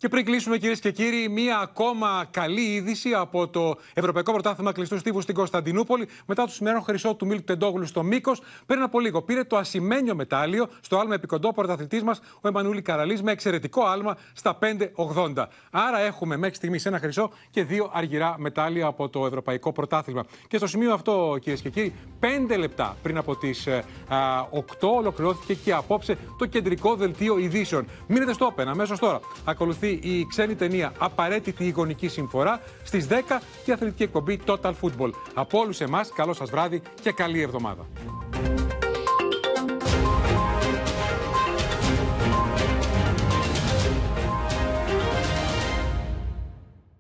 [0.02, 4.98] Και πριν κλείσουμε, κυρίες και κύριοι, μία ακόμα καλή είδηση από το Ευρωπαϊκό Πρωτάθλημα Κλειστού
[4.98, 6.08] Στίβου στην Κωνσταντινούπολη.
[6.26, 10.16] Μετά του σημερινό χρυσό του Μίλκ Τεντόγλου στο Μήκος, πριν από λίγο πήρε το ασημένιο
[10.16, 15.48] μετάλλιο στο άλμα επικοντό πρωταθλητής μας, ο Εμμανούλη Καραλής, με εξαιρετικό άλμα στα 5,80.
[15.72, 20.26] Άρα έχουμε μέχρι στιγμής ένα χρυσό και δύο αργυρά μετάλλια από το Ευρωπαϊκό Πρωτάθλημα.
[20.48, 23.68] Και στο σημείο αυτό, κυρίες και κύριοι, 5 λεπτά πριν από τις
[24.50, 27.86] 8 ολοκληρώθηκε και απόψε το κεντρικό δελτίο ειδήσεων.
[28.08, 29.20] Μείνετε στο Open αμέσως τώρα.
[29.46, 33.14] Ακολουθεί η ξένη ταινία Απαραίτητη Ιγονική Συμφορά στις 10
[33.64, 35.12] και η αθλητική εκπομπή Total Football.
[35.34, 37.86] Από όλους εμάς, καλό σας βράδυ και καλή εβδομάδα.